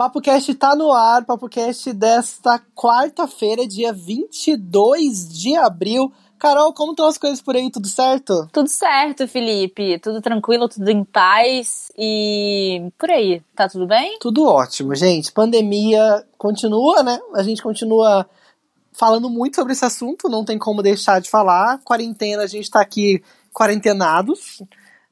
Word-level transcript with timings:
Papo 0.00 0.18
Cast 0.18 0.54
tá 0.54 0.74
no 0.74 0.94
ar, 0.94 1.26
Papo 1.26 1.46
Cast 1.46 1.92
desta 1.92 2.58
quarta-feira, 2.74 3.68
dia 3.68 3.92
22 3.92 5.28
de 5.28 5.54
abril. 5.54 6.10
Carol, 6.38 6.72
como 6.72 6.92
estão 6.92 7.06
as 7.06 7.18
coisas 7.18 7.42
por 7.42 7.54
aí? 7.54 7.70
Tudo 7.70 7.86
certo? 7.86 8.48
Tudo 8.50 8.66
certo, 8.66 9.28
Felipe. 9.28 9.98
Tudo 9.98 10.22
tranquilo, 10.22 10.70
tudo 10.70 10.88
em 10.88 11.04
paz. 11.04 11.92
E 11.98 12.90
por 12.96 13.10
aí, 13.10 13.42
tá 13.54 13.68
tudo 13.68 13.86
bem? 13.86 14.18
Tudo 14.20 14.46
ótimo, 14.46 14.94
gente. 14.94 15.32
Pandemia 15.32 16.24
continua, 16.38 17.02
né? 17.02 17.20
A 17.34 17.42
gente 17.42 17.62
continua 17.62 18.26
falando 18.94 19.28
muito 19.28 19.56
sobre 19.56 19.74
esse 19.74 19.84
assunto, 19.84 20.30
não 20.30 20.46
tem 20.46 20.56
como 20.56 20.82
deixar 20.82 21.20
de 21.20 21.28
falar. 21.28 21.78
Quarentena, 21.84 22.44
a 22.44 22.46
gente 22.46 22.70
tá 22.70 22.80
aqui 22.80 23.22
quarentenados. 23.52 24.62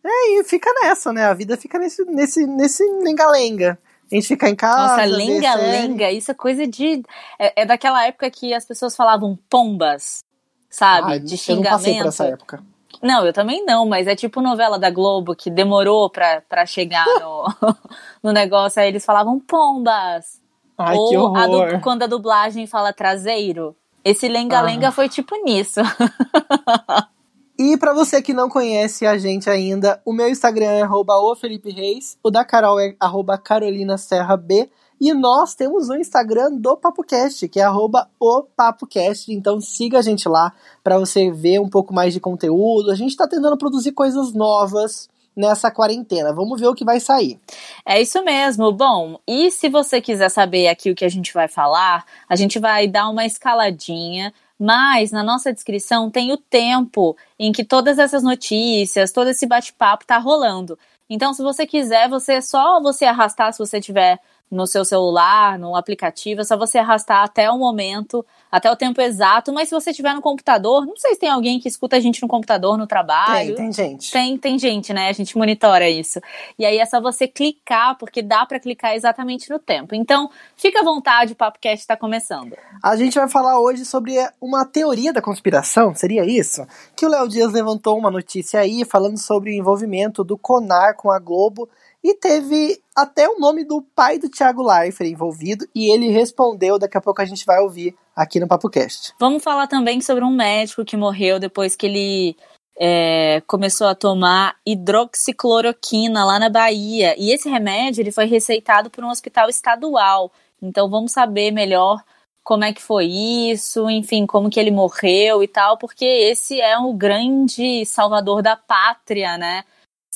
É, 0.03 0.41
e 0.41 0.45
fica 0.45 0.73
nessa, 0.81 1.13
né? 1.13 1.27
A 1.27 1.35
vida 1.35 1.59
fica 1.59 1.79
nesse, 1.79 2.07
nesse, 2.07 2.47
nesse 2.47 2.83
lenga-lenga. 3.05 3.79
A 4.11 4.15
gente 4.15 4.27
fica 4.27 4.49
em 4.49 4.57
casa. 4.57 4.97
Nossa, 4.97 5.05
lenga-lenga, 5.17 6.11
isso 6.11 6.31
é 6.31 6.35
coisa 6.35 6.67
de. 6.67 7.03
É, 7.39 7.63
é, 7.63 7.67
daquela 7.67 8.07
época 8.07 8.31
que 8.31 8.55
as 8.55 8.65
pessoas 8.65 8.97
falavam 8.97 9.39
pombas, 9.51 10.25
sabe? 10.71 11.13
Ai, 11.13 11.19
de 11.21 11.35
Eu 11.35 11.39
xingamento. 11.39 11.65
não 11.65 11.71
passei 11.79 11.99
por 11.99 12.07
essa 12.09 12.25
época. 12.27 12.63
Não, 13.03 13.25
eu 13.27 13.33
também 13.33 13.65
não, 13.65 13.87
mas 13.87 14.07
é 14.09 14.17
tipo 14.17 14.41
novela 14.41 14.79
da 14.79 14.91
Globo 14.91 15.37
que 15.37 15.51
demorou 15.51 16.09
pra, 16.11 16.41
pra 16.49 16.65
chegar 16.67 17.05
no, 17.21 17.45
no 18.25 18.33
negócio, 18.33 18.81
aí 18.81 18.89
eles 18.89 19.05
falavam 19.05 19.39
pombas. 19.39 20.41
Ai, 20.77 20.97
Ou 20.97 21.09
que 21.11 21.17
a 21.17 21.21
horror. 21.21 21.73
du- 21.75 21.81
quando 21.81 22.03
a 22.05 22.07
dublagem 22.07 22.67
fala 22.67 22.93
traseiro. 22.93 23.77
Esse 24.05 24.27
lenga-lenga 24.29 24.89
Ah. 24.89 24.93
foi 24.93 25.09
tipo 25.09 25.37
nisso. 25.45 25.81
E 27.59 27.77
pra 27.77 27.93
você 27.93 28.23
que 28.23 28.33
não 28.33 28.49
conhece 28.49 29.05
a 29.05 29.19
gente 29.19 29.51
ainda, 29.51 30.01
o 30.05 30.13
meu 30.13 30.29
Instagram 30.29 30.71
é 30.71 30.89
o 30.89 31.35
Felipe 31.35 31.73
Reis, 31.73 32.17
o 32.23 32.31
da 32.31 32.45
Carol 32.45 32.79
é 32.79 32.95
arroba 33.01 33.37
Carolina 33.37 33.99
Serra 33.99 34.37
B, 34.37 34.71
e 35.01 35.13
nós 35.13 35.57
temos 35.57 35.89
o 35.89 35.97
Instagram 35.97 36.53
do 36.53 36.77
PapoCast, 36.77 37.49
que 37.49 37.59
é 37.59 37.65
arroba 37.65 38.09
o 38.21 38.43
PapoCast, 38.43 39.33
então 39.33 39.61
siga 39.61 39.99
a 39.99 40.03
gente 40.03 40.29
lá 40.29 40.53
pra 40.85 41.01
você 41.01 41.33
ver 41.33 41.61
um 41.61 41.69
pouco 41.69 41.93
mais 41.93 42.13
de 42.13 42.21
conteúdo. 42.21 42.93
A 42.93 42.95
gente 42.95 43.17
tá 43.17 43.27
tentando 43.27 43.59
produzir 43.59 43.91
coisas 43.91 44.33
novas 44.33 45.09
nessa 45.37 45.69
quarentena, 45.71 46.33
vamos 46.33 46.61
ver 46.61 46.67
o 46.69 46.75
que 46.75 46.85
vai 46.85 47.01
sair. 47.01 47.41
É 47.87 48.01
isso 48.01 48.23
mesmo. 48.25 48.71
Bom, 48.73 49.19
e 49.27 49.51
se 49.51 49.69
você 49.69 50.01
quiser 50.01 50.29
saber 50.29 50.69
aqui 50.69 50.91
o 50.91 50.95
que 50.95 51.05
a 51.05 51.09
gente 51.09 51.33
vai 51.33 51.49
falar, 51.49 52.05
a 52.29 52.37
gente 52.37 52.59
vai 52.59 52.87
dar 52.87 53.09
uma 53.09 53.27
escaladinha, 53.27 54.33
mas 54.59 55.13
na 55.13 55.23
nossa 55.23 55.53
descrição 55.53 56.11
tem 56.11 56.33
o 56.33 56.37
tempo 56.37 57.17
em 57.39 57.53
que 57.53 57.65
todas 57.65 57.99
essas 57.99 58.23
notícias, 58.23 59.13
todo 59.13 59.29
esse 59.29 59.47
bate-papo 59.47 60.07
tá 60.07 60.19
rolando. 60.19 60.79
Então, 61.09 61.33
se 61.33 61.43
você 61.43 61.67
quiser, 61.67 62.09
você 62.09 62.35
é 62.35 62.41
só 62.41 62.81
você 62.81 63.05
arrastar 63.05 63.53
se 63.53 63.59
você 63.59 63.81
tiver 63.81 64.19
no 64.51 64.67
seu 64.67 64.85
celular, 64.85 65.59
no 65.59 65.77
aplicativo, 65.77 66.41
é 66.41 66.45
só 66.45 66.57
você 66.57 66.79
arrastar 66.79 67.23
até 67.23 67.51
o 67.51 67.59
momento, 67.59 68.25
até 68.51 68.71
o 68.71 68.77
tempo 68.77 69.01
exato, 69.01 69.53
mas 69.53 69.69
se 69.69 69.75
você 69.75 69.93
tiver 69.93 70.15
no 70.15 70.23
computador, 70.23 70.87
não 70.87 70.97
sei 70.97 71.15
se 71.15 71.21
tem 71.21 71.29
alguém 71.29 71.61
que 71.61 71.69
escuta 71.69 71.97
a 71.97 72.01
gente 72.01 72.23
no 72.23 72.29
computador, 72.29 72.79
no 72.79 72.87
trabalho. 72.87 73.55
Tem, 73.55 73.71
tem 73.71 73.73
gente. 73.73 74.11
Tem, 74.11 74.39
tem 74.39 74.59
gente, 74.59 74.93
né? 74.93 75.09
A 75.09 75.13
gente 75.13 75.37
monitora 75.37 75.89
isso. 75.89 76.21
E 76.59 76.65
aí 76.65 76.79
é 76.79 76.87
só 76.87 77.01
você 77.01 77.29
clicar, 77.29 77.97
porque 77.99 78.23
dá 78.23 78.47
pra 78.47 78.59
clicar 78.59 78.95
exatamente 78.95 79.51
no 79.51 79.59
tempo. 79.59 79.95
Então, 79.95 80.31
fica 80.57 80.81
à 80.81 80.85
vontade, 80.85 81.35
o 81.35 81.37
PapoCast 81.37 81.81
está 81.81 81.97
começando. 81.97 82.57
A 82.83 82.97
gente 82.97 83.19
vai 83.19 83.29
falar 83.29 83.61
hoje 83.61 83.85
sobre 83.85 84.15
uma 84.41 84.65
teoria 84.65 85.13
da 85.13 85.21
conspiração, 85.21 85.95
seria 85.95 86.25
isso? 86.25 86.67
Que 86.97 87.05
o 87.05 87.09
Léo 87.11 87.29
Dias 87.29 87.53
levantou 87.53 87.99
uma 87.99 88.11
notícia 88.11 88.61
aí 88.61 88.85
falando 88.85 89.19
sobre 89.19 89.51
o 89.51 89.55
envolvimento 89.55 90.25
do 90.25 90.39
Conar 90.39 90.95
com 90.95 91.11
a 91.11 91.19
Globo 91.19 91.69
e 92.03 92.15
teve 92.15 92.81
até 92.95 93.29
o 93.29 93.39
nome 93.39 93.65
do 93.65 93.83
pai 93.95 94.19
do 94.19 94.29
Thiago 94.29 94.63
Leifert 94.63 95.11
envolvido 95.11 95.67
e 95.75 95.93
ele 95.93 96.09
respondeu, 96.09 96.79
daqui 96.79 96.97
a 96.97 97.01
pouco 97.01 97.21
a 97.21 97.25
gente 97.25 97.45
vai 97.45 97.61
ouvir 97.61 97.95
aqui 98.15 98.41
no 98.41 98.49
PapoCast. 98.49 99.15
Vamos 99.19 99.43
falar 99.43 99.67
também 99.67 100.01
sobre 100.01 100.25
um 100.25 100.31
médico 100.31 100.85
que 100.85 100.97
morreu 100.97 101.39
depois 101.39 101.77
que 101.77 101.87
ele 101.87 102.37
é, 102.79 103.43
começou 103.47 103.89
a 103.89 103.95
tomar 103.95 104.57
hidroxicloroquina 104.65 106.25
lá 106.25 106.39
na 106.39 106.49
Bahia. 106.49 107.15
E 107.19 107.33
esse 107.33 107.49
remédio 107.49 108.01
ele 108.01 108.13
foi 108.13 108.27
receitado 108.27 108.89
por 108.91 109.03
um 109.05 109.11
hospital 109.11 109.49
estadual. 109.49 110.33
Então 110.63 110.89
vamos 110.89 111.13
saber 111.13 111.51
melhor 111.51 112.03
como 112.43 112.65
é 112.65 112.73
que 112.73 112.81
foi 112.81 113.05
isso, 113.05 113.91
enfim, 113.91 114.25
como 114.25 114.49
que 114.49 114.59
ele 114.59 114.71
morreu 114.71 115.43
e 115.43 115.49
tal, 115.49 115.77
porque 115.77 116.05
esse 116.05 116.59
é 116.59 116.79
o 116.79 116.95
grande 116.95 117.85
salvador 117.85 118.41
da 118.41 118.57
pátria, 118.57 119.37
né? 119.37 119.65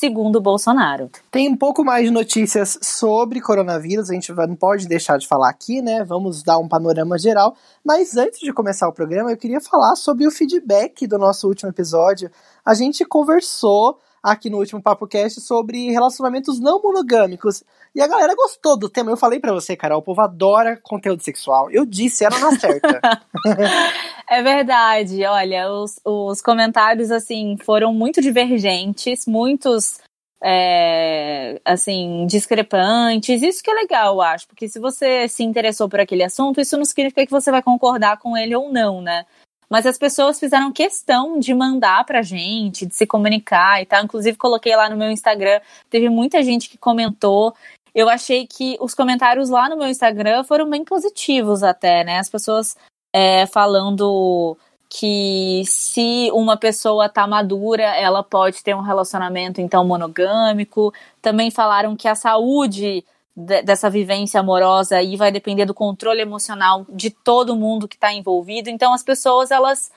Segundo 0.03 0.41
Bolsonaro. 0.41 1.09
Tem 1.31 1.49
um 1.49 1.57
pouco 1.57 1.85
mais 1.85 2.07
de 2.07 2.11
notícias 2.11 2.77
sobre 2.83 3.41
coronavírus, 3.41 4.11
a 4.11 4.15
gente 4.15 4.33
não 4.33 4.57
pode 4.57 4.89
deixar 4.89 5.17
de 5.17 5.29
falar 5.29 5.49
aqui, 5.49 5.81
né? 5.81 6.03
Vamos 6.03 6.43
dar 6.43 6.59
um 6.59 6.67
panorama 6.67 7.17
geral. 7.17 7.55
Mas 7.85 8.17
antes 8.17 8.41
de 8.41 8.53
começar 8.53 8.89
o 8.89 8.93
programa, 8.93 9.31
eu 9.31 9.37
queria 9.37 9.61
falar 9.61 9.95
sobre 9.95 10.27
o 10.27 10.31
feedback 10.33 11.07
do 11.07 11.19
nosso 11.19 11.47
último 11.47 11.71
episódio. 11.71 12.33
A 12.67 12.75
gente 12.75 13.05
conversou 13.05 13.97
aqui 14.23 14.49
no 14.49 14.59
último 14.59 14.81
PapoCast 14.81 15.41
sobre 15.41 15.91
relacionamentos 15.91 16.61
não 16.61 16.81
monogâmicos. 16.81 17.65
E 17.95 18.01
a 18.01 18.07
galera 18.07 18.35
gostou 18.35 18.79
do 18.79 18.89
tema. 18.89 19.11
Eu 19.11 19.17
falei 19.17 19.41
pra 19.41 19.53
você, 19.53 19.77
Carol, 19.77 19.99
o 19.99 20.03
povo 20.03 20.21
adora 20.21 20.79
conteúdo 20.83 21.23
sexual. 21.23 21.71
Eu 21.71 21.85
disse, 21.85 22.25
era 22.25 22.39
na 22.39 22.53
certa. 22.59 23.01
É 24.31 24.43
verdade, 24.43 25.23
olha, 25.27 25.71
os, 25.71 26.01
os 26.03 26.41
comentários, 26.41 27.11
assim, 27.11 27.57
foram 27.63 27.93
muito 27.93 28.23
divergentes, 28.23 29.27
muitos, 29.27 30.01
é, 30.43 31.61
assim, 31.65 32.27
discrepantes, 32.27 33.43
isso 33.43 33.63
que 33.63 33.71
é 33.71 33.75
legal, 33.75 34.15
eu 34.15 34.23
acho, 34.23 34.47
porque 34.47 34.69
se 34.69 34.79
você 34.79 35.29
se 35.29 35.43
interessou 35.45 35.87
por 35.87 36.01
aquele 36.01 36.25
assunto, 36.25 36.63
isso 36.63 36.79
não 36.79 36.85
significa 36.87 37.27
que 37.27 37.31
você 37.31 37.51
vai 37.51 37.63
concordar 37.63 38.19
com 38.21 38.35
ele 38.35 38.57
ou 38.57 38.73
não, 38.73 39.03
né? 39.03 39.27
Mas 39.73 39.87
as 39.87 39.97
pessoas 39.97 40.39
fizeram 40.39 40.71
questão 40.71 41.39
de 41.39 41.55
mandar 41.55 42.05
pra 42.05 42.21
gente, 42.21 42.85
de 42.85 42.95
se 42.95 43.07
comunicar 43.07 43.81
e 43.81 43.87
tal. 43.87 44.05
Inclusive, 44.05 44.37
coloquei 44.37 44.77
lá 44.77 44.91
no 44.91 44.99
meu 44.99 45.11
Instagram, 45.11 45.63
teve 45.89 46.11
muita 46.11 46.43
gente 46.43 46.69
que 46.69 46.77
comentou. 46.77 47.55
Eu 47.95 48.07
achei 48.07 48.47
que 48.47 48.77
os 48.83 48.95
comentários 48.95 49.49
lá 49.49 49.71
no 49.71 49.79
meu 49.79 49.89
Instagram 49.89 50.45
foram 50.45 50.69
bem 50.69 50.85
positivos 50.85 51.63
até, 51.63 52.05
né? 52.05 52.19
As 52.19 52.29
pessoas 52.29 52.77
é, 53.15 53.47
falando 53.47 54.59
que 54.91 55.63
se 55.65 56.31
uma 56.33 56.59
pessoa 56.59 57.09
tá 57.09 57.27
madura, 57.27 57.97
ela 57.97 58.23
pode 58.23 58.63
ter 58.63 58.77
um 58.77 58.83
relacionamento 58.83 59.59
então 59.59 59.87
monogâmico. 59.87 60.93
Também 61.23 61.51
falaram 61.51 61.97
que 61.97 62.07
a 62.07 62.15
saúde 62.15 63.03
de- 63.37 63.63
dessa 63.63 63.89
vivência 63.89 64.41
amorosa 64.41 64.97
aí 64.97 65.17
vai 65.17 65.33
depender 65.33 65.65
do 65.65 65.75
controle 65.75 66.21
emocional 66.21 66.87
de 66.89 67.11
todo 67.11 67.57
mundo 67.57 67.89
que 67.89 67.97
está 67.97 68.13
envolvido. 68.13 68.69
Então 68.69 68.93
as 68.93 69.03
pessoas 69.03 69.51
elas 69.51 69.91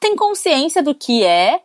têm 0.00 0.16
consciência 0.16 0.82
do 0.82 0.94
que 0.94 1.24
é, 1.24 1.60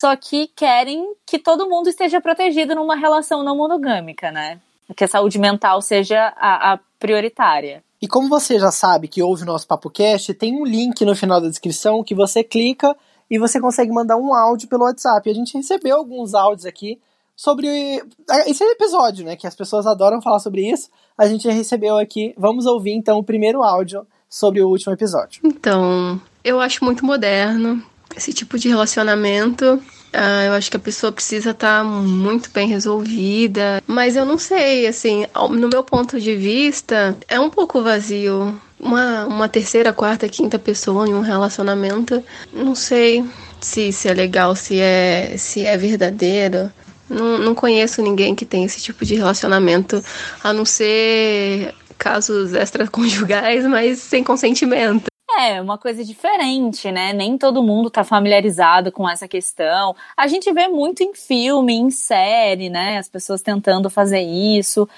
só 0.00 0.16
que 0.16 0.48
querem 0.48 1.14
que 1.26 1.38
todo 1.38 1.68
mundo 1.68 1.88
esteja 1.88 2.20
protegido 2.20 2.74
numa 2.74 2.96
relação 2.96 3.42
não 3.42 3.56
monogâmica, 3.56 4.32
né? 4.32 4.60
Que 4.96 5.04
a 5.04 5.08
saúde 5.08 5.38
mental 5.38 5.80
seja 5.80 6.32
a, 6.36 6.72
a 6.72 6.78
prioritária. 6.98 7.82
E 8.00 8.08
como 8.08 8.28
você 8.28 8.58
já 8.58 8.72
sabe 8.72 9.06
que 9.06 9.22
ouve 9.22 9.44
o 9.44 9.46
nosso 9.46 9.66
PapoCast, 9.66 10.34
tem 10.34 10.60
um 10.60 10.64
link 10.64 11.04
no 11.04 11.14
final 11.14 11.40
da 11.40 11.48
descrição 11.48 12.02
que 12.02 12.14
você 12.14 12.42
clica 12.42 12.96
e 13.30 13.38
você 13.38 13.60
consegue 13.60 13.92
mandar 13.92 14.16
um 14.16 14.34
áudio 14.34 14.68
pelo 14.68 14.82
WhatsApp. 14.84 15.30
A 15.30 15.34
gente 15.34 15.56
recebeu 15.56 15.96
alguns 15.96 16.34
áudios 16.34 16.66
aqui 16.66 17.00
sobre 17.42 18.00
esse 18.46 18.62
episódio, 18.62 19.24
né? 19.24 19.34
Que 19.34 19.48
as 19.48 19.56
pessoas 19.56 19.84
adoram 19.84 20.22
falar 20.22 20.38
sobre 20.38 20.70
isso. 20.70 20.88
A 21.18 21.26
gente 21.26 21.48
recebeu 21.48 21.98
aqui. 21.98 22.32
Vamos 22.38 22.66
ouvir 22.66 22.92
então 22.92 23.18
o 23.18 23.24
primeiro 23.24 23.64
áudio 23.64 24.06
sobre 24.30 24.62
o 24.62 24.68
último 24.68 24.92
episódio. 24.92 25.40
Então, 25.42 26.20
eu 26.44 26.60
acho 26.60 26.84
muito 26.84 27.04
moderno 27.04 27.82
esse 28.16 28.32
tipo 28.32 28.56
de 28.56 28.68
relacionamento. 28.68 29.82
Ah, 30.12 30.44
eu 30.44 30.52
acho 30.52 30.70
que 30.70 30.76
a 30.76 30.80
pessoa 30.80 31.10
precisa 31.10 31.50
estar 31.50 31.82
muito 31.82 32.48
bem 32.52 32.68
resolvida. 32.68 33.82
Mas 33.88 34.14
eu 34.14 34.24
não 34.24 34.38
sei, 34.38 34.86
assim, 34.86 35.26
no 35.50 35.68
meu 35.68 35.82
ponto 35.82 36.20
de 36.20 36.36
vista, 36.36 37.16
é 37.26 37.40
um 37.40 37.50
pouco 37.50 37.82
vazio. 37.82 38.56
Uma, 38.78 39.26
uma 39.26 39.48
terceira, 39.48 39.92
quarta, 39.92 40.28
quinta 40.28 40.60
pessoa 40.60 41.08
em 41.08 41.14
um 41.14 41.22
relacionamento. 41.22 42.22
Não 42.52 42.76
sei 42.76 43.24
se, 43.60 43.92
se 43.92 44.08
é 44.08 44.14
legal, 44.14 44.54
se 44.54 44.78
é, 44.78 45.34
se 45.36 45.66
é 45.66 45.76
verdadeiro. 45.76 46.70
Não, 47.12 47.38
não 47.38 47.54
conheço 47.54 48.02
ninguém 48.02 48.34
que 48.34 48.46
tem 48.46 48.64
esse 48.64 48.80
tipo 48.80 49.04
de 49.04 49.14
relacionamento, 49.14 50.02
a 50.42 50.52
não 50.52 50.64
ser 50.64 51.74
casos 51.98 52.52
extraconjugais, 52.52 53.64
mas 53.66 53.98
sem 53.98 54.24
consentimento. 54.24 55.12
É, 55.38 55.60
uma 55.60 55.78
coisa 55.78 56.04
diferente, 56.04 56.90
né? 56.90 57.12
Nem 57.12 57.38
todo 57.38 57.62
mundo 57.62 57.90
tá 57.90 58.04
familiarizado 58.04 58.92
com 58.92 59.08
essa 59.08 59.26
questão. 59.26 59.94
A 60.16 60.26
gente 60.26 60.52
vê 60.52 60.68
muito 60.68 61.02
em 61.02 61.14
filme, 61.14 61.74
em 61.74 61.90
série, 61.90 62.68
né? 62.68 62.98
As 62.98 63.08
pessoas 63.08 63.40
tentando 63.40 63.88
fazer 63.88 64.20
isso. 64.20 64.88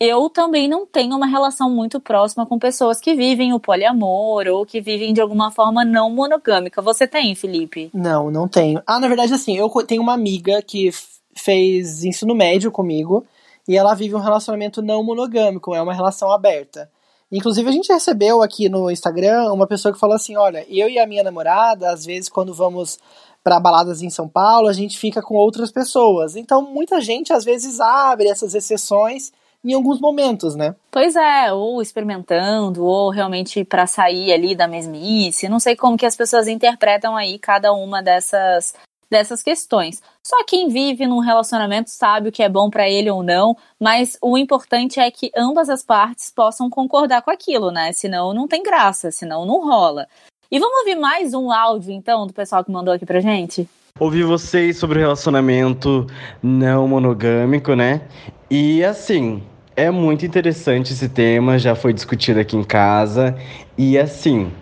Eu 0.00 0.30
também 0.30 0.68
não 0.68 0.86
tenho 0.86 1.16
uma 1.16 1.26
relação 1.26 1.68
muito 1.68 1.98
próxima 1.98 2.46
com 2.46 2.58
pessoas 2.58 3.00
que 3.00 3.14
vivem 3.14 3.52
o 3.52 3.58
poliamor 3.58 4.46
ou 4.46 4.64
que 4.64 4.80
vivem 4.80 5.12
de 5.12 5.20
alguma 5.20 5.50
forma 5.50 5.84
não 5.84 6.08
monogâmica. 6.10 6.80
Você 6.80 7.06
tem, 7.08 7.34
Felipe? 7.34 7.90
Não, 7.92 8.30
não 8.30 8.46
tenho. 8.46 8.80
Ah, 8.86 9.00
na 9.00 9.08
verdade, 9.08 9.34
assim, 9.34 9.56
eu 9.56 9.68
tenho 9.86 10.02
uma 10.02 10.14
amiga 10.14 10.62
que 10.62 10.90
fez 11.38 12.04
ensino 12.04 12.34
médio 12.34 12.70
comigo. 12.70 13.24
e 13.66 13.76
ela 13.76 13.94
vive 13.94 14.14
um 14.14 14.20
relacionamento 14.20 14.80
não 14.80 15.02
monogâmico, 15.02 15.74
é 15.74 15.82
uma 15.82 15.92
relação 15.92 16.30
aberta. 16.30 16.90
Inclusive, 17.30 17.68
a 17.68 17.72
gente 17.72 17.92
recebeu 17.92 18.42
aqui 18.42 18.68
no 18.70 18.90
Instagram 18.90 19.52
uma 19.52 19.66
pessoa 19.66 19.92
que 19.92 20.00
falou 20.00 20.16
assim: 20.16 20.36
olha, 20.36 20.64
eu 20.68 20.88
e 20.88 20.98
a 20.98 21.06
minha 21.06 21.22
namorada, 21.22 21.90
às 21.90 22.06
vezes, 22.06 22.28
quando 22.30 22.54
vamos 22.54 22.98
para 23.44 23.60
baladas 23.60 24.02
em 24.02 24.10
São 24.10 24.28
Paulo, 24.28 24.68
a 24.68 24.72
gente 24.72 24.98
fica 24.98 25.22
com 25.22 25.34
outras 25.34 25.70
pessoas. 25.70 26.36
Então, 26.36 26.62
muita 26.62 27.00
gente 27.00 27.32
às 27.32 27.44
vezes 27.44 27.80
abre 27.80 28.28
essas 28.28 28.54
exceções 28.54 29.32
em 29.64 29.74
alguns 29.74 30.00
momentos, 30.00 30.54
né? 30.54 30.74
Pois 30.90 31.16
é, 31.16 31.52
ou 31.52 31.82
experimentando, 31.82 32.84
ou 32.84 33.10
realmente 33.10 33.64
para 33.64 33.86
sair 33.86 34.32
ali 34.32 34.54
da 34.54 34.68
mesmice. 34.68 35.48
Não 35.48 35.58
sei 35.58 35.76
como 35.76 35.96
que 35.96 36.06
as 36.06 36.16
pessoas 36.16 36.46
interpretam 36.46 37.16
aí 37.16 37.38
cada 37.38 37.72
uma 37.72 38.02
dessas 38.02 38.74
dessas 39.10 39.42
questões. 39.42 40.02
Só 40.22 40.44
quem 40.44 40.68
vive 40.68 41.06
num 41.06 41.20
relacionamento 41.20 41.90
sabe 41.90 42.28
o 42.28 42.32
que 42.32 42.42
é 42.42 42.48
bom 42.48 42.68
para 42.70 42.88
ele 42.88 43.10
ou 43.10 43.22
não, 43.22 43.56
mas 43.80 44.16
o 44.22 44.36
importante 44.36 45.00
é 45.00 45.10
que 45.10 45.30
ambas 45.36 45.68
as 45.68 45.82
partes 45.82 46.30
possam 46.30 46.68
concordar 46.68 47.22
com 47.22 47.30
aquilo, 47.30 47.70
né? 47.70 47.92
Senão 47.92 48.34
não 48.34 48.46
tem 48.46 48.62
graça, 48.62 49.10
senão 49.10 49.46
não 49.46 49.64
rola. 49.64 50.06
E 50.50 50.58
vamos 50.58 50.78
ouvir 50.78 50.96
mais 50.96 51.34
um 51.34 51.52
áudio, 51.52 51.92
então, 51.92 52.26
do 52.26 52.32
pessoal 52.32 52.64
que 52.64 52.70
mandou 52.70 52.94
aqui 52.94 53.04
pra 53.04 53.20
gente? 53.20 53.68
Ouvi 54.00 54.22
vocês 54.22 54.78
sobre 54.78 54.98
o 54.98 55.00
relacionamento 55.00 56.06
não 56.42 56.86
monogâmico, 56.88 57.74
né? 57.74 58.02
E 58.50 58.82
assim, 58.84 59.42
é 59.76 59.90
muito 59.90 60.24
interessante 60.24 60.92
esse 60.92 61.08
tema, 61.08 61.58
já 61.58 61.74
foi 61.74 61.92
discutido 61.92 62.40
aqui 62.40 62.56
em 62.56 62.64
casa. 62.64 63.36
E 63.76 63.98
assim, 63.98 64.52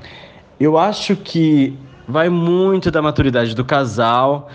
eu 0.59 0.77
acho 0.77 1.15
que 1.17 1.79
vai 2.09 2.29
muito 2.29 2.91
da 2.91 3.03
maturidade 3.03 3.55
do 3.55 3.65
casal 3.65 4.49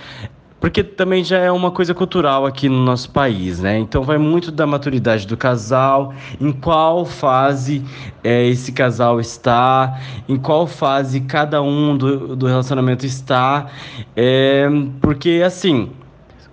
porque 0.61 0.83
também 0.83 1.23
já 1.23 1.39
é 1.39 1.51
uma 1.51 1.71
coisa 1.71 1.91
cultural 1.91 2.45
aqui 2.45 2.69
no 2.69 2.85
nosso 2.85 3.09
país, 3.09 3.59
né? 3.59 3.79
Então 3.79 4.03
vai 4.03 4.19
muito 4.19 4.51
da 4.51 4.67
maturidade 4.67 5.25
do 5.25 5.35
casal, 5.35 6.13
em 6.39 6.51
qual 6.51 7.03
fase 7.03 7.83
é, 8.23 8.45
esse 8.45 8.71
casal 8.71 9.19
está, 9.19 9.99
em 10.29 10.37
qual 10.37 10.67
fase 10.67 11.21
cada 11.21 11.63
um 11.63 11.97
do, 11.97 12.35
do 12.35 12.45
relacionamento 12.45 13.07
está, 13.07 13.71
é, 14.15 14.69
porque 15.01 15.41
assim, 15.43 15.89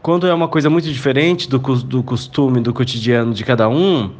quando 0.00 0.26
é 0.26 0.32
uma 0.32 0.48
coisa 0.48 0.70
muito 0.70 0.88
diferente 0.90 1.46
do, 1.46 1.58
do 1.58 2.02
costume, 2.02 2.62
do 2.62 2.72
cotidiano 2.72 3.34
de 3.34 3.44
cada 3.44 3.68
um, 3.68 4.10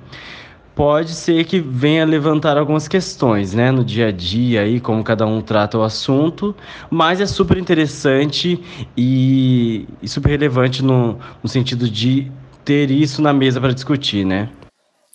pode 0.79 1.13
ser 1.13 1.45
que 1.45 1.59
venha 1.59 2.05
levantar 2.05 2.57
algumas 2.57 2.87
questões, 2.87 3.53
né, 3.53 3.73
no 3.73 3.85
dia 3.85 4.07
a 4.07 4.13
dia 4.13 4.61
aí, 4.61 4.79
como 4.79 5.03
cada 5.03 5.27
um 5.27 5.41
trata 5.43 5.77
o 5.77 5.83
assunto, 5.83 6.55
mas 6.89 7.21
é 7.21 7.27
super 7.27 7.59
interessante 7.59 8.63
e, 8.97 9.89
e 10.01 10.09
super 10.09 10.29
relevante 10.29 10.81
no, 10.85 11.19
no 11.43 11.49
sentido 11.49 11.91
de 11.91 12.31
ter 12.65 12.93
isso 12.93 13.21
na 13.21 13.33
mesa 13.33 13.61
para 13.61 13.73
discutir, 13.73 14.25
né? 14.25 14.49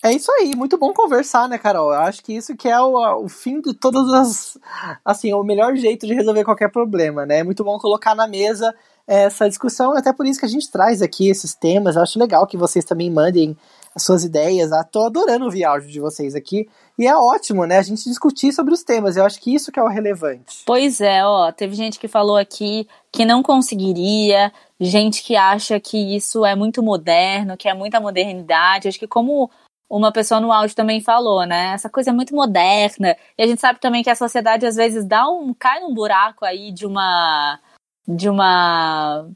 É 0.04 0.12
isso 0.12 0.30
aí, 0.33 0.54
muito 0.54 0.77
bom 0.77 0.92
conversar, 0.92 1.48
né, 1.48 1.57
Carol? 1.57 1.94
Eu 1.94 2.00
acho 2.01 2.21
que 2.21 2.33
isso 2.33 2.57
que 2.57 2.68
é 2.68 2.77
o, 2.81 3.24
o 3.24 3.30
fim 3.30 3.62
de 3.62 3.74
todas 3.74 4.12
as. 4.12 4.57
Assim, 5.06 5.31
o 5.31 5.44
melhor 5.44 5.74
jeito 5.77 6.06
de 6.06 6.13
resolver 6.13 6.44
qualquer 6.44 6.69
problema, 6.69 7.25
né? 7.25 7.39
É 7.39 7.44
muito 7.44 7.63
bom 7.63 7.80
colocar 7.80 8.13
na 8.13 8.27
mesa 8.27 8.75
essa 9.07 9.48
discussão, 9.48 9.95
até 9.95 10.12
por 10.12 10.25
isso 10.25 10.42
que 10.42 10.45
a 10.45 10.50
gente 10.50 10.69
traz 10.69 11.01
aqui 11.01 11.30
esses 11.30 11.56
temas. 11.56 11.95
Eu 11.95 12.01
acho 12.01 12.19
legal 12.19 12.45
que 12.45 12.57
vocês 12.57 12.83
também 12.83 13.10
mandem 13.10 13.56
as 13.95 14.03
suas 14.03 14.23
ideias. 14.23 14.71
Ah, 14.71 14.83
tô 14.83 15.05
adorando 15.05 15.45
ouvir 15.45 15.63
áudio 15.63 15.89
de 15.89 15.99
vocês 15.99 16.35
aqui. 16.35 16.67
E 16.97 17.07
é 17.07 17.15
ótimo, 17.15 17.65
né? 17.65 17.77
A 17.77 17.81
gente 17.81 18.03
discutir 18.03 18.51
sobre 18.51 18.73
os 18.73 18.83
temas. 18.83 19.17
Eu 19.17 19.25
acho 19.25 19.39
que 19.39 19.53
isso 19.53 19.71
que 19.71 19.79
é 19.79 19.83
o 19.83 19.87
relevante. 19.87 20.63
Pois 20.65 21.01
é, 21.01 21.25
ó. 21.25 21.51
Teve 21.51 21.75
gente 21.75 21.99
que 21.99 22.07
falou 22.07 22.37
aqui 22.37 22.87
que 23.11 23.25
não 23.25 23.43
conseguiria, 23.43 24.51
gente 24.79 25.23
que 25.23 25.35
acha 25.35 25.79
que 25.79 26.15
isso 26.15 26.45
é 26.45 26.55
muito 26.55 26.81
moderno, 26.81 27.57
que 27.57 27.67
é 27.67 27.73
muita 27.73 27.99
modernidade. 27.99 28.87
Acho 28.87 28.99
que 28.99 29.07
como 29.07 29.49
uma 29.89 30.11
pessoa 30.11 30.41
no 30.41 30.51
áudio 30.51 30.75
também 30.75 31.01
falou, 31.01 31.45
né? 31.45 31.73
Essa 31.73 31.89
coisa 31.89 32.09
é 32.09 32.13
muito 32.13 32.35
moderna. 32.35 33.15
E 33.37 33.43
a 33.43 33.47
gente 33.47 33.61
sabe 33.61 33.79
também 33.79 34.03
que 34.03 34.09
a 34.09 34.15
sociedade 34.15 34.65
às 34.65 34.75
vezes 34.75 35.05
dá 35.05 35.27
um 35.29 35.53
cai 35.53 35.79
num 35.81 35.93
buraco 35.93 36.45
aí 36.45 36.71
de 36.71 36.85
uma 36.85 37.59
de 38.07 38.27
uma 38.27 39.27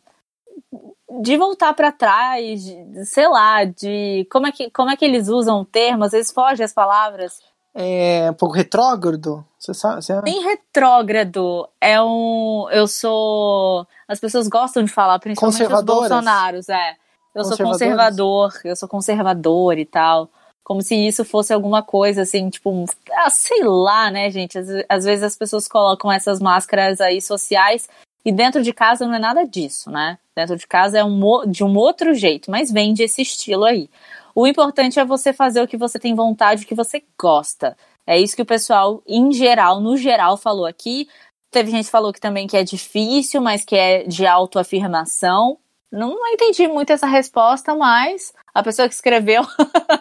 de 1.22 1.38
voltar 1.38 1.74
para 1.74 1.92
trás, 1.92 2.64
de, 2.64 3.06
sei 3.06 3.28
lá, 3.28 3.64
de 3.64 4.28
como 4.30 4.48
é 4.48 4.52
que 4.52 4.70
como 4.72 4.90
é 4.90 4.98
que 4.98 5.06
eles 5.06 5.30
usam 5.30 5.62
o 5.62 5.66
termo, 5.66 6.04
às 6.04 6.12
vezes 6.12 6.32
foge 6.32 6.64
as 6.64 6.74
palavras. 6.74 7.42
É 7.74 8.30
um 8.32 8.34
pouco 8.34 8.56
retrógrado, 8.56 9.46
você 9.58 9.74
sabe? 9.74 10.02
Você... 10.02 10.20
Nem 10.22 10.44
retrógrado, 10.44 11.68
é 11.80 12.02
um 12.02 12.68
eu 12.72 12.88
sou 12.88 13.88
as 14.08 14.20
pessoas 14.20 14.48
gostam 14.48 14.84
de 14.84 14.92
falar, 14.92 15.20
principalmente 15.20 15.74
os 15.74 15.84
bolsonaros, 15.84 16.70
é. 16.70 16.96
Eu 17.34 17.46
sou 17.46 17.58
conservador, 17.58 18.52
eu 18.66 18.76
sou 18.76 18.90
conservador 18.90 19.78
e 19.78 19.86
tal. 19.86 20.30
Como 20.64 20.82
se 20.82 20.96
isso 20.96 21.24
fosse 21.24 21.54
alguma 21.54 21.82
coisa 21.82 22.24
assim, 22.24 22.50
tipo, 22.50 22.84
ah, 23.14 23.30
sei 23.30 23.64
lá, 23.64 24.12
né, 24.12 24.30
gente? 24.32 24.58
Às, 24.58 24.68
às 24.90 25.06
vezes 25.06 25.24
as 25.24 25.38
pessoas 25.38 25.68
colocam 25.68 26.12
essas 26.12 26.42
máscaras 26.42 27.00
aí 27.00 27.22
sociais 27.22 27.88
e 28.28 28.32
dentro 28.34 28.62
de 28.62 28.74
casa 28.74 29.08
não 29.08 29.16
é 29.16 29.20
nada 29.20 29.46
disso, 29.46 29.90
né? 29.90 30.18
Dentro 30.36 30.58
de 30.58 30.68
casa 30.68 31.00
é 31.00 31.04
um, 31.04 31.50
de 31.50 31.64
um 31.64 31.78
outro 31.78 32.14
jeito, 32.14 32.52
mas 32.52 32.70
vende 32.70 33.02
esse 33.02 33.22
estilo 33.22 33.64
aí. 33.64 33.90
O 34.36 34.46
importante 34.46 35.00
é 35.00 35.06
você 35.06 35.32
fazer 35.32 35.62
o 35.62 35.68
que 35.68 35.78
você 35.78 35.98
tem 35.98 36.14
vontade, 36.14 36.66
o 36.66 36.68
que 36.68 36.76
você 36.76 37.02
gosta. 37.18 37.78
É 38.06 38.20
isso 38.20 38.36
que 38.36 38.42
o 38.42 38.46
pessoal, 38.46 39.02
em 39.08 39.32
geral, 39.32 39.80
no 39.80 39.96
geral, 39.96 40.36
falou 40.36 40.66
aqui. 40.66 41.08
Teve 41.50 41.72
gente 41.72 41.86
que 41.86 41.92
falou 41.92 42.12
que 42.12 42.20
também 42.20 42.48
que 42.48 42.58
é 42.58 42.66
difícil, 42.66 43.42
mas 43.42 43.64
que 43.64 43.78
é 43.78 44.04
de 44.04 44.28
autoafirmação. 44.28 45.58
Não, 45.92 46.16
entendi 46.34 46.68
muito 46.68 46.92
essa 46.92 47.08
resposta, 47.08 47.74
mas 47.74 48.34
a 48.54 48.62
pessoa 48.62 48.90
que 48.90 48.94
escreveu 48.94 49.42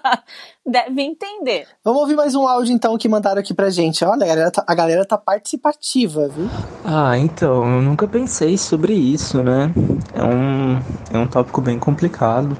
deve 0.66 1.00
entender. 1.00 1.68
Vamos 1.84 2.00
ouvir 2.00 2.16
mais 2.16 2.34
um 2.34 2.46
áudio 2.46 2.74
então 2.74 2.98
que 2.98 3.08
mandaram 3.08 3.38
aqui 3.38 3.54
pra 3.54 3.70
gente. 3.70 4.04
Olha, 4.04 4.24
a 4.24 4.26
galera 4.26 4.50
tá, 4.50 4.64
a 4.66 4.74
galera 4.74 5.04
tá 5.04 5.16
participativa, 5.16 6.26
viu? 6.26 6.48
Ah, 6.84 7.16
então, 7.16 7.62
eu 7.76 7.82
nunca 7.82 8.08
pensei 8.08 8.58
sobre 8.58 8.94
isso, 8.94 9.44
né? 9.44 9.72
É 10.12 10.24
um, 10.24 10.82
é 11.12 11.18
um 11.18 11.26
tópico 11.28 11.60
bem 11.60 11.78
complicado, 11.78 12.58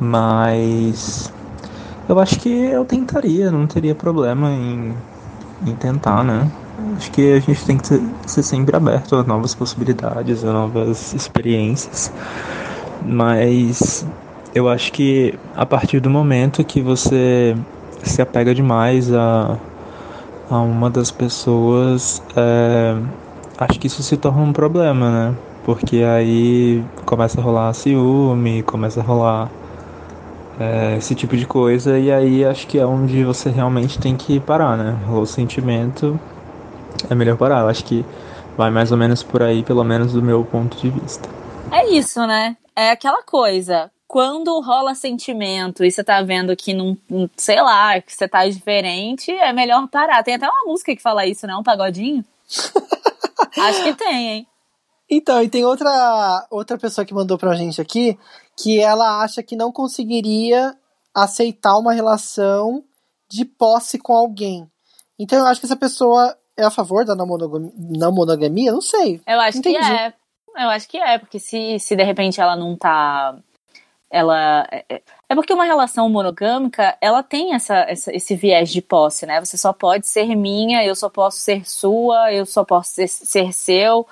mas 0.00 1.30
eu 2.08 2.18
acho 2.18 2.40
que 2.40 2.48
eu 2.48 2.86
tentaria, 2.86 3.50
não 3.50 3.66
teria 3.66 3.94
problema 3.94 4.50
em, 4.50 4.96
em 5.66 5.76
tentar, 5.76 6.24
né? 6.24 6.50
Acho 6.96 7.10
que 7.10 7.34
a 7.34 7.40
gente 7.40 7.64
tem 7.66 7.76
que 7.76 7.86
ser, 8.26 8.42
sempre 8.42 8.74
aberto 8.74 9.16
a 9.16 9.22
novas 9.22 9.54
possibilidades, 9.54 10.42
a 10.42 10.52
novas 10.52 11.12
experiências. 11.12 12.10
Mas 13.04 14.06
eu 14.54 14.66
acho 14.66 14.90
que 14.92 15.38
a 15.54 15.66
partir 15.66 16.00
do 16.00 16.08
momento 16.08 16.64
que 16.64 16.80
você 16.80 17.54
se 18.02 18.22
apega 18.22 18.54
demais 18.54 19.12
a, 19.12 19.58
a 20.50 20.58
uma 20.58 20.88
das 20.88 21.10
pessoas, 21.10 22.22
é, 22.34 22.96
acho 23.58 23.78
que 23.78 23.88
isso 23.88 24.02
se 24.02 24.16
torna 24.16 24.42
um 24.42 24.52
problema, 24.52 25.10
né? 25.10 25.34
Porque 25.66 25.98
aí 25.98 26.82
começa 27.04 27.40
a 27.40 27.44
rolar 27.44 27.74
ciúme, 27.74 28.62
começa 28.62 29.00
a 29.00 29.02
rolar 29.02 29.50
é, 30.58 30.96
esse 30.96 31.14
tipo 31.14 31.36
de 31.36 31.46
coisa, 31.46 31.98
e 31.98 32.10
aí 32.10 32.42
acho 32.42 32.66
que 32.66 32.78
é 32.78 32.86
onde 32.86 33.22
você 33.22 33.50
realmente 33.50 33.98
tem 33.98 34.16
que 34.16 34.40
parar, 34.40 34.78
né? 34.78 34.96
O 35.10 35.26
sentimento 35.26 36.18
é 37.08 37.14
melhor 37.14 37.36
parar. 37.36 37.60
Eu 37.60 37.68
acho 37.68 37.84
que 37.84 38.04
vai 38.56 38.70
mais 38.70 38.90
ou 38.90 38.98
menos 38.98 39.22
por 39.22 39.42
aí, 39.42 39.62
pelo 39.62 39.84
menos 39.84 40.12
do 40.12 40.22
meu 40.22 40.44
ponto 40.44 40.76
de 40.76 40.90
vista. 40.90 41.28
É 41.70 41.88
isso, 41.88 42.26
né? 42.26 42.56
É 42.74 42.90
aquela 42.90 43.22
coisa. 43.22 43.90
Quando 44.06 44.60
rola 44.60 44.94
sentimento 44.94 45.84
e 45.84 45.90
você 45.90 46.02
tá 46.02 46.22
vendo 46.22 46.54
que 46.56 46.72
não, 46.72 46.96
sei 47.36 47.60
lá, 47.60 48.00
que 48.00 48.14
você 48.14 48.28
tá 48.28 48.48
diferente, 48.48 49.30
é 49.30 49.52
melhor 49.52 49.86
parar. 49.88 50.22
Tem 50.22 50.34
até 50.34 50.48
uma 50.48 50.64
música 50.64 50.94
que 50.94 51.02
fala 51.02 51.26
isso, 51.26 51.46
né? 51.46 51.56
Um 51.56 51.62
pagodinho. 51.62 52.24
Acho 53.58 53.82
que 53.82 53.94
tem, 53.94 54.28
hein? 54.28 54.46
Então, 55.10 55.42
e 55.42 55.48
tem 55.48 55.64
outra, 55.64 56.46
outra 56.50 56.76
pessoa 56.76 57.04
que 57.04 57.14
mandou 57.14 57.38
pra 57.38 57.54
gente 57.54 57.80
aqui 57.80 58.18
que 58.56 58.80
ela 58.80 59.22
acha 59.22 59.42
que 59.42 59.54
não 59.54 59.70
conseguiria 59.70 60.74
aceitar 61.14 61.76
uma 61.76 61.92
relação 61.92 62.82
de 63.28 63.44
posse 63.44 63.98
com 63.98 64.14
alguém. 64.14 64.70
Então 65.18 65.38
eu 65.38 65.46
acho 65.46 65.60
que 65.60 65.66
essa 65.66 65.76
pessoa 65.76 66.36
é 66.56 66.64
a 66.64 66.70
favor 66.70 67.04
da 67.04 67.14
não 67.14 67.26
monogamia? 67.26 67.72
Não 67.76 68.12
monogamia? 68.12 68.72
Não 68.72 68.80
sei. 68.80 69.20
Eu 69.26 69.40
acho 69.40 69.58
Entendi. 69.58 69.78
que 69.78 69.84
é. 69.84 70.12
Eu 70.56 70.70
acho 70.70 70.88
que 70.88 70.96
é, 70.96 71.18
porque 71.18 71.38
se, 71.38 71.78
se 71.78 71.94
de 71.94 72.02
repente 72.02 72.40
ela 72.40 72.56
não 72.56 72.76
tá. 72.76 73.36
Ela. 74.10 74.66
É, 74.70 74.84
é, 74.88 75.02
é 75.28 75.34
porque 75.34 75.52
uma 75.52 75.64
relação 75.64 76.08
monogâmica, 76.08 76.96
ela 77.00 77.22
tem 77.22 77.54
essa, 77.54 77.76
essa, 77.80 78.14
esse 78.14 78.34
viés 78.34 78.70
de 78.70 78.80
posse, 78.80 79.26
né? 79.26 79.38
Você 79.40 79.58
só 79.58 79.72
pode 79.72 80.06
ser 80.06 80.34
minha, 80.34 80.84
eu 80.84 80.94
só 80.94 81.10
posso 81.10 81.38
ser 81.38 81.68
sua, 81.68 82.32
eu 82.32 82.46
só 82.46 82.64
posso 82.64 82.90
ser, 82.94 83.08
ser 83.08 83.52
seu. 83.52 84.06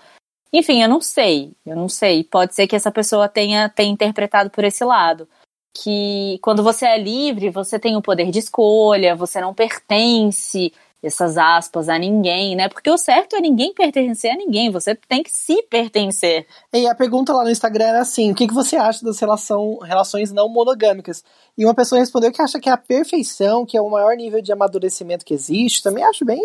Enfim, 0.52 0.82
eu 0.82 0.88
não 0.88 1.00
sei. 1.00 1.52
Eu 1.64 1.76
não 1.76 1.88
sei. 1.88 2.22
Pode 2.24 2.54
ser 2.54 2.66
que 2.66 2.76
essa 2.76 2.92
pessoa 2.92 3.28
tenha, 3.28 3.68
tenha 3.68 3.92
interpretado 3.92 4.50
por 4.50 4.64
esse 4.64 4.84
lado. 4.84 5.28
Que 5.76 6.38
quando 6.42 6.62
você 6.62 6.86
é 6.86 6.98
livre, 6.98 7.50
você 7.50 7.78
tem 7.78 7.96
o 7.96 8.02
poder 8.02 8.30
de 8.30 8.38
escolha, 8.38 9.16
você 9.16 9.40
não 9.40 9.54
pertence 9.54 10.72
essas 11.06 11.36
aspas 11.36 11.88
a 11.88 11.98
ninguém, 11.98 12.56
né? 12.56 12.68
Porque 12.68 12.90
o 12.90 12.96
certo 12.96 13.36
é 13.36 13.40
ninguém 13.40 13.74
pertencer 13.74 14.30
a 14.30 14.36
ninguém, 14.36 14.70
você 14.70 14.94
tem 14.94 15.22
que 15.22 15.30
se 15.30 15.62
pertencer. 15.64 16.46
E 16.72 16.86
a 16.86 16.94
pergunta 16.94 17.32
lá 17.32 17.44
no 17.44 17.50
Instagram 17.50 17.86
era 17.86 18.00
assim: 18.00 18.32
o 18.32 18.34
que, 18.34 18.48
que 18.48 18.54
você 18.54 18.76
acha 18.76 19.04
das 19.04 19.18
relação, 19.18 19.78
relações 19.78 20.32
não 20.32 20.48
monogâmicas? 20.48 21.22
E 21.56 21.64
uma 21.64 21.74
pessoa 21.74 21.98
respondeu 21.98 22.32
que 22.32 22.42
acha 22.42 22.58
que 22.58 22.68
é 22.68 22.72
a 22.72 22.76
perfeição, 22.76 23.66
que 23.66 23.76
é 23.76 23.80
o 23.80 23.90
maior 23.90 24.16
nível 24.16 24.40
de 24.40 24.52
amadurecimento 24.52 25.24
que 25.24 25.34
existe. 25.34 25.82
Também 25.82 26.02
acho 26.04 26.24
bem, 26.24 26.40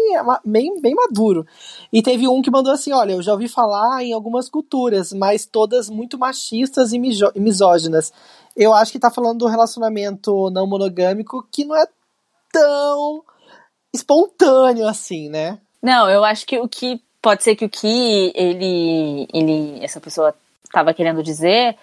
bem, 0.45 0.81
bem 0.81 0.93
maduro. 0.93 1.45
E 1.91 2.01
teve 2.01 2.27
um 2.27 2.41
que 2.41 2.51
mandou 2.51 2.73
assim: 2.73 2.91
olha, 2.91 3.13
eu 3.13 3.21
já 3.21 3.31
ouvi 3.31 3.47
falar 3.47 4.03
em 4.03 4.13
algumas 4.13 4.49
culturas, 4.49 5.13
mas 5.13 5.45
todas 5.45 5.89
muito 5.89 6.17
machistas 6.17 6.91
e 6.91 6.99
misóginas. 6.99 8.11
Eu 8.55 8.73
acho 8.73 8.91
que 8.91 8.99
tá 8.99 9.09
falando 9.09 9.39
do 9.39 9.47
relacionamento 9.47 10.49
não 10.51 10.67
monogâmico 10.67 11.47
que 11.49 11.63
não 11.63 11.75
é 11.75 11.87
tão 12.51 13.23
espontâneo 13.93 14.87
assim, 14.87 15.29
né? 15.29 15.59
Não, 15.81 16.09
eu 16.09 16.23
acho 16.23 16.45
que 16.45 16.59
o 16.59 16.67
que 16.67 17.01
pode 17.21 17.43
ser 17.43 17.55
que 17.55 17.65
o 17.65 17.69
que 17.69 18.31
ele, 18.35 19.27
ele 19.33 19.83
essa 19.83 19.99
pessoa 19.99 20.35
estava 20.63 20.93
querendo 20.93 21.23
dizer 21.23 21.77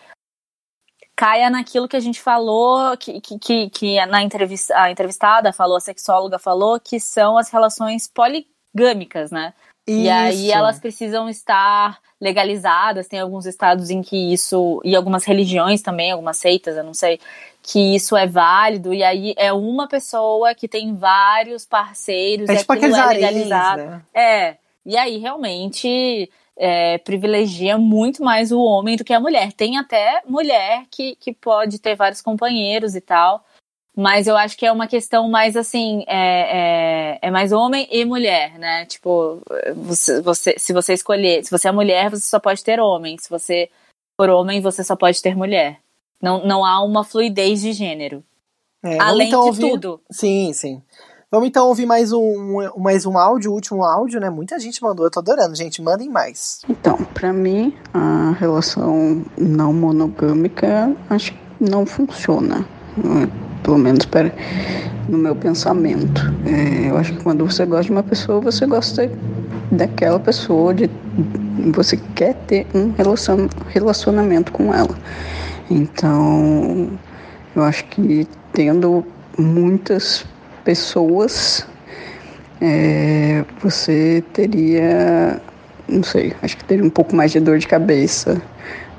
caia 1.17 1.49
naquilo 1.49 1.89
que 1.89 1.97
a 1.97 2.01
gente 2.01 2.21
falou, 2.21 2.95
que, 2.99 3.21
que, 3.21 3.71
que 3.71 4.07
na 4.07 4.23
entrevista, 4.23 4.79
a 4.79 4.91
entrevistada 4.91 5.51
falou, 5.51 5.79
a 5.79 5.81
sexóloga 5.81 6.39
falou, 6.39 6.79
que 6.79 7.01
são 7.01 7.39
as 7.39 7.49
relações 7.49 8.07
poligâmicas, 8.07 9.31
né? 9.31 9.55
Isso. 9.87 10.01
E 10.01 10.11
aí 10.11 10.51
elas 10.51 10.81
precisam 10.81 11.29
estar 11.29 12.01
legalizadas, 12.21 13.07
tem 13.07 13.21
alguns 13.21 13.47
estados 13.47 13.89
em 13.89 14.03
que 14.03 14.33
isso, 14.33 14.81
e 14.85 14.97
algumas 14.97 15.25
religiões 15.25 15.81
também, 15.81 16.11
algumas 16.11 16.39
seitas, 16.39 16.77
eu 16.77 16.83
não 16.83 16.95
sei, 16.95 17.21
que 17.63 17.95
isso 17.95 18.17
é 18.17 18.27
válido, 18.27 18.93
e 18.93 19.05
aí 19.05 19.35
é 19.37 19.53
uma 19.53 19.87
pessoa 19.87 20.55
que 20.55 20.67
tem 20.67 20.95
vários 20.95 21.65
parceiros, 21.65 22.49
é 22.49 22.55
e 22.55 22.59
tipo 22.59 22.73
aquilo 22.73 22.97
é 22.97 23.07
legalizado. 23.07 23.83
né? 23.83 24.03
É, 24.13 24.57
e 24.85 24.97
aí 24.97 25.19
realmente 25.19 26.31
é, 26.57 26.99
privilegia 26.99 27.77
muito 27.77 28.25
mais 28.25 28.51
o 28.51 28.61
homem 28.61 28.97
do 28.97 29.05
que 29.05 29.13
a 29.13 29.21
mulher. 29.21 29.53
Tem 29.53 29.77
até 29.77 30.23
mulher 30.27 30.85
que, 30.91 31.17
que 31.17 31.33
pode 31.33 31.79
ter 31.79 31.95
vários 31.95 32.23
companheiros 32.23 32.97
e 32.97 33.01
tal, 33.01 33.45
mas 33.97 34.27
eu 34.27 34.37
acho 34.37 34.59
que 34.59 34.67
é 34.67 34.71
uma 34.71 34.87
questão 34.87 35.27
mais 35.27 35.57
assim, 35.57 36.05
é, 36.07 37.15
é, 37.15 37.19
é, 37.23 37.31
mais 37.31 37.51
homem 37.51 37.89
e 37.91 38.05
mulher, 38.05 38.59
né? 38.59 38.85
Tipo, 38.85 39.41
você, 39.75 40.21
você, 40.21 40.55
se 40.59 40.75
você 40.75 40.93
escolher, 40.93 41.43
se 41.43 41.51
você 41.51 41.69
é 41.69 41.73
mulher, 41.73 42.11
você 42.11 42.29
só 42.29 42.39
pode 42.39 42.63
ter 42.63 42.79
homem. 42.79 43.17
Se 43.17 43.31
você 43.31 43.71
for 44.21 44.29
homem, 44.29 44.61
você 44.61 44.85
só 44.85 44.95
pode 44.95 45.23
ter 45.23 45.35
mulher. 45.35 45.79
Não, 46.21 46.47
não 46.47 46.63
há 46.63 46.85
uma 46.85 47.05
fluidez 47.05 47.63
de 47.63 47.73
gênero. 47.73 48.23
É, 48.85 49.01
Além 49.01 49.29
então 49.29 49.45
de 49.45 49.47
ouvir... 49.49 49.71
tudo. 49.71 50.01
Sim, 50.11 50.53
sim. 50.53 50.83
Vamos 51.31 51.49
então 51.49 51.67
ouvir 51.67 51.87
mais 51.87 52.13
um, 52.13 52.71
mais 52.77 53.07
um 53.07 53.17
áudio, 53.17 53.51
o 53.51 53.55
último 53.55 53.83
áudio, 53.83 54.21
né? 54.21 54.29
Muita 54.29 54.61
gente 54.61 54.83
mandou, 54.83 55.07
eu 55.07 55.11
tô 55.11 55.21
adorando, 55.21 55.57
gente. 55.57 55.81
Mandem 55.81 56.11
mais. 56.11 56.61
Então, 56.69 56.99
para 57.15 57.33
mim, 57.33 57.75
a 57.95 58.33
relação 58.33 59.25
não 59.39 59.73
monogâmica 59.73 60.95
acho 61.09 61.33
que 61.33 61.39
não 61.59 61.87
funciona 61.87 62.67
pelo 63.67 63.79
menos 63.79 64.07
para, 64.07 64.31
no 65.09 65.19
meu 65.19 65.35
pensamento. 65.35 66.23
É, 66.47 66.89
eu 66.89 66.97
acho 66.97 67.13
que 67.15 67.23
quando 67.23 67.45
você 67.45 67.67
gosta 67.67 67.87
de 67.87 67.91
uma 67.91 68.03
pessoa, 68.05 68.41
você 68.41 68.65
gosta 68.65 69.11
daquela 69.73 70.21
pessoa, 70.21 70.73
de, 70.73 70.89
você 71.75 71.99
quer 72.15 72.35
ter 72.47 72.65
um 72.73 72.93
relacion, 72.93 73.49
relacionamento 73.69 74.53
com 74.53 74.73
ela. 74.73 74.97
Então, 75.69 76.91
eu 77.57 77.65
acho 77.65 77.85
que 77.87 78.29
tendo 78.53 79.05
muitas 79.37 80.25
pessoas, 80.65 81.67
é, 82.61 83.45
você 83.61 84.23
teria, 84.33 85.41
não 85.89 86.05
sei, 86.05 86.35
acho 86.41 86.57
que 86.57 86.65
teria 86.65 86.85
um 86.85 86.91
pouco 86.91 87.17
mais 87.17 87.33
de 87.33 87.41
dor 87.41 87.59
de 87.59 87.67
cabeça, 87.67 88.41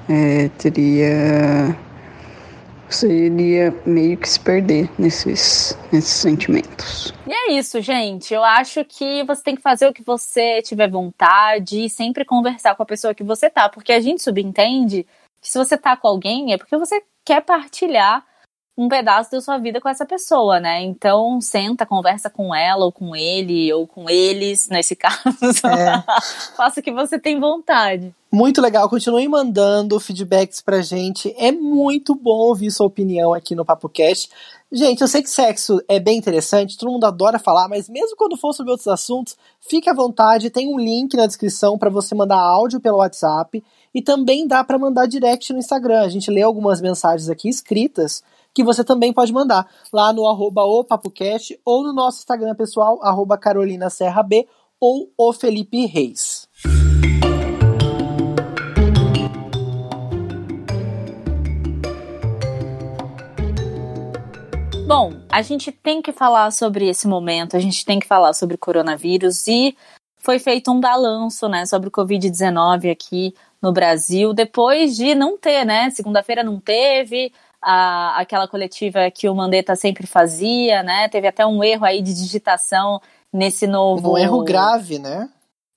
é, 0.09 0.49
teria 0.57 1.73
você 2.89 3.07
iria 3.25 3.73
meio 3.85 4.17
que 4.17 4.29
se 4.29 4.39
perder 4.39 4.89
nesses, 4.97 5.77
nesses 5.91 6.11
sentimentos. 6.11 7.13
E 7.27 7.33
é 7.33 7.51
isso, 7.53 7.81
gente. 7.81 8.33
Eu 8.33 8.43
acho 8.43 8.83
que 8.85 9.23
você 9.23 9.43
tem 9.43 9.55
que 9.55 9.61
fazer 9.61 9.87
o 9.87 9.93
que 9.93 10.03
você 10.03 10.61
tiver 10.61 10.89
vontade 10.89 11.85
e 11.85 11.89
sempre 11.89 12.25
conversar 12.25 12.75
com 12.75 12.83
a 12.83 12.85
pessoa 12.85 13.13
que 13.13 13.23
você 13.23 13.49
tá, 13.49 13.69
porque 13.69 13.91
a 13.91 13.99
gente 13.99 14.21
subentende 14.21 15.05
que 15.41 15.49
se 15.49 15.57
você 15.57 15.77
tá 15.77 15.95
com 15.95 16.07
alguém 16.07 16.53
é 16.53 16.57
porque 16.57 16.77
você 16.77 17.01
quer 17.23 17.41
partilhar 17.41 18.25
um 18.77 18.87
pedaço 18.87 19.31
da 19.31 19.41
sua 19.41 19.57
vida 19.57 19.81
com 19.81 19.89
essa 19.89 20.05
pessoa, 20.05 20.59
né? 20.59 20.83
Então, 20.83 21.41
senta, 21.41 21.83
conversa 21.83 22.29
com 22.29 22.53
ela, 22.53 22.85
ou 22.85 22.91
com 22.91 23.15
ele, 23.15 23.73
ou 23.73 23.87
com 23.87 24.07
eles, 24.07 24.69
nesse 24.69 24.93
caso. 24.95 25.17
É. 25.65 26.03
Faça 26.55 26.79
o 26.79 26.83
que 26.83 26.91
você 26.91 27.17
tem 27.17 27.39
vontade. 27.39 28.13
Muito 28.31 28.61
legal, 28.61 28.87
continue 28.87 29.27
mandando 29.27 29.99
feedbacks 29.99 30.61
pra 30.61 30.81
gente. 30.81 31.33
É 31.37 31.51
muito 31.51 32.13
bom 32.13 32.37
ouvir 32.37 32.69
sua 32.69 32.85
opinião 32.85 33.33
aqui 33.33 33.55
no 33.55 33.65
Papo 33.65 33.89
Cast. 33.89 34.29
Gente, 34.71 35.01
eu 35.01 35.07
sei 35.07 35.23
que 35.23 35.29
sexo 35.29 35.81
é 35.87 35.97
bem 35.97 36.17
interessante, 36.17 36.77
todo 36.77 36.91
mundo 36.91 37.05
adora 37.05 37.39
falar, 37.39 37.69
mas 37.69 37.87
mesmo 37.87 38.17
quando 38.17 38.35
for 38.35 38.53
sobre 38.53 38.71
outros 38.71 38.89
assuntos, 38.89 39.37
fique 39.61 39.89
à 39.89 39.93
vontade, 39.93 40.49
tem 40.49 40.67
um 40.67 40.77
link 40.77 41.15
na 41.15 41.25
descrição 41.25 41.77
para 41.77 41.89
você 41.89 42.13
mandar 42.13 42.37
áudio 42.37 42.81
pelo 42.81 42.97
WhatsApp 42.97 43.63
e 43.97 44.01
também 44.03 44.47
dá 44.47 44.63
para 44.63 44.77
mandar 44.77 45.07
direct 45.07 45.51
no 45.51 45.57
Instagram. 45.57 46.01
A 46.01 46.07
gente 46.07 46.29
lê 46.29 46.43
algumas 46.43 46.79
mensagens 46.79 47.31
aqui 47.31 47.49
escritas 47.49 48.21
que 48.53 48.63
você 48.63 48.83
também 48.83 49.11
pode 49.11 49.33
mandar 49.33 49.67
lá 49.91 50.13
no 50.13 50.27
arroba 50.27 50.63
o 50.65 50.83
PapoCast 50.83 51.59
ou 51.65 51.81
no 51.81 51.91
nosso 51.91 52.19
Instagram 52.19 52.53
pessoal, 52.53 52.99
arroba 53.01 53.39
Carolina 53.39 53.89
Serra 53.89 54.21
B 54.21 54.47
ou 54.79 55.11
o 55.17 55.33
Felipe 55.33 55.87
Reis. 55.87 56.47
Bom, 64.87 65.13
a 65.27 65.41
gente 65.41 65.71
tem 65.71 66.03
que 66.03 66.11
falar 66.11 66.51
sobre 66.51 66.87
esse 66.87 67.07
momento, 67.07 67.57
a 67.57 67.59
gente 67.59 67.83
tem 67.83 67.97
que 67.97 68.05
falar 68.05 68.33
sobre 68.33 68.57
coronavírus 68.57 69.47
e 69.47 69.75
foi 70.19 70.37
feito 70.37 70.71
um 70.71 70.79
balanço, 70.79 71.49
né, 71.49 71.65
sobre 71.65 71.89
o 71.89 71.91
Covid-19 71.91 72.91
aqui 72.91 73.33
no 73.61 73.71
Brasil, 73.71 74.33
depois 74.33 74.95
de 74.95 75.15
não 75.15 75.37
ter, 75.37 75.65
né, 75.65 75.89
segunda-feira 75.89 76.43
não 76.43 76.59
teve, 76.59 77.31
a, 77.61 78.19
aquela 78.19 78.47
coletiva 78.47 79.09
que 79.11 79.27
o 79.27 79.35
Mandetta 79.35 79.75
sempre 79.75 80.05
fazia, 80.07 80.83
né? 80.83 81.09
Teve 81.09 81.27
até 81.27 81.45
um 81.45 81.63
erro 81.63 81.85
aí 81.85 82.01
de 82.01 82.13
digitação 82.13 83.01
nesse 83.33 83.67
novo. 83.67 84.13
Um 84.13 84.17
erro 84.17 84.43
grave, 84.43 84.99
né? 84.99 85.29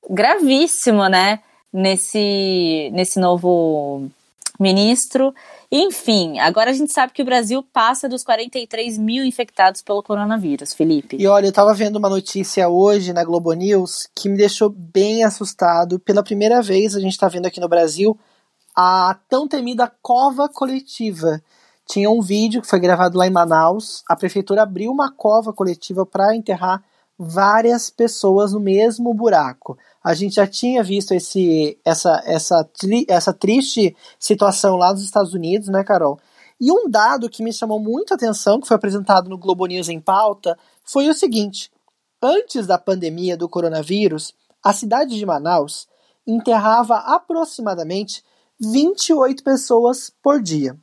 Gravíssimo, 0.09 1.09
né? 1.09 1.41
Nesse, 1.73 2.91
nesse 2.93 3.19
novo 3.19 4.09
ministro. 4.59 5.35
Enfim, 5.73 6.39
agora 6.41 6.71
a 6.71 6.73
gente 6.73 6.93
sabe 6.93 7.13
que 7.13 7.23
o 7.23 7.25
Brasil 7.25 7.63
passa 7.63 8.09
dos 8.09 8.25
43 8.25 8.99
mil 8.99 9.25
infectados 9.25 9.83
pelo 9.83 10.03
coronavírus, 10.03 10.75
Felipe. 10.75 11.17
E 11.17 11.27
olha, 11.29 11.47
eu 11.47 11.53
tava 11.53 11.73
vendo 11.73 11.97
uma 11.97 12.09
notícia 12.09 12.69
hoje 12.69 13.13
na 13.13 13.23
Globo 13.23 13.53
News 13.53 14.09
que 14.15 14.29
me 14.29 14.37
deixou 14.37 14.69
bem 14.69 15.23
assustado. 15.23 16.01
Pela 16.01 16.25
primeira 16.25 16.61
vez 16.61 16.97
a 16.97 17.01
gente 17.01 17.17
tá 17.17 17.29
vendo 17.29 17.47
aqui 17.47 17.61
no 17.61 17.69
Brasil 17.69 18.19
a 18.77 19.17
tão 19.29 19.47
temida 19.47 19.93
cova 20.03 20.49
coletiva 20.49 21.41
tinha 21.91 22.09
um 22.09 22.21
vídeo 22.21 22.63
que 22.63 22.69
foi 22.69 22.79
gravado 22.79 23.19
lá 23.19 23.27
em 23.27 23.31
Manaus. 23.31 24.05
A 24.09 24.15
prefeitura 24.15 24.63
abriu 24.63 24.93
uma 24.93 25.11
cova 25.11 25.53
coletiva 25.53 26.07
para 26.07 26.37
enterrar 26.37 26.81
várias 27.23 27.91
pessoas 27.91 28.55
no 28.55 28.61
mesmo 28.61 29.13
buraco. 29.13 29.77
A 30.03 30.15
gente 30.15 30.37
já 30.37 30.47
tinha 30.47 30.83
visto 30.83 31.13
esse, 31.13 31.79
essa, 31.85 32.23
essa, 32.25 32.67
essa 33.07 33.33
triste 33.35 33.95
situação 34.19 34.77
lá 34.77 34.91
nos 34.91 35.05
Estados 35.05 35.35
Unidos, 35.35 35.69
né, 35.69 35.85
Carol? 35.85 36.19
E 36.59 36.73
um 36.73 36.89
dado 36.89 37.29
que 37.29 37.43
me 37.43 37.53
chamou 37.53 37.79
muita 37.79 38.15
atenção, 38.15 38.59
que 38.59 38.67
foi 38.67 38.75
apresentado 38.75 39.29
no 39.29 39.37
Globo 39.37 39.67
News 39.67 39.91
em 39.91 40.01
pauta, 40.01 40.59
foi 40.83 41.11
o 41.11 41.15
seguinte: 41.15 41.71
antes 42.23 42.67
da 42.67 42.79
pandemia 42.79 43.37
do 43.37 43.51
coronavírus, 43.51 44.33
a 44.65 44.73
cidade 44.73 45.15
de 45.15 45.27
Manaus 45.27 45.87
enterrava 46.27 46.97
aproximadamente 46.97 48.25
28 48.59 49.45
pessoas 49.45 50.11
por 50.23 50.41
dia. 50.41 50.75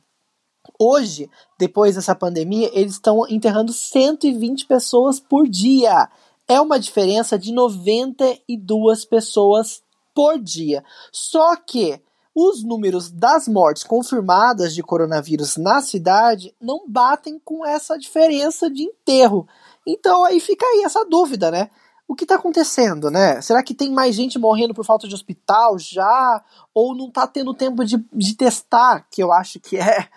Hoje, 0.78 1.28
depois 1.58 1.96
dessa 1.96 2.14
pandemia, 2.14 2.70
eles 2.72 2.92
estão 2.92 3.26
enterrando 3.28 3.72
120 3.72 4.66
pessoas 4.66 5.18
por 5.18 5.48
dia. 5.48 6.08
É 6.48 6.60
uma 6.60 6.80
diferença 6.80 7.38
de 7.38 7.52
92 7.52 9.04
pessoas 9.04 9.82
por 10.14 10.38
dia. 10.38 10.82
Só 11.12 11.54
que 11.56 12.00
os 12.34 12.64
números 12.64 13.10
das 13.10 13.48
mortes 13.48 13.82
confirmadas 13.82 14.74
de 14.74 14.82
coronavírus 14.82 15.56
na 15.56 15.82
cidade 15.82 16.54
não 16.60 16.88
batem 16.88 17.38
com 17.44 17.66
essa 17.66 17.98
diferença 17.98 18.70
de 18.70 18.84
enterro. 18.84 19.46
Então 19.86 20.24
aí 20.24 20.40
fica 20.40 20.64
aí 20.64 20.84
essa 20.84 21.04
dúvida, 21.04 21.50
né? 21.50 21.68
O 22.06 22.14
que 22.14 22.24
está 22.24 22.36
acontecendo, 22.36 23.10
né? 23.10 23.42
Será 23.42 23.62
que 23.62 23.74
tem 23.74 23.92
mais 23.92 24.14
gente 24.14 24.38
morrendo 24.38 24.72
por 24.72 24.84
falta 24.84 25.08
de 25.08 25.14
hospital 25.14 25.78
já? 25.78 26.42
Ou 26.72 26.94
não 26.94 27.08
está 27.08 27.26
tendo 27.26 27.52
tempo 27.52 27.84
de, 27.84 28.02
de 28.12 28.34
testar, 28.34 29.06
que 29.10 29.22
eu 29.22 29.32
acho 29.32 29.60
que 29.60 29.76
é 29.76 30.08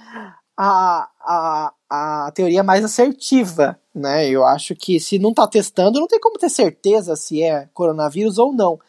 a, 0.55 1.09
a, 1.19 1.73
a 1.89 2.31
teoria 2.33 2.63
mais 2.63 2.85
assertiva 2.85 3.80
né? 3.93 4.27
Eu 4.27 4.45
acho 4.45 4.75
que 4.75 4.99
se 4.99 5.19
não 5.19 5.33
tá 5.33 5.47
testando, 5.47 5.99
não 5.99 6.07
tem 6.07 6.19
como 6.19 6.37
ter 6.37 6.49
certeza 6.49 7.15
se 7.15 7.41
é 7.41 7.67
coronavírus 7.73 8.37
ou 8.37 8.53
não. 8.53 8.79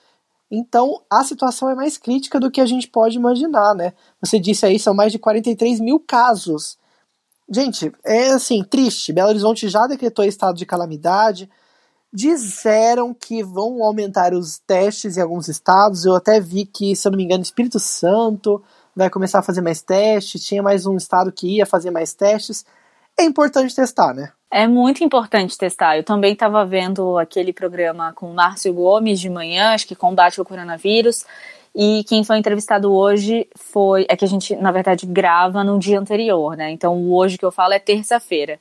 Então, 0.50 1.00
a 1.10 1.24
situação 1.24 1.70
é 1.70 1.74
mais 1.74 1.96
crítica 1.96 2.38
do 2.38 2.50
que 2.50 2.60
a 2.60 2.66
gente 2.66 2.86
pode 2.86 3.16
imaginar, 3.16 3.74
né? 3.74 3.94
Você 4.20 4.38
disse 4.38 4.66
aí, 4.66 4.78
são 4.78 4.92
mais 4.92 5.10
de 5.10 5.18
43 5.18 5.80
mil 5.80 5.98
casos. 5.98 6.76
Gente, 7.50 7.90
é 8.04 8.28
assim, 8.28 8.62
triste. 8.62 9.12
Belo 9.12 9.30
Horizonte 9.30 9.68
já 9.68 9.86
decretou 9.86 10.24
estado 10.24 10.56
de 10.56 10.66
calamidade. 10.66 11.50
Disseram 12.12 13.14
que 13.14 13.42
vão 13.42 13.82
aumentar 13.82 14.34
os 14.34 14.58
testes 14.58 15.16
em 15.16 15.22
alguns 15.22 15.48
estados. 15.48 16.04
Eu 16.04 16.14
até 16.14 16.38
vi 16.38 16.66
que, 16.66 16.94
se 16.94 17.08
eu 17.08 17.12
não 17.12 17.16
me 17.16 17.24
engano, 17.24 17.42
Espírito 17.42 17.78
Santo 17.80 18.62
vai 18.94 19.08
começar 19.08 19.38
a 19.38 19.42
fazer 19.42 19.62
mais 19.62 19.80
testes. 19.80 20.44
Tinha 20.44 20.62
mais 20.62 20.84
um 20.84 20.96
estado 20.98 21.32
que 21.32 21.56
ia 21.56 21.64
fazer 21.64 21.90
mais 21.90 22.12
testes. 22.12 22.64
É 23.22 23.24
importante 23.24 23.72
testar, 23.72 24.12
né? 24.12 24.32
É 24.50 24.66
muito 24.66 25.04
importante 25.04 25.56
testar. 25.56 25.96
Eu 25.96 26.02
também 26.02 26.32
estava 26.32 26.66
vendo 26.66 27.16
aquele 27.16 27.52
programa 27.52 28.12
com 28.14 28.28
o 28.28 28.34
Márcio 28.34 28.74
Gomes 28.74 29.20
de 29.20 29.30
manhã, 29.30 29.72
acho 29.72 29.86
que 29.86 29.94
combate 29.94 30.40
o 30.40 30.44
coronavírus. 30.44 31.24
E 31.72 32.02
quem 32.08 32.24
foi 32.24 32.36
entrevistado 32.38 32.92
hoje 32.92 33.48
foi. 33.56 34.04
É 34.08 34.16
que 34.16 34.24
a 34.24 34.28
gente, 34.28 34.56
na 34.56 34.72
verdade, 34.72 35.06
grava 35.06 35.62
no 35.62 35.78
dia 35.78 36.00
anterior, 36.00 36.56
né? 36.56 36.72
Então, 36.72 37.12
hoje 37.12 37.38
que 37.38 37.44
eu 37.44 37.52
falo 37.52 37.74
é 37.74 37.78
terça-feira. 37.78 38.58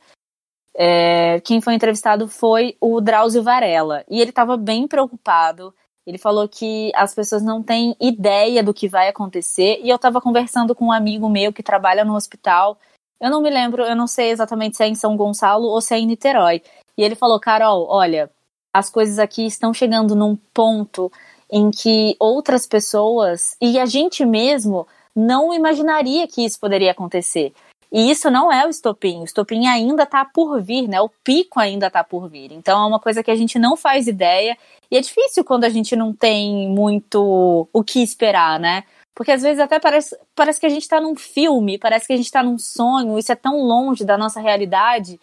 É, 0.77 1.39
quem 1.39 1.59
foi 1.59 1.73
entrevistado 1.73 2.27
foi 2.27 2.77
o 2.79 3.01
Drauzio 3.01 3.41
Varela. 3.41 4.05
E 4.07 4.21
ele 4.21 4.29
estava 4.29 4.55
bem 4.55 4.87
preocupado. 4.87 5.73
Ele 6.05 6.19
falou 6.19 6.47
que 6.47 6.91
as 6.93 7.15
pessoas 7.15 7.41
não 7.41 7.63
têm 7.63 7.95
ideia 7.99 8.61
do 8.61 8.75
que 8.75 8.87
vai 8.87 9.07
acontecer. 9.07 9.79
E 9.83 9.89
eu 9.89 9.95
estava 9.95 10.21
conversando 10.21 10.75
com 10.75 10.85
um 10.85 10.91
amigo 10.91 11.27
meu 11.27 11.51
que 11.51 11.63
trabalha 11.63 12.05
no 12.05 12.15
hospital 12.15 12.77
eu 13.21 13.29
não 13.29 13.39
me 13.39 13.51
lembro, 13.51 13.83
eu 13.83 13.95
não 13.95 14.07
sei 14.07 14.31
exatamente 14.31 14.75
se 14.75 14.83
é 14.83 14.87
em 14.87 14.95
São 14.95 15.15
Gonçalo 15.15 15.67
ou 15.67 15.79
se 15.79 15.93
é 15.93 15.99
em 15.99 16.07
Niterói. 16.07 16.63
E 16.97 17.03
ele 17.03 17.13
falou, 17.13 17.39
Carol, 17.39 17.85
olha, 17.87 18.31
as 18.73 18.89
coisas 18.89 19.19
aqui 19.19 19.45
estão 19.45 19.71
chegando 19.73 20.15
num 20.15 20.35
ponto 20.35 21.11
em 21.51 21.69
que 21.69 22.15
outras 22.19 22.65
pessoas 22.65 23.55
e 23.61 23.77
a 23.77 23.85
gente 23.85 24.25
mesmo 24.25 24.87
não 25.15 25.53
imaginaria 25.53 26.27
que 26.27 26.43
isso 26.43 26.59
poderia 26.59 26.91
acontecer. 26.91 27.53
E 27.91 28.09
isso 28.09 28.31
não 28.31 28.51
é 28.51 28.65
o 28.65 28.69
estopim, 28.69 29.19
o 29.19 29.25
estopim 29.25 29.67
ainda 29.67 30.03
está 30.03 30.23
por 30.23 30.61
vir, 30.61 30.87
né? 30.87 31.01
O 31.01 31.09
pico 31.09 31.59
ainda 31.59 31.87
está 31.87 32.03
por 32.03 32.29
vir. 32.29 32.53
Então 32.53 32.81
é 32.81 32.87
uma 32.87 32.99
coisa 32.99 33.21
que 33.21 33.29
a 33.29 33.35
gente 33.35 33.59
não 33.59 33.75
faz 33.75 34.07
ideia 34.07 34.57
e 34.89 34.97
é 34.97 35.01
difícil 35.01 35.43
quando 35.43 35.65
a 35.65 35.69
gente 35.69 35.93
não 35.95 36.13
tem 36.13 36.69
muito 36.69 37.67
o 37.73 37.83
que 37.83 38.01
esperar, 38.01 38.59
né? 38.59 38.83
Porque 39.13 39.33
às 39.33 39.41
vezes 39.41 39.59
até 39.59 39.77
parece, 39.77 40.17
parece 40.33 40.59
que 40.59 40.65
a 40.65 40.69
gente 40.69 40.83
está 40.83 41.01
num 41.01 41.15
filme, 41.17 41.77
parece 41.77 42.07
que 42.07 42.13
a 42.13 42.15
gente 42.15 42.25
está 42.25 42.41
num 42.41 42.57
sonho, 42.57 43.19
isso 43.19 43.31
é 43.31 43.35
tão 43.35 43.61
longe 43.61 44.05
da 44.05 44.17
nossa 44.17 44.39
realidade. 44.39 45.19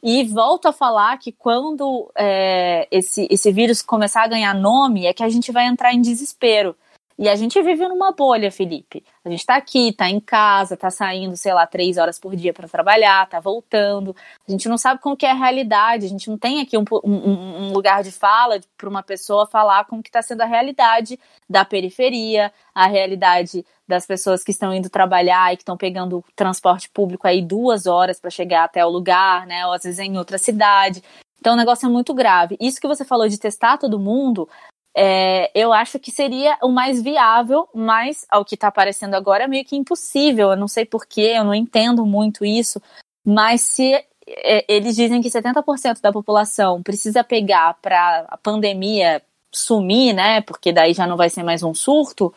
E 0.00 0.24
volto 0.24 0.66
a 0.66 0.72
falar 0.72 1.18
que 1.18 1.32
quando 1.32 2.10
é, 2.16 2.88
esse, 2.90 3.26
esse 3.30 3.52
vírus 3.52 3.82
começar 3.82 4.22
a 4.22 4.28
ganhar 4.28 4.54
nome, 4.54 5.06
é 5.06 5.12
que 5.12 5.22
a 5.22 5.28
gente 5.28 5.52
vai 5.52 5.66
entrar 5.66 5.92
em 5.92 6.00
desespero. 6.00 6.76
E 7.18 7.28
a 7.28 7.36
gente 7.36 7.60
vive 7.62 7.86
numa 7.86 8.12
bolha, 8.12 8.50
Felipe. 8.50 9.04
A 9.24 9.30
gente 9.30 9.44
tá 9.44 9.56
aqui, 9.56 9.92
tá 9.92 10.08
em 10.08 10.18
casa, 10.18 10.76
tá 10.76 10.90
saindo, 10.90 11.36
sei 11.36 11.52
lá, 11.52 11.66
três 11.66 11.96
horas 11.98 12.18
por 12.18 12.34
dia 12.34 12.52
para 12.52 12.68
trabalhar, 12.68 13.28
tá 13.28 13.38
voltando. 13.38 14.16
A 14.48 14.50
gente 14.50 14.68
não 14.68 14.78
sabe 14.78 15.00
como 15.00 15.16
que 15.16 15.26
é 15.26 15.30
a 15.30 15.34
realidade, 15.34 16.06
a 16.06 16.08
gente 16.08 16.28
não 16.28 16.38
tem 16.38 16.60
aqui 16.60 16.76
um, 16.76 16.84
um, 17.04 17.68
um 17.68 17.72
lugar 17.72 18.02
de 18.02 18.10
fala 18.10 18.58
para 18.76 18.88
uma 18.88 19.02
pessoa 19.02 19.46
falar 19.46 19.84
como 19.84 20.02
que 20.02 20.10
tá 20.10 20.22
sendo 20.22 20.40
a 20.40 20.46
realidade 20.46 21.18
da 21.48 21.64
periferia, 21.64 22.52
a 22.74 22.86
realidade 22.86 23.64
das 23.86 24.06
pessoas 24.06 24.42
que 24.42 24.50
estão 24.50 24.72
indo 24.72 24.88
trabalhar 24.88 25.52
e 25.52 25.56
que 25.56 25.62
estão 25.62 25.76
pegando 25.76 26.24
transporte 26.34 26.88
público 26.90 27.26
aí 27.26 27.42
duas 27.42 27.86
horas 27.86 28.18
para 28.18 28.30
chegar 28.30 28.64
até 28.64 28.84
o 28.84 28.88
lugar, 28.88 29.46
né? 29.46 29.66
Ou 29.66 29.72
às 29.72 29.82
vezes 29.82 29.98
em 29.98 30.16
outra 30.16 30.38
cidade. 30.38 31.02
Então 31.38 31.54
o 31.54 31.56
negócio 31.56 31.86
é 31.86 31.90
muito 31.90 32.14
grave. 32.14 32.56
Isso 32.60 32.80
que 32.80 32.86
você 32.86 33.04
falou 33.04 33.28
de 33.28 33.36
testar 33.38 33.76
todo 33.76 33.98
mundo, 33.98 34.48
é, 34.94 35.50
eu 35.54 35.72
acho 35.72 35.98
que 35.98 36.10
seria 36.10 36.58
o 36.62 36.68
mais 36.68 37.00
viável, 37.02 37.68
mas 37.74 38.26
ao 38.28 38.44
que 38.44 38.54
está 38.54 38.68
aparecendo 38.68 39.14
agora 39.14 39.44
é 39.44 39.48
meio 39.48 39.64
que 39.64 39.76
impossível. 39.76 40.50
Eu 40.50 40.56
não 40.56 40.68
sei 40.68 40.84
porquê, 40.84 41.34
eu 41.36 41.44
não 41.44 41.54
entendo 41.54 42.04
muito 42.04 42.44
isso, 42.44 42.80
mas 43.24 43.62
se 43.62 43.94
é, 44.26 44.64
eles 44.68 44.96
dizem 44.96 45.22
que 45.22 45.30
70% 45.30 46.00
da 46.00 46.12
população 46.12 46.82
precisa 46.82 47.24
pegar 47.24 47.74
para 47.80 48.26
a 48.28 48.36
pandemia 48.36 49.22
sumir, 49.50 50.14
né? 50.14 50.40
Porque 50.42 50.72
daí 50.72 50.92
já 50.92 51.06
não 51.06 51.16
vai 51.16 51.30
ser 51.30 51.42
mais 51.42 51.62
um 51.62 51.74
surto. 51.74 52.32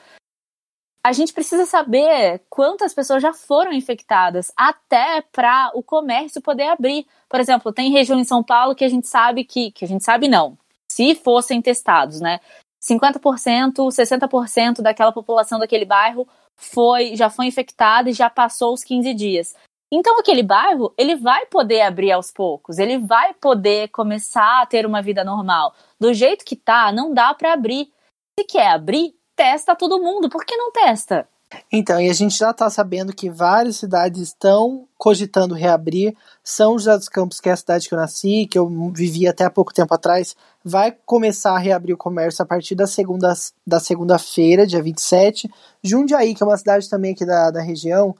A 1.04 1.12
gente 1.12 1.34
precisa 1.34 1.66
saber 1.66 2.42
quantas 2.50 2.94
pessoas 2.94 3.22
já 3.22 3.32
foram 3.32 3.72
infectadas, 3.72 4.52
até 4.58 5.22
para 5.22 5.72
o 5.76 5.84
comércio 5.84 6.42
poder 6.42 6.70
abrir. 6.70 7.06
Por 7.30 7.40
exemplo, 7.40 7.72
tem 7.72 7.92
região 7.92 8.20
em 8.20 8.24
São 8.24 8.44
Paulo 8.44 8.74
que 8.74 8.84
a 8.84 8.90
gente 8.90 9.08
sabe 9.08 9.44
que, 9.44 9.72
que 9.72 9.86
a 9.86 9.88
gente 9.88 10.04
sabe 10.04 10.28
não, 10.28 10.58
se 10.96 11.14
fossem 11.14 11.62
testados, 11.62 12.22
né? 12.22 12.40
50%, 12.82 13.74
60% 13.90 14.82
daquela 14.82 15.12
população 15.12 15.60
daquele 15.60 15.84
bairro 15.84 16.26
foi 16.56 17.18
já 17.18 17.30
foi 17.30 17.48
infectada 17.48 18.10
e 18.10 18.14
já 18.14 18.30
passou 18.30 18.74
os 18.74 18.82
15 18.82 19.14
dias. 19.14 19.56
Então 19.92 20.18
aquele 20.18 20.42
bairro, 20.42 20.94
ele 20.98 21.16
vai 21.16 21.46
poder 21.48 21.82
abrir 21.82 22.14
aos 22.14 22.32
poucos, 22.32 22.80
ele 22.80 22.98
vai 22.98 23.34
poder 23.34 23.90
começar 23.90 24.62
a 24.62 24.66
ter 24.66 24.86
uma 24.86 25.02
vida 25.02 25.22
normal. 25.22 25.74
Do 26.00 26.14
jeito 26.14 26.46
que 26.46 26.56
tá, 26.56 26.94
não 26.94 27.14
dá 27.14 27.34
para 27.34 27.52
abrir. 27.52 27.92
Se 28.40 28.46
quer 28.46 28.68
abrir, 28.68 29.14
testa 29.36 29.76
todo 29.76 30.02
mundo. 30.02 30.30
Por 30.30 30.46
que 30.46 30.56
não 30.56 30.72
testa? 30.72 31.28
Então, 31.72 32.00
e 32.00 32.10
a 32.10 32.14
gente 32.14 32.38
já 32.38 32.52
está 32.52 32.70
sabendo 32.70 33.14
que 33.14 33.30
várias 33.30 33.78
cidades 33.78 34.22
estão 34.22 34.88
cogitando 34.98 35.54
reabrir. 35.54 36.16
São 36.48 36.78
José 36.78 36.96
dos 36.96 37.10
Campos, 37.10 37.40
que 37.40 37.50
é 37.50 37.54
a 37.54 37.58
cidade 37.58 37.90
que 37.90 37.96
eu 37.96 37.98
nasci, 37.98 38.46
que 38.46 38.60
eu 38.60 38.70
vivi 38.94 39.28
até 39.28 39.46
há 39.46 39.50
pouco 39.50 39.74
tempo 39.74 39.92
atrás, 39.92 40.36
vai 40.64 40.96
começar 41.04 41.56
a 41.56 41.58
reabrir 41.58 41.94
o 41.94 41.98
comércio 41.98 42.44
a 42.44 42.46
partir 42.46 42.76
da 42.76 42.86
segunda 42.86 43.34
da 43.66 43.80
segunda-feira, 43.80 44.68
dia 44.68 44.82
27. 44.82 45.50
Jundiaí, 45.82 46.36
que 46.36 46.44
é 46.44 46.46
uma 46.46 46.56
cidade 46.56 46.88
também 46.88 47.14
aqui 47.14 47.26
da, 47.26 47.50
da 47.50 47.64
região, 47.64 48.16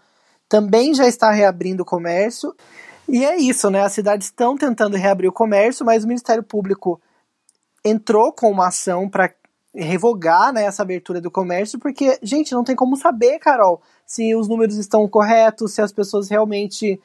também 0.50 0.96
já 0.96 1.08
está 1.08 1.30
reabrindo 1.30 1.84
o 1.84 1.86
comércio. 1.86 2.56
E 3.08 3.24
é 3.24 3.38
isso, 3.38 3.70
né? 3.70 3.82
As 3.82 3.94
cidades 3.94 4.26
estão 4.26 4.58
tentando 4.58 4.98
reabrir 4.98 5.28
o 5.28 5.32
comércio, 5.32 5.86
mas 5.86 6.04
o 6.04 6.08
Ministério 6.08 6.42
Público 6.42 7.00
entrou 7.84 8.34
com 8.34 8.50
uma 8.50 8.70
ação 8.70 9.08
para 9.08 9.32
revogar 9.76 10.52
né, 10.52 10.64
essa 10.64 10.82
abertura 10.82 11.22
do 11.22 11.30
comércio, 11.30 11.78
porque, 11.78 12.18
gente, 12.24 12.54
não 12.54 12.64
tem 12.64 12.76
como 12.76 12.96
saber, 12.96 13.38
Carol, 13.38 13.84
se 14.04 14.34
os 14.34 14.48
números 14.48 14.78
estão 14.78 15.08
corretos, 15.08 15.74
se 15.74 15.82
as 15.84 15.92
pessoas 15.92 16.28
realmente. 16.28 17.00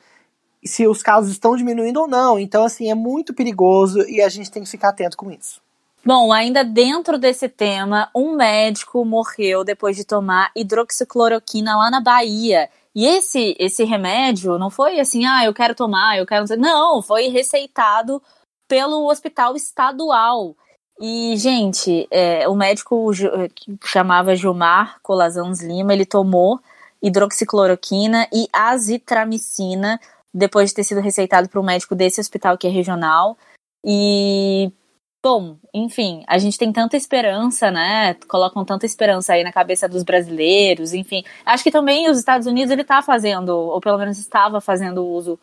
Se 0.65 0.87
os 0.87 1.03
casos 1.03 1.31
estão 1.31 1.57
diminuindo 1.57 2.01
ou 2.01 2.09
não. 2.09 2.39
Então, 2.39 2.65
assim, 2.65 2.91
é 2.91 2.95
muito 2.95 3.35
perigoso 3.35 4.01
e 4.09 4.21
a 4.21 4.29
gente 4.29 4.51
tem 4.51 4.63
que 4.63 4.71
ficar 4.71 4.91
atento 4.91 5.17
com 5.17 5.31
isso. 5.31 5.61
Bom, 6.05 6.33
ainda 6.33 6.65
dentro 6.65 7.19
desse 7.19 7.49
tema, 7.49 8.09
um 8.15 8.35
médico 8.35 9.05
morreu 9.05 9.63
depois 9.63 9.97
de 9.97 10.05
tomar 10.05 10.51
hidroxicloroquina 10.57 11.77
lá 11.77 11.91
na 11.91 12.01
Bahia. 12.01 12.71
E 12.95 13.07
esse 13.07 13.55
esse 13.59 13.85
remédio 13.85 14.59
não 14.59 14.71
foi 14.71 14.99
assim, 14.99 15.27
ah, 15.27 15.45
eu 15.45 15.53
quero 15.53 15.75
tomar, 15.75 16.19
eu 16.19 16.27
quero. 16.27 16.45
Não, 16.59 17.03
foi 17.03 17.29
receitado 17.29 18.23
pelo 18.67 19.11
hospital 19.11 19.55
estadual. 19.55 20.57
E, 21.01 21.35
gente, 21.37 22.07
é, 22.11 22.47
o 22.49 22.55
médico 22.55 23.11
que 23.55 23.79
chamava 23.85 24.37
Gilmar 24.37 24.99
Colazans 25.03 25.63
Lima, 25.63 25.93
ele 25.93 26.05
tomou 26.05 26.61
hidroxicloroquina 27.03 28.29
e 28.33 28.47
azitramicina 28.53 29.99
depois 30.33 30.71
de 30.71 30.77
ter 30.77 30.85
sido 30.85 31.01
receitado 31.01 31.49
para 31.49 31.61
um 31.61 31.65
médico 31.65 31.95
desse 31.95 32.21
hospital 32.21 32.57
que 32.57 32.67
é 32.67 32.71
regional. 32.71 33.37
E, 33.85 34.71
bom, 35.23 35.57
enfim, 35.75 36.23
a 36.27 36.39
gente 36.39 36.59
tem 36.59 36.73
tanta 36.73 36.97
esperança, 36.97 37.71
né? 37.71 38.15
Colocam 38.29 38.65
tanta 38.65 38.87
esperança 38.87 39.33
aí 39.33 39.43
na 39.43 39.53
cabeça 39.53 39.89
dos 39.89 40.03
brasileiros, 40.03 40.93
enfim. 40.93 41.25
Acho 41.45 41.65
que 41.65 41.71
também 41.71 42.09
os 42.11 42.19
Estados 42.19 42.47
Unidos 42.47 42.71
ele 42.71 42.85
tá 42.85 43.03
fazendo, 43.03 43.51
ou 43.51 43.81
pelo 43.81 43.99
menos 43.99 44.19
estava 44.19 44.61
fazendo 44.61 45.05
uso 45.05 45.39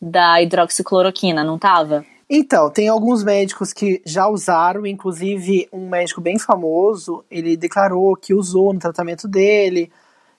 da 0.00 0.42
hidroxicloroquina, 0.42 1.44
não 1.44 1.56
estava? 1.56 2.04
Então, 2.28 2.70
tem 2.70 2.88
alguns 2.88 3.22
médicos 3.22 3.74
que 3.74 4.00
já 4.06 4.26
usaram, 4.26 4.86
inclusive 4.86 5.68
um 5.70 5.86
médico 5.88 6.20
bem 6.20 6.38
famoso, 6.38 7.22
ele 7.30 7.58
declarou 7.58 8.16
que 8.16 8.32
usou 8.32 8.72
no 8.72 8.80
tratamento 8.80 9.28
dele. 9.28 9.92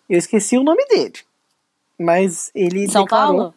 Eu 0.10 0.18
esqueci 0.18 0.58
o 0.58 0.63
nome 0.63 0.84
dele. 0.88 1.13
Mas 2.00 2.50
ele 2.56 2.89
São 2.89 3.04
declarou. 3.04 3.38
Paulo? 3.38 3.54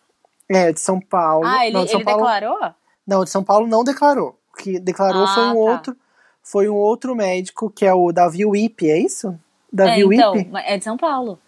É, 0.49 0.73
de 0.73 0.81
São 0.81 1.01
Paulo. 1.01 1.47
Ah, 1.47 1.67
ele, 1.67 1.75
não, 1.75 1.85
de 1.85 1.91
São 1.91 2.01
ele 2.01 2.05
Paulo... 2.05 2.21
declarou? 2.21 2.75
Não, 3.07 3.25
de 3.25 3.31
São 3.31 3.45
Paulo 3.45 3.67
não 3.67 3.85
declarou. 3.85 4.39
O 4.53 4.57
que 4.57 4.79
declarou 4.79 5.25
Ah, 5.25 5.35
foi 5.35 5.45
um 5.45 5.53
tá. 5.53 5.73
outro. 5.73 5.97
Foi 6.43 6.69
um 6.69 6.77
outro 6.77 7.15
médico, 7.17 7.69
que 7.69 7.85
é 7.85 7.93
o 7.93 8.13
Davi 8.13 8.45
Wipe, 8.45 8.89
é 8.89 8.99
isso? 8.99 9.37
Davi 9.73 10.03
é, 10.03 10.05
então, 10.05 10.33
Wipe? 10.33 10.51
é 10.55 10.79
de 10.79 10.85
São 10.85 10.97
Paulo. 10.97 11.39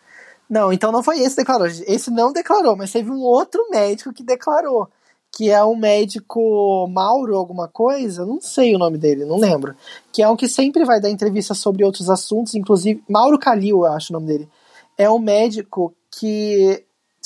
Não, 0.51 0.73
então 0.73 0.91
não 0.91 1.03
foi 1.03 1.21
esse 1.21 1.37
que 1.37 1.43
declarou. 1.43 1.67
Esse 1.67 2.11
não 2.11 2.33
declarou, 2.33 2.77
mas 2.77 2.91
teve 2.91 3.11
um 3.11 3.21
outro 3.21 3.65
médico 3.71 4.13
que 4.13 4.23
declarou. 4.23 4.89
Que 5.31 5.51
é 5.51 5.63
um 5.63 5.77
médico 5.77 6.89
Mauro, 6.89 7.37
alguma 7.37 7.69
coisa, 7.69 8.25
não 8.25 8.41
sei 8.41 8.75
o 8.75 8.79
nome 8.79 8.97
dele, 8.97 9.27
não 9.27 9.37
lembro. 9.39 9.77
Que 10.11 10.23
é 10.23 10.29
um 10.29 10.35
que 10.35 10.49
sempre 10.49 10.85
vai 10.85 11.01
dar 11.01 11.11
entrevista 11.11 11.55
sobre 11.55 11.85
outros 11.85 12.09
assuntos, 12.09 12.55
inclusive. 12.55 13.03
Mauro 13.09 13.39
Calil, 13.39 13.85
eu 13.85 13.93
acho 13.93 14.13
o 14.13 14.15
nome 14.15 14.27
dele. 14.27 14.49
É 14.97 15.09
um 15.09 15.19
médico 15.19 15.95
que 16.11 16.83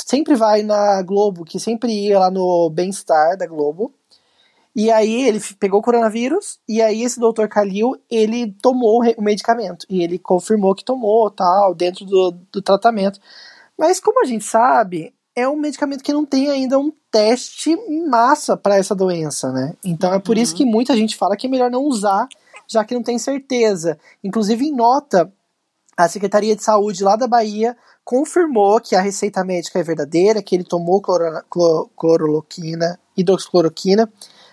sempre 0.07 0.35
vai 0.35 0.63
na 0.63 1.03
Globo, 1.03 1.45
que 1.45 1.59
sempre 1.59 1.93
ia 1.93 2.19
lá 2.19 2.31
no 2.31 2.71
Bem-Estar 2.71 3.37
da 3.37 3.47
Globo. 3.47 3.93
E 4.75 4.91
aí 4.91 5.27
ele 5.27 5.39
pegou 5.59 5.81
o 5.81 5.83
coronavírus, 5.83 6.59
e 6.67 6.81
aí 6.81 7.03
esse 7.03 7.21
doutor 7.21 7.47
Kalil, 7.49 7.95
ele 8.11 8.53
tomou 8.63 9.03
o 9.17 9.23
medicamento. 9.23 9.87
E 9.89 10.03
ele 10.03 10.19
confirmou 10.19 10.75
que 10.75 10.85
tomou, 10.85 11.31
tal, 11.31 11.75
dentro 11.75 12.07
do, 12.07 12.35
do 12.51 12.63
tratamento. 12.63 13.21
Mas 13.77 14.01
como 14.01 14.23
a 14.23 14.27
gente 14.27 14.45
sabe, 14.45 15.15
é 15.37 15.47
um 15.49 15.57
medicamento 15.57 16.03
que 16.03 16.13
não 16.13 16.25
tem 16.25 16.49
ainda 16.49 16.79
um 16.79 16.93
teste 17.11 17.77
massa 18.09 18.57
para 18.57 18.77
essa 18.77 18.95
doença, 18.95 19.53
né? 19.53 19.75
Então 19.85 20.13
é 20.13 20.19
por 20.19 20.39
isso 20.39 20.53
uhum. 20.53 20.59
que 20.59 20.65
muita 20.65 20.97
gente 20.97 21.17
fala 21.17 21.37
que 21.37 21.47
é 21.47 21.51
melhor 21.51 21.71
não 21.71 21.85
usar, 21.85 22.27
já 22.67 22.85
que 22.85 22.95
não 22.95 23.03
tem 23.03 23.19
certeza. 23.19 23.99
Inclusive, 24.25 24.65
em 24.65 24.75
nota, 24.75 25.31
a 25.97 26.09
Secretaria 26.09 26.57
de 26.57 26.63
Saúde 26.63 27.03
lá 27.03 27.17
da 27.17 27.27
Bahia 27.27 27.77
confirmou 28.05 28.81
que 28.81 28.97
a 28.97 29.01
receita 29.01 29.45
médica 29.45 29.79
é 29.79 29.83
verdadeira, 29.83 30.43
que 30.43 30.55
ele 30.55 30.65
tomou 30.65 31.01
cloro, 31.01 31.43
cloro, 31.49 31.91
cloroloquina, 31.97 32.99
hidroxicloroquina, 33.17 34.11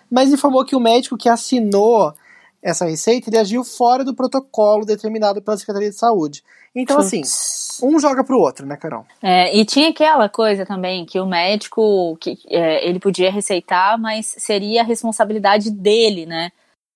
mas 0.10 0.32
informou 0.32 0.66
que 0.66 0.76
o 0.76 0.80
médico 0.80 1.18
que 1.18 1.30
assinou 1.30 2.14
essa 2.62 2.86
receita 2.86 3.30
ele 3.30 3.38
agiu 3.38 3.64
fora 3.64 4.04
do 4.04 4.14
protocolo 4.14 4.86
determinado 4.86 5.42
pela 5.42 5.58
Secretaria 5.58 5.90
de 5.90 5.96
Saúde. 5.96 6.44
Então, 6.76 7.00
assim, 7.00 7.22
um 7.82 8.00
joga 8.00 8.24
pro 8.24 8.40
outro, 8.40 8.66
né, 8.66 8.78
Carol? 8.78 9.06
É, 9.22 9.56
e 9.56 9.66
tinha 9.66 9.90
aquela 9.90 10.30
coisa 10.30 10.66
também 10.66 11.06
que 11.06 11.20
o 11.20 11.26
médico 11.26 12.16
que 12.18 12.38
é, 12.48 12.88
ele 12.88 13.00
podia 13.00 13.32
receitar, 13.32 13.98
mas 13.98 14.36
seria 14.38 14.82
a 14.82 14.86
responsabilidade 14.86 15.72
dele, 15.72 16.26
né? 16.26 16.52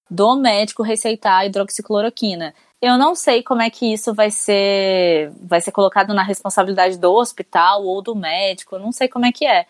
Do 0.10 0.36
médico 0.36 0.84
receitar 0.84 1.40
a 1.40 1.46
hidroxicloroquina. 1.46 2.54
Eu 2.86 2.98
não 2.98 3.16
sei 3.16 3.42
como 3.42 3.62
é 3.62 3.70
que 3.70 3.94
isso 3.94 4.14
vai 4.14 4.30
ser 4.30 5.32
vai 5.42 5.62
ser 5.62 5.72
colocado 5.72 6.14
na 6.14 6.22
responsabilidade 6.22 6.98
do 7.00 7.14
hospital 7.14 7.82
ou 7.86 8.02
do 8.02 8.14
médico, 8.14 8.78
não 8.78 8.92
sei 8.92 9.08
como 9.08 9.26
é 9.26 9.32
que 9.32 9.46
é. 9.46 9.66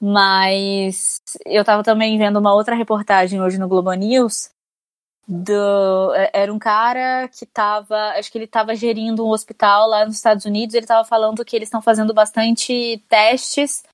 Mas 0.00 1.20
eu 1.46 1.60
estava 1.60 1.84
também 1.84 2.18
vendo 2.18 2.40
uma 2.40 2.52
outra 2.52 2.74
reportagem 2.74 3.40
hoje 3.40 3.56
no 3.56 3.68
Globo 3.68 3.92
News 3.92 4.50
do, 5.28 6.12
é, 6.16 6.30
era 6.34 6.52
um 6.52 6.58
cara 6.58 7.28
que 7.28 7.44
estava, 7.44 8.14
acho 8.18 8.32
que 8.32 8.38
ele 8.38 8.46
estava 8.46 8.74
gerindo 8.74 9.24
um 9.24 9.30
hospital 9.30 9.88
lá 9.88 10.04
nos 10.04 10.16
Estados 10.16 10.44
Unidos, 10.44 10.74
ele 10.74 10.84
estava 10.84 11.04
falando 11.06 11.44
que 11.44 11.54
eles 11.54 11.68
estão 11.68 11.80
fazendo 11.80 12.12
bastante 12.12 13.00
testes 13.08 13.84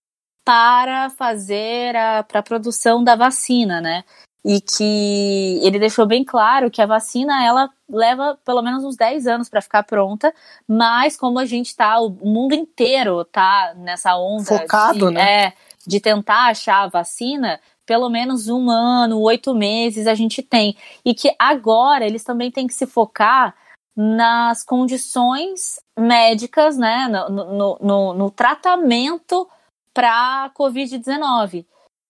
para 0.43 1.11
fazer 1.11 1.95
a 1.95 2.23
para 2.23 2.41
a 2.41 2.43
produção 2.43 3.05
da 3.05 3.17
vacina, 3.17 3.83
né? 3.83 4.03
E 4.45 4.61
que 4.61 5.61
ele 5.63 5.79
deixou 5.79 6.07
bem 6.07 6.25
claro 6.25 6.71
que 6.71 6.81
a 6.81 6.87
vacina 6.87 7.45
ela 7.45 7.69
leva 7.89 8.39
pelo 8.45 8.63
menos 8.63 8.85
uns 8.85 8.97
10 8.97 9.27
anos 9.27 9.49
para 9.49 9.61
ficar 9.61 9.83
pronta, 9.83 10.33
mas 10.69 11.17
como 11.17 11.39
a 11.39 11.45
gente 11.45 11.75
tá, 11.75 11.99
o 11.99 12.11
mundo 12.11 12.55
inteiro 12.55 13.25
tá 13.25 13.75
nessa 13.77 14.17
onda 14.17 14.45
focado, 14.45 15.09
de, 15.09 15.15
né? 15.15 15.45
É, 15.47 15.53
de 15.87 16.01
tentar 16.01 16.47
achar 16.51 16.85
a 16.85 16.89
vacina, 16.89 17.61
pelo 17.85 18.09
menos 18.09 18.49
um 18.49 18.71
ano, 18.71 19.21
oito 19.21 19.55
meses 19.55 20.07
a 20.07 20.15
gente 20.15 20.43
tem. 20.43 20.77
E 21.05 21.15
que 21.15 21.35
agora 21.39 22.05
eles 22.05 22.23
também 22.23 22.51
têm 22.51 22.67
que 22.67 22.75
se 22.75 22.87
focar 22.87 23.55
nas 23.97 24.63
condições 24.63 25.81
médicas, 25.99 26.77
né, 26.77 27.09
no, 27.09 27.29
no, 27.31 27.79
no, 27.81 28.15
no 28.15 28.31
tratamento 28.31 29.49
para 29.95 30.51
Covid-19. 30.55 31.65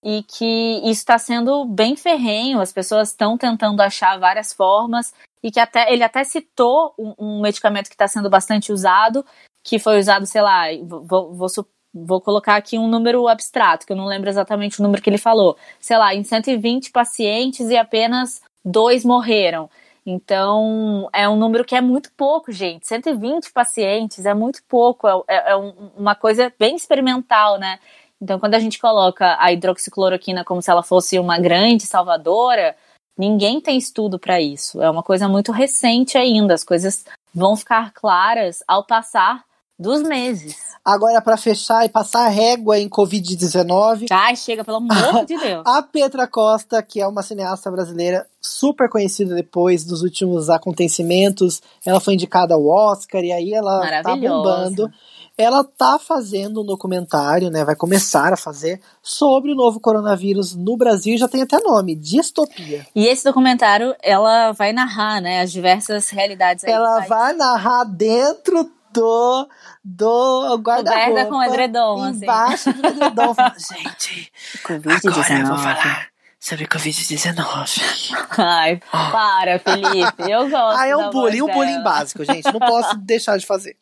E 0.08 0.22
que 0.22 0.78
isso 0.84 1.00
está 1.00 1.18
sendo 1.18 1.64
bem 1.64 1.96
ferrenho, 1.96 2.60
as 2.60 2.72
pessoas 2.72 3.08
estão 3.08 3.36
tentando 3.36 3.80
achar 3.80 4.20
várias 4.20 4.52
formas, 4.52 5.12
e 5.42 5.50
que 5.50 5.58
até 5.58 5.92
ele 5.92 6.04
até 6.04 6.22
citou 6.22 6.94
um, 6.96 7.14
um 7.18 7.40
medicamento 7.40 7.88
que 7.88 7.94
está 7.94 8.06
sendo 8.06 8.30
bastante 8.30 8.72
usado, 8.72 9.26
que 9.64 9.80
foi 9.80 9.98
usado, 9.98 10.24
sei 10.24 10.42
lá, 10.42 10.66
vou, 10.84 11.34
vou, 11.34 11.48
vou 11.92 12.20
colocar 12.20 12.54
aqui 12.54 12.78
um 12.78 12.86
número 12.86 13.26
abstrato, 13.26 13.84
que 13.84 13.92
eu 13.92 13.96
não 13.96 14.06
lembro 14.06 14.28
exatamente 14.28 14.78
o 14.78 14.82
número 14.84 15.02
que 15.02 15.10
ele 15.10 15.18
falou. 15.18 15.56
Sei 15.80 15.98
lá, 15.98 16.14
em 16.14 16.22
120 16.22 16.92
pacientes 16.92 17.68
e 17.68 17.76
apenas 17.76 18.40
dois 18.64 19.04
morreram. 19.04 19.68
Então, 20.08 21.08
é 21.12 21.28
um 21.28 21.34
número 21.34 21.64
que 21.64 21.74
é 21.74 21.80
muito 21.80 22.12
pouco, 22.16 22.52
gente. 22.52 22.86
120 22.86 23.50
pacientes 23.52 24.24
é 24.24 24.32
muito 24.32 24.62
pouco, 24.68 25.08
é, 25.08 25.22
é, 25.26 25.50
é 25.50 25.56
um, 25.56 25.90
uma 25.96 26.14
coisa 26.14 26.52
bem 26.56 26.76
experimental, 26.76 27.58
né? 27.58 27.80
Então, 28.20 28.38
quando 28.38 28.54
a 28.54 28.58
gente 28.58 28.78
coloca 28.78 29.36
a 29.38 29.52
hidroxicloroquina 29.52 30.44
como 30.44 30.62
se 30.62 30.70
ela 30.70 30.82
fosse 30.82 31.18
uma 31.18 31.38
grande 31.38 31.84
salvadora, 31.86 32.74
ninguém 33.16 33.60
tem 33.60 33.76
estudo 33.76 34.18
para 34.18 34.40
isso. 34.40 34.82
É 34.82 34.90
uma 34.90 35.02
coisa 35.02 35.28
muito 35.28 35.52
recente 35.52 36.16
ainda. 36.16 36.54
As 36.54 36.64
coisas 36.64 37.04
vão 37.34 37.56
ficar 37.56 37.92
claras 37.92 38.62
ao 38.66 38.84
passar 38.84 39.44
dos 39.78 40.02
meses. 40.02 40.56
Agora, 40.82 41.20
para 41.20 41.36
fechar 41.36 41.84
e 41.84 41.88
passar 41.88 42.28
régua 42.28 42.78
em 42.78 42.88
Covid-19. 42.88 44.06
Ai, 44.10 44.36
chega, 44.36 44.64
pelo 44.64 44.78
amor 44.78 45.26
de 45.26 45.36
Deus. 45.38 45.62
A 45.66 45.82
Petra 45.82 46.26
Costa, 46.26 46.82
que 46.82 47.00
é 47.00 47.06
uma 47.06 47.22
cineasta 47.22 47.70
brasileira 47.70 48.26
super 48.40 48.88
conhecida 48.88 49.34
depois 49.34 49.84
dos 49.84 50.02
últimos 50.02 50.48
acontecimentos, 50.48 51.60
ela 51.84 52.00
foi 52.00 52.14
indicada 52.14 52.54
ao 52.54 52.66
Oscar 52.66 53.22
e 53.22 53.32
aí 53.32 53.52
ela 53.52 54.02
tá 54.02 54.16
bombando. 54.16 54.90
Ela 55.38 55.62
tá 55.62 55.98
fazendo 55.98 56.62
um 56.62 56.64
documentário, 56.64 57.50
né? 57.50 57.64
Vai 57.64 57.76
começar 57.76 58.32
a 58.32 58.36
fazer 58.36 58.80
sobre 59.02 59.52
o 59.52 59.54
novo 59.54 59.78
coronavírus 59.78 60.54
no 60.54 60.76
Brasil, 60.76 61.18
já 61.18 61.28
tem 61.28 61.42
até 61.42 61.58
nome, 61.60 61.94
Distopia. 61.94 62.86
E 62.94 63.06
esse 63.06 63.22
documentário, 63.22 63.94
ela 64.02 64.52
vai 64.52 64.72
narrar, 64.72 65.20
né, 65.20 65.42
as 65.42 65.52
diversas 65.52 66.08
realidades. 66.08 66.64
ela 66.64 67.00
vai 67.00 67.34
narrar 67.34 67.84
dentro 67.84 68.70
do, 68.92 69.48
do 69.84 70.58
guarda-roupa. 70.58 71.26
com 71.26 71.42
edredom, 71.42 72.02
assim. 72.02 72.22
Embaixo 72.22 72.72
do 72.72 72.86
edredom. 72.86 73.34
Gente, 73.58 74.32
agora 74.64 75.38
eu 75.38 75.46
vou 75.46 75.58
falar 75.58 76.08
sobre 76.40 76.66
Covid-19. 76.66 78.14
Ai, 78.38 78.80
para, 78.90 79.58
Felipe. 79.58 80.30
Eu 80.30 80.48
gosto. 80.48 80.78
Ah, 80.78 80.86
é 80.86 80.96
um 80.96 81.10
bullying, 81.10 81.42
um 81.42 81.52
bullying 81.52 81.82
básico, 81.82 82.24
gente. 82.24 82.44
Não 82.44 82.60
posso 82.60 82.96
deixar 83.04 83.36
de 83.36 83.44
fazer. 83.44 83.76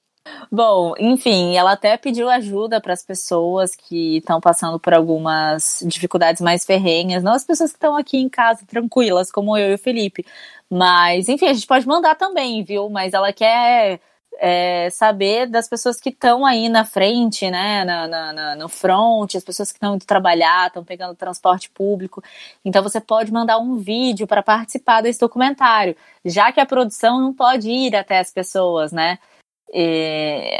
Bom, 0.50 0.94
enfim, 0.98 1.56
ela 1.56 1.72
até 1.72 1.96
pediu 1.96 2.30
ajuda 2.30 2.80
para 2.80 2.92
as 2.92 3.04
pessoas 3.04 3.74
que 3.74 4.18
estão 4.18 4.40
passando 4.40 4.78
por 4.78 4.94
algumas 4.94 5.82
dificuldades 5.86 6.40
mais 6.40 6.64
ferrenhas, 6.64 7.22
não 7.22 7.32
as 7.32 7.44
pessoas 7.44 7.70
que 7.70 7.76
estão 7.76 7.96
aqui 7.96 8.18
em 8.18 8.28
casa 8.28 8.64
tranquilas, 8.66 9.30
como 9.30 9.56
eu 9.56 9.72
e 9.72 9.74
o 9.74 9.78
Felipe. 9.78 10.24
Mas, 10.70 11.28
enfim, 11.28 11.46
a 11.46 11.52
gente 11.52 11.66
pode 11.66 11.86
mandar 11.86 12.14
também, 12.14 12.62
viu? 12.64 12.88
Mas 12.88 13.12
ela 13.12 13.32
quer 13.32 14.00
é, 14.38 14.88
saber 14.90 15.46
das 15.46 15.68
pessoas 15.68 16.00
que 16.00 16.08
estão 16.10 16.44
aí 16.44 16.68
na 16.68 16.84
frente, 16.84 17.50
né, 17.50 17.84
na, 17.84 18.06
na, 18.08 18.32
na, 18.32 18.56
no 18.56 18.68
front, 18.68 19.34
as 19.34 19.44
pessoas 19.44 19.70
que 19.70 19.76
estão 19.76 19.94
indo 19.94 20.04
trabalhar, 20.06 20.68
estão 20.68 20.84
pegando 20.84 21.14
transporte 21.14 21.70
público. 21.70 22.22
Então 22.64 22.82
você 22.82 23.00
pode 23.00 23.32
mandar 23.32 23.58
um 23.58 23.76
vídeo 23.76 24.26
para 24.26 24.42
participar 24.42 25.02
desse 25.02 25.20
documentário, 25.20 25.96
já 26.24 26.50
que 26.52 26.60
a 26.60 26.66
produção 26.66 27.20
não 27.20 27.32
pode 27.32 27.70
ir 27.70 27.94
até 27.94 28.18
as 28.18 28.30
pessoas, 28.32 28.92
né? 28.92 29.18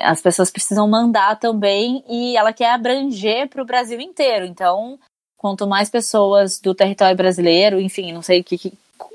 As 0.03 0.21
pessoas 0.21 0.51
precisam 0.51 0.89
mandar 0.89 1.39
também 1.39 2.05
e 2.09 2.37
ela 2.37 2.53
quer 2.53 2.71
abranger 2.71 3.49
para 3.49 3.63
o 3.63 3.67
Brasil 3.67 4.01
inteiro. 4.01 4.45
Então, 4.45 4.99
quanto 5.37 5.67
mais 5.67 5.89
pessoas 5.89 6.61
do 6.61 6.75
território 6.75 7.17
brasileiro, 7.17 7.81
enfim, 7.81 8.13
não 8.13 8.23
sei 8.23 8.43
que, 8.43 8.59
que, 8.59 8.73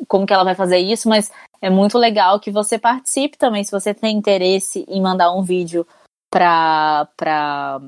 como 0.07 0.25
que 0.25 0.33
ela 0.33 0.43
vai 0.43 0.55
fazer 0.55 0.77
isso, 0.77 1.09
mas 1.09 1.31
é 1.61 1.69
muito 1.69 1.97
legal 1.97 2.39
que 2.39 2.51
você 2.51 2.77
participe 2.77 3.37
também, 3.37 3.63
se 3.63 3.71
você 3.71 3.93
tem 3.93 4.15
interesse 4.15 4.85
em 4.87 5.01
mandar 5.01 5.31
um 5.33 5.41
vídeo 5.41 5.85
para 6.31 7.81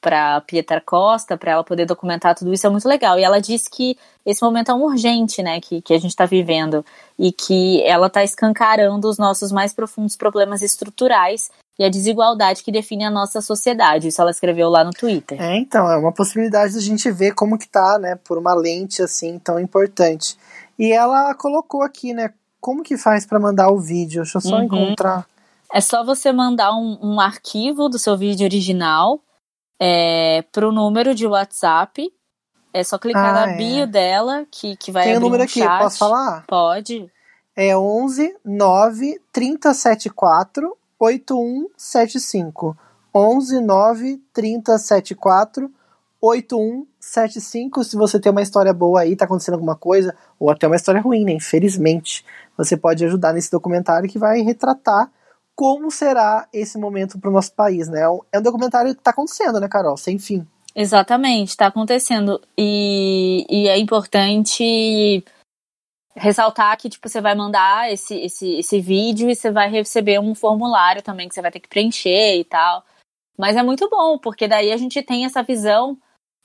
para 0.00 0.40
Pietra 0.42 0.80
Costa, 0.80 1.36
para 1.36 1.52
ela 1.52 1.64
poder 1.64 1.84
documentar 1.84 2.34
tudo 2.34 2.52
isso, 2.52 2.66
é 2.66 2.70
muito 2.70 2.88
legal. 2.88 3.18
E 3.18 3.24
ela 3.24 3.40
disse 3.40 3.68
que 3.70 3.96
esse 4.24 4.42
momento 4.42 4.70
é 4.70 4.74
um 4.74 4.82
urgente, 4.82 5.42
né, 5.42 5.60
que, 5.60 5.80
que 5.80 5.92
a 5.92 5.98
gente 5.98 6.10
está 6.10 6.26
vivendo, 6.26 6.84
e 7.18 7.32
que 7.32 7.82
ela 7.82 8.06
está 8.06 8.22
escancarando 8.22 9.08
os 9.08 9.18
nossos 9.18 9.50
mais 9.50 9.72
profundos 9.72 10.16
problemas 10.16 10.62
estruturais 10.62 11.50
e 11.78 11.84
a 11.84 11.88
desigualdade 11.88 12.62
que 12.62 12.72
define 12.72 13.04
a 13.04 13.10
nossa 13.10 13.40
sociedade. 13.40 14.08
Isso 14.08 14.20
ela 14.20 14.30
escreveu 14.30 14.68
lá 14.68 14.84
no 14.84 14.90
Twitter. 14.90 15.40
É, 15.40 15.56
então, 15.56 15.90
é 15.90 15.96
uma 15.96 16.12
possibilidade 16.12 16.74
da 16.74 16.80
gente 16.80 17.10
ver 17.10 17.34
como 17.34 17.58
que 17.58 17.68
tá, 17.68 17.98
né, 17.98 18.16
por 18.16 18.38
uma 18.38 18.54
lente 18.54 19.02
assim 19.02 19.38
tão 19.38 19.58
importante. 19.58 20.36
E 20.78 20.92
ela 20.92 21.34
colocou 21.34 21.82
aqui, 21.82 22.12
né, 22.12 22.32
como 22.60 22.82
que 22.82 22.96
faz 22.96 23.24
para 23.24 23.38
mandar 23.38 23.70
o 23.70 23.78
vídeo? 23.78 24.22
Deixa 24.22 24.38
eu 24.38 24.42
só 24.42 24.56
uhum. 24.56 24.64
encontrar. 24.64 25.26
É 25.72 25.80
só 25.80 26.04
você 26.04 26.32
mandar 26.32 26.72
um, 26.72 26.98
um 27.02 27.20
arquivo 27.20 27.88
do 27.88 27.98
seu 27.98 28.16
vídeo 28.16 28.44
original 28.44 29.20
é, 29.78 30.42
para 30.52 30.68
o 30.68 30.72
número 30.72 31.14
de 31.14 31.26
WhatsApp. 31.26 32.12
É 32.72 32.84
só 32.84 32.98
clicar 32.98 33.30
ah, 33.30 33.46
na 33.46 33.52
é. 33.52 33.56
bio 33.56 33.86
dela 33.86 34.46
que, 34.50 34.76
que 34.76 34.92
vai 34.92 35.04
Tem 35.04 35.14
abrir 35.14 35.24
o 35.24 35.26
número 35.26 35.42
um 35.42 35.46
aqui, 35.46 35.60
chat. 35.60 35.82
posso 35.82 35.98
falar? 35.98 36.44
Pode. 36.46 37.10
É 37.56 37.76
11 37.76 38.36
9 38.44 39.20
374 39.32 40.76
8175. 40.98 42.76
11 43.14 43.60
9 43.60 44.22
374 44.32 45.70
8175. 46.20 47.84
Se 47.84 47.96
você 47.96 48.20
tem 48.20 48.30
uma 48.30 48.42
história 48.42 48.72
boa 48.72 49.00
aí, 49.00 49.16
tá 49.16 49.24
acontecendo 49.24 49.54
alguma 49.54 49.76
coisa, 49.76 50.14
ou 50.38 50.50
até 50.50 50.66
uma 50.66 50.76
história 50.76 51.00
ruim, 51.00 51.24
né? 51.24 51.32
Infelizmente, 51.32 52.24
você 52.56 52.76
pode 52.76 53.04
ajudar 53.04 53.32
nesse 53.32 53.50
documentário 53.50 54.08
que 54.08 54.18
vai 54.18 54.40
retratar 54.40 55.10
como 55.58 55.90
será 55.90 56.48
esse 56.52 56.78
momento 56.78 57.18
para 57.18 57.28
o 57.28 57.32
nosso 57.32 57.52
país, 57.52 57.88
né? 57.88 58.02
É 58.30 58.38
um 58.38 58.42
documentário 58.42 58.94
que 58.94 59.00
está 59.00 59.10
acontecendo, 59.10 59.58
né, 59.58 59.66
Carol? 59.68 59.96
Sem 59.96 60.16
fim. 60.16 60.46
Exatamente, 60.72 61.48
está 61.48 61.66
acontecendo. 61.66 62.40
E, 62.56 63.44
e 63.50 63.66
é 63.66 63.76
importante 63.76 65.24
ressaltar 66.14 66.78
que 66.78 66.88
tipo 66.88 67.08
você 67.08 67.20
vai 67.20 67.34
mandar 67.34 67.92
esse, 67.92 68.14
esse, 68.20 68.58
esse 68.58 68.80
vídeo 68.80 69.28
e 69.28 69.34
você 69.34 69.50
vai 69.50 69.68
receber 69.68 70.20
um 70.20 70.32
formulário 70.32 71.02
também 71.02 71.28
que 71.28 71.34
você 71.34 71.42
vai 71.42 71.50
ter 71.50 71.58
que 71.58 71.68
preencher 71.68 72.38
e 72.38 72.44
tal. 72.44 72.84
Mas 73.36 73.56
é 73.56 73.62
muito 73.62 73.90
bom, 73.90 74.16
porque 74.16 74.46
daí 74.46 74.70
a 74.70 74.76
gente 74.76 75.02
tem 75.02 75.24
essa 75.24 75.42
visão 75.42 75.98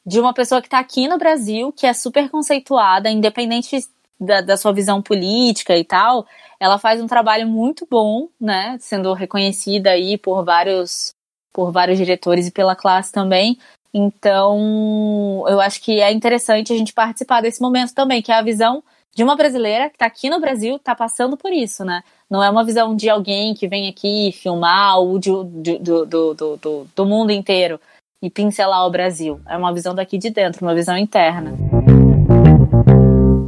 de 0.03 0.19
uma 0.19 0.33
pessoa 0.33 0.59
que 0.59 0.67
está 0.67 0.79
aqui 0.79 1.07
no 1.07 1.19
Brasil, 1.19 1.71
que 1.71 1.85
é 1.85 1.93
super 1.93 2.31
conceituada, 2.31 3.11
independente 3.11 3.77
da, 4.25 4.41
da, 4.41 4.57
sua 4.57 4.73
visão 4.73 5.01
política 5.01 5.77
e 5.77 5.83
tal, 5.83 6.25
ela 6.59 6.77
faz 6.77 7.01
um 7.01 7.07
trabalho 7.07 7.47
muito 7.47 7.87
bom, 7.89 8.27
né? 8.39 8.77
Sendo 8.79 9.13
reconhecida 9.13 9.91
aí 9.91 10.17
por 10.17 10.43
vários, 10.43 11.13
por 11.51 11.71
vários 11.71 11.97
diretores 11.97 12.47
e 12.47 12.51
pela 12.51 12.75
classe 12.75 13.11
também. 13.11 13.57
Então, 13.93 15.45
eu 15.47 15.61
acho 15.61 15.81
que 15.81 16.01
é 16.01 16.11
interessante 16.11 16.73
a 16.73 16.77
gente 16.77 16.93
participar 16.93 17.41
desse 17.41 17.61
momento 17.61 17.93
também, 17.93 18.21
que 18.21 18.31
é 18.31 18.35
a 18.35 18.41
visão 18.41 18.83
de 19.15 19.23
uma 19.23 19.35
brasileira 19.35 19.89
que 19.89 19.95
está 19.95 20.07
aqui 20.07 20.29
no 20.29 20.39
Brasil, 20.39 20.77
está 20.77 20.95
passando 20.95 21.37
por 21.37 21.51
isso, 21.51 21.85
né? 21.85 22.03
Não 22.29 22.43
é 22.43 22.49
uma 22.49 22.63
visão 22.63 22.95
de 22.95 23.09
alguém 23.09 23.53
que 23.53 23.67
vem 23.67 23.87
aqui 23.87 24.31
filmar 24.31 24.95
de, 25.19 25.29
de, 25.61 25.77
do, 25.77 26.05
do, 26.05 26.33
do, 26.33 26.87
do 26.95 27.05
mundo 27.05 27.31
inteiro 27.31 27.79
e 28.19 28.29
pincelar 28.29 28.87
o 28.87 28.89
Brasil. 28.89 29.39
É 29.47 29.55
uma 29.55 29.73
visão 29.73 29.93
daqui 29.93 30.17
de 30.17 30.31
dentro, 30.31 30.65
uma 30.65 30.73
visão 30.73 30.97
interna. 30.97 31.72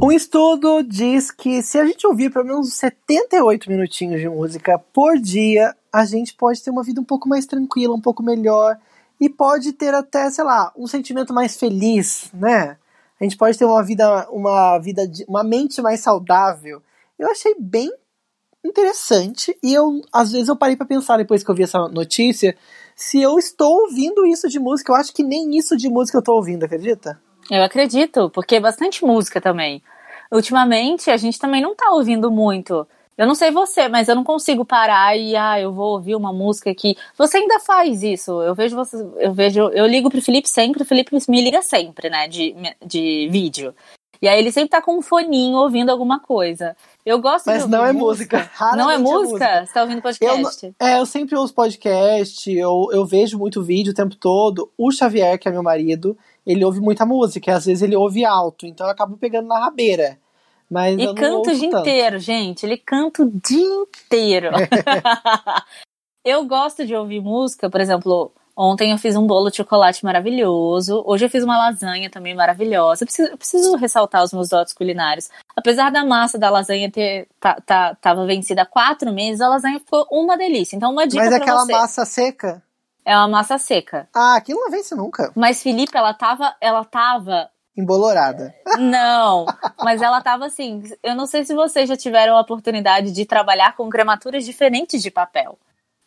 Um 0.02 0.12
estudo 0.12 0.82
diz 0.82 1.30
que 1.30 1.62
se 1.62 1.78
a 1.78 1.86
gente 1.86 2.06
ouvir 2.06 2.30
pelo 2.30 2.44
menos 2.44 2.74
78 2.74 3.70
minutinhos 3.70 4.20
de 4.20 4.28
música 4.28 4.78
por 4.92 5.18
dia, 5.18 5.74
a 5.90 6.04
gente 6.04 6.34
pode 6.34 6.62
ter 6.62 6.70
uma 6.70 6.82
vida 6.82 7.00
um 7.00 7.04
pouco 7.04 7.26
mais 7.28 7.46
tranquila, 7.46 7.94
um 7.94 8.00
pouco 8.00 8.22
melhor 8.22 8.78
e 9.18 9.28
pode 9.28 9.72
ter 9.72 9.94
até, 9.94 10.30
sei 10.30 10.44
lá, 10.44 10.70
um 10.76 10.86
sentimento 10.86 11.32
mais 11.32 11.58
feliz, 11.58 12.30
né? 12.34 12.76
A 13.18 13.24
gente 13.24 13.38
pode 13.38 13.56
ter 13.56 13.64
uma 13.64 13.82
vida, 13.82 14.28
uma 14.30 14.78
vida, 14.78 15.02
uma 15.26 15.42
mente 15.42 15.80
mais 15.80 16.00
saudável. 16.00 16.82
Eu 17.18 17.30
achei 17.30 17.54
bem 17.58 17.90
interessante 18.62 19.56
e 19.62 19.72
eu 19.72 20.02
às 20.12 20.32
vezes 20.32 20.48
eu 20.48 20.56
parei 20.56 20.76
para 20.76 20.86
pensar 20.86 21.16
depois 21.16 21.42
que 21.42 21.50
eu 21.50 21.54
vi 21.54 21.62
essa 21.62 21.88
notícia 21.88 22.56
se 22.94 23.20
eu 23.20 23.38
estou 23.38 23.82
ouvindo 23.82 24.26
isso 24.26 24.46
de 24.48 24.58
música. 24.58 24.92
Eu 24.92 24.96
acho 24.96 25.14
que 25.14 25.22
nem 25.22 25.56
isso 25.56 25.74
de 25.74 25.88
música 25.88 26.18
eu 26.18 26.20
estou 26.20 26.36
ouvindo, 26.36 26.64
acredita? 26.64 27.18
Eu 27.50 27.62
acredito, 27.62 28.30
porque 28.30 28.56
é 28.56 28.60
bastante 28.60 29.04
música 29.04 29.40
também. 29.40 29.82
Ultimamente 30.30 31.10
a 31.10 31.16
gente 31.16 31.38
também 31.38 31.62
não 31.62 31.74
tá 31.74 31.90
ouvindo 31.90 32.30
muito. 32.30 32.86
Eu 33.16 33.26
não 33.26 33.34
sei 33.34 33.50
você, 33.50 33.88
mas 33.88 34.08
eu 34.08 34.14
não 34.14 34.24
consigo 34.24 34.64
parar 34.64 35.16
e 35.16 35.34
ah, 35.34 35.58
eu 35.58 35.72
vou 35.72 35.92
ouvir 35.92 36.14
uma 36.14 36.32
música 36.32 36.70
aqui. 36.70 36.96
Você 37.16 37.38
ainda 37.38 37.58
faz 37.60 38.02
isso. 38.02 38.42
Eu 38.42 38.54
vejo 38.54 38.76
você, 38.76 38.96
eu 39.18 39.32
vejo, 39.32 39.60
eu 39.70 39.86
ligo 39.86 40.10
pro 40.10 40.20
Felipe 40.20 40.48
sempre, 40.48 40.82
o 40.82 40.86
Felipe 40.86 41.16
me 41.28 41.40
liga 41.40 41.62
sempre, 41.62 42.10
né, 42.10 42.28
de, 42.28 42.54
de 42.84 43.28
vídeo. 43.30 43.74
E 44.20 44.28
aí 44.28 44.38
ele 44.38 44.52
sempre 44.52 44.70
tá 44.70 44.82
com 44.82 44.98
um 44.98 45.02
foninho 45.02 45.56
ouvindo 45.56 45.90
alguma 45.90 46.20
coisa. 46.20 46.76
Eu 47.04 47.20
gosto 47.20 47.46
Mas 47.46 47.66
não 47.66 47.84
é 47.84 47.92
música. 47.92 48.38
música. 48.38 48.76
Não 48.76 48.90
é 48.90 48.98
música? 48.98 49.28
música? 49.28 49.66
Você 49.66 49.72
tá 49.72 49.82
ouvindo 49.82 50.02
podcast? 50.02 50.66
Eu, 50.66 50.86
é, 50.86 50.98
eu 50.98 51.06
sempre 51.06 51.36
ouço 51.36 51.54
podcast, 51.54 52.50
eu, 52.50 52.88
eu 52.92 53.04
vejo 53.04 53.38
muito 53.38 53.62
vídeo 53.62 53.92
o 53.92 53.94
tempo 53.94 54.16
todo. 54.16 54.70
O 54.76 54.90
Xavier, 54.90 55.38
que 55.38 55.48
é 55.48 55.52
meu 55.52 55.62
marido, 55.62 56.16
ele 56.46 56.64
ouve 56.64 56.80
muita 56.80 57.04
música, 57.04 57.50
e 57.50 57.54
às 57.54 57.66
vezes 57.66 57.82
ele 57.82 57.96
ouve 57.96 58.24
alto, 58.24 58.66
então 58.66 58.86
eu 58.86 58.92
acabo 58.92 59.16
pegando 59.16 59.48
na 59.48 59.58
rabeira. 59.58 60.18
Mas 60.70 60.98
e 60.98 61.14
canta 61.14 61.50
o 61.50 61.54
dia 61.54 61.70
tanto. 61.70 61.80
inteiro, 61.80 62.18
gente. 62.18 62.66
Ele 62.66 62.76
canta 62.76 63.22
o 63.22 63.30
dia 63.30 63.64
inteiro. 63.64 64.50
eu 66.24 66.44
gosto 66.44 66.84
de 66.84 66.94
ouvir 66.94 67.20
música, 67.20 67.70
por 67.70 67.80
exemplo, 67.80 68.32
ontem 68.56 68.90
eu 68.90 68.98
fiz 68.98 69.14
um 69.14 69.26
bolo 69.26 69.48
de 69.48 69.58
chocolate 69.58 70.04
maravilhoso. 70.04 71.04
Hoje 71.06 71.24
eu 71.24 71.30
fiz 71.30 71.44
uma 71.44 71.56
lasanha 71.56 72.10
também 72.10 72.34
maravilhosa. 72.34 73.04
Eu 73.04 73.06
preciso, 73.06 73.30
eu 73.30 73.38
preciso 73.38 73.76
ressaltar 73.76 74.24
os 74.24 74.32
meus 74.32 74.48
dotes 74.48 74.74
culinários. 74.74 75.30
Apesar 75.54 75.90
da 75.90 76.04
massa 76.04 76.36
da 76.36 76.50
lasanha 76.50 76.90
ter 76.90 77.28
tá, 77.38 77.60
tá, 77.64 77.94
tava 77.94 78.26
vencida 78.26 78.62
há 78.62 78.66
quatro 78.66 79.12
meses, 79.12 79.40
a 79.40 79.48
lasanha 79.48 79.78
ficou 79.78 80.04
uma 80.10 80.36
delícia. 80.36 80.74
Então, 80.74 80.90
uma 80.90 81.06
dica 81.06 81.24
Mas 81.24 81.32
aquela 81.32 81.64
você. 81.64 81.72
massa 81.72 82.04
seca? 82.04 82.60
É 83.06 83.16
uma 83.16 83.28
massa 83.28 83.56
seca. 83.56 84.08
Ah, 84.12 84.34
aquilo 84.34 84.58
não 84.58 84.70
vence 84.70 84.92
nunca. 84.96 85.30
Mas, 85.36 85.62
Felipe, 85.62 85.96
ela 85.96 86.12
tava, 86.12 86.56
ela 86.60 86.84
tava 86.84 87.48
embolorada. 87.76 88.52
Não, 88.78 89.46
mas 89.84 90.02
ela 90.02 90.20
tava 90.20 90.46
assim. 90.46 90.82
Eu 91.04 91.14
não 91.14 91.24
sei 91.24 91.44
se 91.44 91.54
vocês 91.54 91.88
já 91.88 91.96
tiveram 91.96 92.36
a 92.36 92.40
oportunidade 92.40 93.12
de 93.12 93.24
trabalhar 93.24 93.76
com 93.76 93.88
crematuras 93.88 94.44
diferentes 94.44 95.00
de 95.02 95.10
papel, 95.10 95.56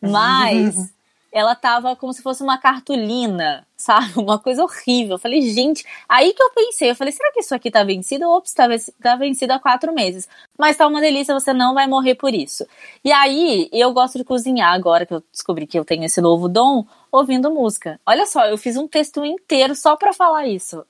mas 0.02 0.92
ela 1.32 1.54
tava 1.54 1.94
como 1.94 2.12
se 2.12 2.22
fosse 2.22 2.42
uma 2.42 2.58
cartolina, 2.58 3.66
sabe? 3.76 4.12
Uma 4.18 4.38
coisa 4.38 4.62
horrível. 4.62 5.14
Eu 5.14 5.18
falei, 5.18 5.40
gente, 5.42 5.84
aí 6.08 6.32
que 6.32 6.42
eu 6.42 6.50
pensei, 6.50 6.90
eu 6.90 6.96
falei, 6.96 7.12
será 7.12 7.32
que 7.32 7.40
isso 7.40 7.54
aqui 7.54 7.70
tá 7.70 7.84
vencido? 7.84 8.28
Ops, 8.28 8.52
tá, 8.52 8.66
tá 9.00 9.16
vencido 9.16 9.52
há 9.52 9.58
quatro 9.58 9.92
meses. 9.94 10.28
Mas 10.58 10.76
tá 10.76 10.86
uma 10.86 11.00
delícia, 11.00 11.32
você 11.32 11.52
não 11.52 11.72
vai 11.74 11.86
morrer 11.86 12.14
por 12.14 12.34
isso. 12.34 12.66
E 13.04 13.12
aí, 13.12 13.68
eu 13.72 13.92
gosto 13.92 14.18
de 14.18 14.24
cozinhar 14.24 14.72
agora 14.72 15.06
que 15.06 15.14
eu 15.14 15.22
descobri 15.32 15.66
que 15.66 15.78
eu 15.78 15.84
tenho 15.84 16.04
esse 16.04 16.20
novo 16.20 16.48
dom, 16.48 16.84
ouvindo 17.10 17.50
música. 17.50 18.00
Olha 18.04 18.26
só, 18.26 18.46
eu 18.46 18.58
fiz 18.58 18.76
um 18.76 18.88
texto 18.88 19.24
inteiro 19.24 19.74
só 19.74 19.96
pra 19.96 20.12
falar 20.12 20.46
isso. 20.46 20.84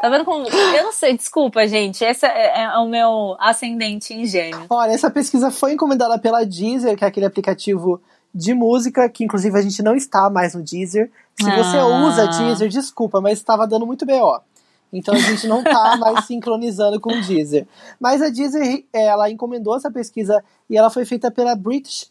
Tá 0.00 0.08
vendo 0.08 0.24
como. 0.24 0.46
Eu 0.48 0.84
não 0.84 0.92
sei, 0.92 1.16
desculpa, 1.16 1.66
gente. 1.66 2.04
Esse 2.04 2.24
é, 2.24 2.62
é, 2.62 2.78
o 2.78 2.86
meu 2.86 3.36
ascendente 3.40 4.14
em 4.14 4.24
gêmeo. 4.24 4.66
Olha, 4.70 4.92
essa 4.92 5.10
pesquisa 5.10 5.50
foi 5.50 5.72
encomendada 5.72 6.18
pela 6.18 6.44
Deezer, 6.44 6.96
que 6.96 7.04
é 7.04 7.08
aquele 7.08 7.26
aplicativo 7.26 8.00
de 8.34 8.54
música, 8.54 9.08
que 9.08 9.24
inclusive 9.24 9.58
a 9.58 9.62
gente 9.62 9.82
não 9.82 9.94
está 9.94 10.28
mais 10.30 10.54
no 10.54 10.62
Deezer. 10.62 11.10
Se 11.40 11.48
ah. 11.48 11.56
você 11.56 11.78
usa 11.78 12.28
Deezer, 12.28 12.68
desculpa, 12.68 13.20
mas 13.20 13.38
estava 13.38 13.66
dando 13.66 13.86
muito 13.86 14.06
BO. 14.06 14.40
Então 14.92 15.14
a 15.14 15.18
gente 15.18 15.46
não 15.46 15.62
tá 15.62 15.96
mais 16.00 16.24
sincronizando 16.26 17.00
com 17.00 17.12
o 17.12 17.20
Deezer. 17.22 17.66
Mas 18.00 18.22
a 18.22 18.28
Deezer, 18.28 18.84
ela 18.92 19.30
encomendou 19.30 19.76
essa 19.76 19.90
pesquisa 19.90 20.42
e 20.68 20.76
ela 20.76 20.90
foi 20.90 21.04
feita 21.04 21.30
pela 21.30 21.54
British 21.54 22.08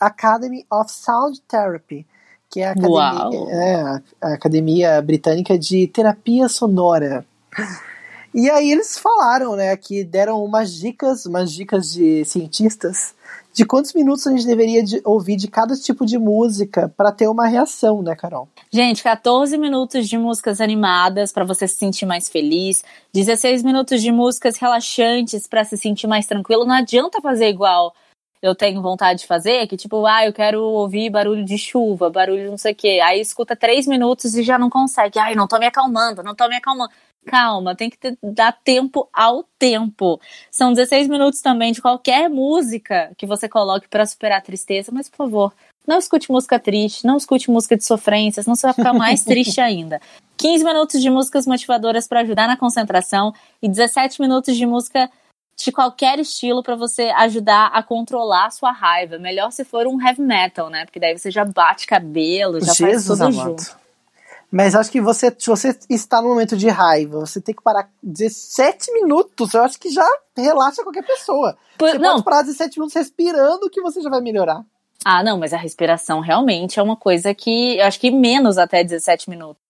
Academy 0.00 0.66
of 0.70 0.90
Sound 0.90 1.40
Therapy 1.48 2.06
que 2.54 2.60
é 2.60 2.68
a 2.68 2.70
academia, 2.70 3.50
é, 3.50 4.00
a 4.20 4.34
academia 4.34 5.02
Britânica 5.02 5.58
de 5.58 5.88
Terapia 5.88 6.48
Sonora. 6.48 7.26
E 8.32 8.48
aí 8.48 8.70
eles 8.70 8.96
falaram, 8.96 9.56
né, 9.56 9.76
que 9.76 10.04
deram 10.04 10.44
umas 10.44 10.72
dicas, 10.72 11.26
umas 11.26 11.52
dicas 11.52 11.92
de 11.92 12.24
cientistas 12.24 13.12
de 13.54 13.64
quantos 13.64 13.94
minutos 13.94 14.26
a 14.26 14.32
gente 14.32 14.44
deveria 14.44 14.82
de 14.82 15.00
ouvir 15.04 15.36
de 15.36 15.46
cada 15.46 15.76
tipo 15.76 16.04
de 16.04 16.18
música 16.18 16.92
para 16.96 17.12
ter 17.12 17.28
uma 17.28 17.46
reação, 17.46 18.02
né, 18.02 18.16
Carol? 18.16 18.48
Gente, 18.68 19.00
14 19.00 19.56
minutos 19.56 20.08
de 20.08 20.18
músicas 20.18 20.60
animadas 20.60 21.30
para 21.32 21.44
você 21.44 21.68
se 21.68 21.76
sentir 21.76 22.04
mais 22.04 22.28
feliz, 22.28 22.84
16 23.12 23.62
minutos 23.62 24.02
de 24.02 24.10
músicas 24.10 24.56
relaxantes 24.56 25.46
para 25.46 25.62
se 25.62 25.76
sentir 25.76 26.08
mais 26.08 26.26
tranquilo. 26.26 26.64
Não 26.64 26.74
adianta 26.74 27.20
fazer 27.22 27.48
igual 27.48 27.94
eu 28.44 28.54
tenho 28.54 28.82
vontade 28.82 29.20
de 29.20 29.26
fazer, 29.26 29.66
que 29.66 29.74
tipo, 29.74 30.04
ah, 30.04 30.26
eu 30.26 30.32
quero 30.32 30.62
ouvir 30.62 31.08
barulho 31.08 31.42
de 31.42 31.56
chuva, 31.56 32.10
barulho 32.10 32.44
de 32.44 32.50
não 32.50 32.58
sei 32.58 32.72
o 32.72 32.76
quê. 32.76 33.00
Aí 33.02 33.18
escuta 33.18 33.56
três 33.56 33.86
minutos 33.86 34.34
e 34.34 34.42
já 34.42 34.58
não 34.58 34.68
consegue. 34.68 35.18
Ai, 35.18 35.34
não 35.34 35.48
tô 35.48 35.58
me 35.58 35.64
acalmando, 35.64 36.22
não 36.22 36.34
tô 36.34 36.46
me 36.46 36.56
acalmando. 36.56 36.92
Calma, 37.24 37.74
tem 37.74 37.88
que 37.88 37.96
ter, 37.96 38.18
dar 38.22 38.52
tempo 38.52 39.08
ao 39.14 39.44
tempo. 39.58 40.20
São 40.50 40.74
16 40.74 41.08
minutos 41.08 41.40
também 41.40 41.72
de 41.72 41.80
qualquer 41.80 42.28
música 42.28 43.12
que 43.16 43.24
você 43.26 43.48
coloque 43.48 43.88
para 43.88 44.04
superar 44.04 44.40
a 44.40 44.42
tristeza, 44.42 44.92
mas 44.92 45.08
por 45.08 45.16
favor, 45.16 45.54
não 45.86 45.96
escute 45.96 46.30
música 46.30 46.58
triste, 46.58 47.06
não 47.06 47.16
escute 47.16 47.50
música 47.50 47.78
de 47.78 47.84
sofrência, 47.84 48.42
senão 48.42 48.54
você 48.54 48.66
vai 48.66 48.74
ficar 48.74 48.92
mais 48.92 49.24
triste 49.24 49.58
ainda. 49.58 50.02
15 50.36 50.62
minutos 50.62 51.00
de 51.00 51.08
músicas 51.08 51.46
motivadoras 51.46 52.06
para 52.06 52.20
ajudar 52.20 52.46
na 52.46 52.58
concentração 52.58 53.32
e 53.62 53.70
17 53.70 54.20
minutos 54.20 54.54
de 54.54 54.66
música 54.66 55.10
de 55.56 55.72
qualquer 55.72 56.18
estilo 56.18 56.62
para 56.62 56.76
você 56.76 57.04
ajudar 57.16 57.66
a 57.66 57.82
controlar 57.82 58.46
a 58.46 58.50
sua 58.50 58.72
raiva. 58.72 59.18
Melhor 59.18 59.50
se 59.50 59.64
for 59.64 59.86
um 59.86 60.00
heavy 60.00 60.22
metal, 60.22 60.68
né? 60.68 60.84
Porque 60.84 61.00
daí 61.00 61.16
você 61.16 61.30
já 61.30 61.44
bate 61.44 61.86
cabelo, 61.86 62.60
já 62.60 62.72
Jesus 62.72 62.78
faz 62.78 63.06
tudo 63.06 63.22
amado. 63.22 63.50
junto. 63.50 63.84
Mas 64.50 64.76
acho 64.76 64.90
que 64.90 65.00
você, 65.00 65.34
se 65.36 65.48
você 65.48 65.76
está 65.90 66.22
no 66.22 66.28
momento 66.28 66.56
de 66.56 66.68
raiva, 66.68 67.18
você 67.18 67.40
tem 67.40 67.52
que 67.52 67.62
parar 67.62 67.90
17 68.00 68.92
minutos. 68.92 69.52
Eu 69.52 69.62
acho 69.64 69.80
que 69.80 69.90
já 69.90 70.08
relaxa 70.36 70.82
qualquer 70.84 71.04
pessoa. 71.04 71.56
Por, 71.76 71.90
você 71.90 71.98
não. 71.98 72.12
pode 72.12 72.24
parar 72.24 72.42
17 72.42 72.78
minutos 72.78 72.94
respirando 72.94 73.68
que 73.68 73.80
você 73.80 74.00
já 74.00 74.08
vai 74.08 74.20
melhorar. 74.20 74.64
Ah, 75.04 75.24
não, 75.24 75.38
mas 75.38 75.52
a 75.52 75.56
respiração 75.56 76.20
realmente 76.20 76.78
é 76.78 76.82
uma 76.82 76.96
coisa 76.96 77.34
que 77.34 77.78
eu 77.78 77.84
acho 77.84 77.98
que 77.98 78.10
menos 78.10 78.56
até 78.56 78.84
17 78.84 79.28
minutos. 79.28 79.63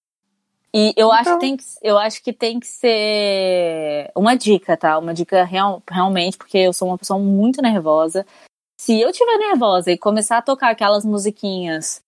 E 0.74 0.92
eu, 0.96 1.06
então... 1.06 1.12
acho, 1.12 1.38
tem 1.38 1.56
que, 1.56 1.64
eu 1.80 1.96
acho 1.96 2.20
que 2.20 2.32
tem 2.32 2.58
que 2.58 2.66
ser 2.66 4.10
uma 4.16 4.36
dica, 4.36 4.76
tá? 4.76 4.98
Uma 4.98 5.14
dica 5.14 5.44
real, 5.44 5.80
realmente, 5.88 6.36
porque 6.36 6.58
eu 6.58 6.72
sou 6.72 6.88
uma 6.88 6.98
pessoa 6.98 7.16
muito 7.16 7.62
nervosa. 7.62 8.26
Se 8.76 9.00
eu 9.00 9.12
tiver 9.12 9.38
nervosa 9.38 9.92
e 9.92 9.96
começar 9.96 10.38
a 10.38 10.42
tocar 10.42 10.70
aquelas 10.70 11.04
musiquinhas 11.04 12.02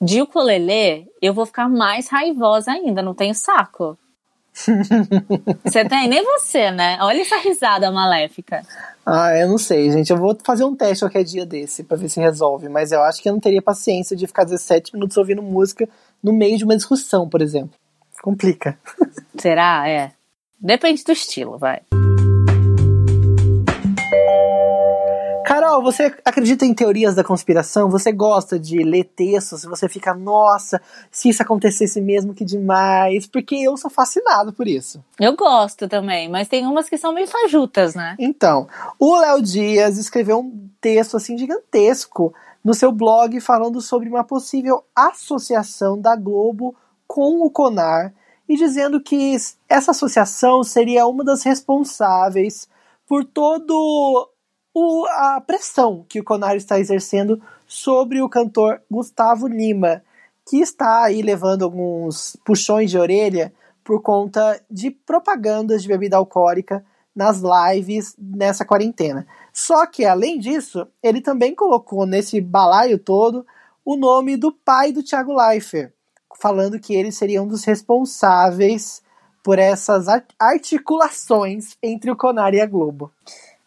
de 0.00 0.22
ukulele, 0.22 1.10
eu 1.20 1.34
vou 1.34 1.44
ficar 1.44 1.68
mais 1.68 2.08
raivosa 2.08 2.70
ainda, 2.70 3.02
não 3.02 3.14
tenho 3.14 3.34
saco. 3.34 3.98
você 5.64 5.84
tem? 5.84 6.06
Nem 6.06 6.22
você, 6.22 6.70
né? 6.70 6.98
Olha 7.00 7.20
essa 7.20 7.38
risada 7.38 7.90
maléfica. 7.90 8.62
Ah, 9.04 9.36
eu 9.36 9.48
não 9.48 9.58
sei, 9.58 9.90
gente. 9.90 10.12
Eu 10.12 10.16
vou 10.16 10.38
fazer 10.44 10.62
um 10.62 10.76
teste 10.76 11.04
qualquer 11.04 11.24
dia 11.24 11.44
desse 11.44 11.82
pra 11.82 11.96
ver 11.96 12.08
se 12.08 12.20
resolve. 12.20 12.68
Mas 12.68 12.92
eu 12.92 13.02
acho 13.02 13.20
que 13.20 13.28
eu 13.28 13.32
não 13.32 13.40
teria 13.40 13.60
paciência 13.60 14.16
de 14.16 14.28
ficar 14.28 14.44
17 14.44 14.94
minutos 14.94 15.16
ouvindo 15.16 15.42
música 15.42 15.88
no 16.22 16.32
meio 16.32 16.56
de 16.56 16.62
uma 16.62 16.76
discussão, 16.76 17.28
por 17.28 17.42
exemplo. 17.42 17.76
Complica. 18.24 18.78
Será? 19.38 19.86
É. 19.86 20.12
Depende 20.58 21.04
do 21.04 21.12
estilo, 21.12 21.58
vai. 21.58 21.82
Carol, 25.44 25.82
você 25.82 26.10
acredita 26.24 26.64
em 26.64 26.72
teorias 26.72 27.14
da 27.14 27.22
conspiração? 27.22 27.90
Você 27.90 28.10
gosta 28.10 28.58
de 28.58 28.82
ler 28.82 29.04
textos? 29.04 29.64
Você 29.64 29.90
fica, 29.90 30.14
nossa, 30.14 30.80
se 31.10 31.28
isso 31.28 31.42
acontecesse 31.42 32.00
mesmo, 32.00 32.32
que 32.32 32.46
demais. 32.46 33.26
Porque 33.26 33.56
eu 33.56 33.76
sou 33.76 33.90
fascinado 33.90 34.54
por 34.54 34.66
isso. 34.66 35.04
Eu 35.20 35.36
gosto 35.36 35.86
também, 35.86 36.26
mas 36.26 36.48
tem 36.48 36.66
umas 36.66 36.88
que 36.88 36.96
são 36.96 37.12
meio 37.12 37.28
fajutas, 37.28 37.94
né? 37.94 38.16
Então, 38.18 38.66
o 38.98 39.20
Léo 39.20 39.42
Dias 39.42 39.98
escreveu 39.98 40.38
um 40.38 40.66
texto 40.80 41.18
assim 41.18 41.36
gigantesco 41.36 42.32
no 42.64 42.72
seu 42.72 42.90
blog 42.90 43.38
falando 43.42 43.82
sobre 43.82 44.08
uma 44.08 44.24
possível 44.24 44.82
associação 44.96 46.00
da 46.00 46.16
Globo 46.16 46.74
com 47.14 47.42
o 47.42 47.48
Conar 47.48 48.12
e 48.48 48.56
dizendo 48.56 49.00
que 49.00 49.36
essa 49.68 49.92
associação 49.92 50.64
seria 50.64 51.06
uma 51.06 51.22
das 51.22 51.44
responsáveis 51.44 52.68
por 53.06 53.24
todo 53.24 54.28
o, 54.74 55.06
a 55.06 55.40
pressão 55.40 56.04
que 56.08 56.18
o 56.18 56.24
Conar 56.24 56.56
está 56.56 56.76
exercendo 56.80 57.40
sobre 57.68 58.20
o 58.20 58.28
cantor 58.28 58.82
Gustavo 58.90 59.46
Lima, 59.46 60.02
que 60.44 60.58
está 60.58 61.04
aí 61.04 61.22
levando 61.22 61.62
alguns 61.62 62.36
puxões 62.44 62.90
de 62.90 62.98
orelha 62.98 63.54
por 63.84 64.02
conta 64.02 64.60
de 64.68 64.90
propagandas 64.90 65.82
de 65.82 65.88
bebida 65.88 66.16
alcoólica 66.16 66.84
nas 67.14 67.40
lives 67.40 68.16
nessa 68.18 68.64
quarentena. 68.64 69.24
Só 69.52 69.86
que, 69.86 70.04
além 70.04 70.40
disso, 70.40 70.84
ele 71.00 71.20
também 71.20 71.54
colocou 71.54 72.06
nesse 72.06 72.40
balaio 72.40 72.98
todo 72.98 73.46
o 73.84 73.94
nome 73.96 74.36
do 74.36 74.50
pai 74.50 74.90
do 74.90 75.00
Thiago 75.00 75.32
Leifert, 75.32 75.92
falando 76.40 76.80
que 76.80 76.94
ele 76.94 77.12
seria 77.12 77.42
um 77.42 77.48
dos 77.48 77.64
responsáveis 77.64 79.02
por 79.42 79.58
essas 79.58 80.06
articulações 80.38 81.76
entre 81.82 82.10
o 82.10 82.16
Conar 82.16 82.54
e 82.54 82.60
a 82.60 82.66
Globo. 82.66 83.12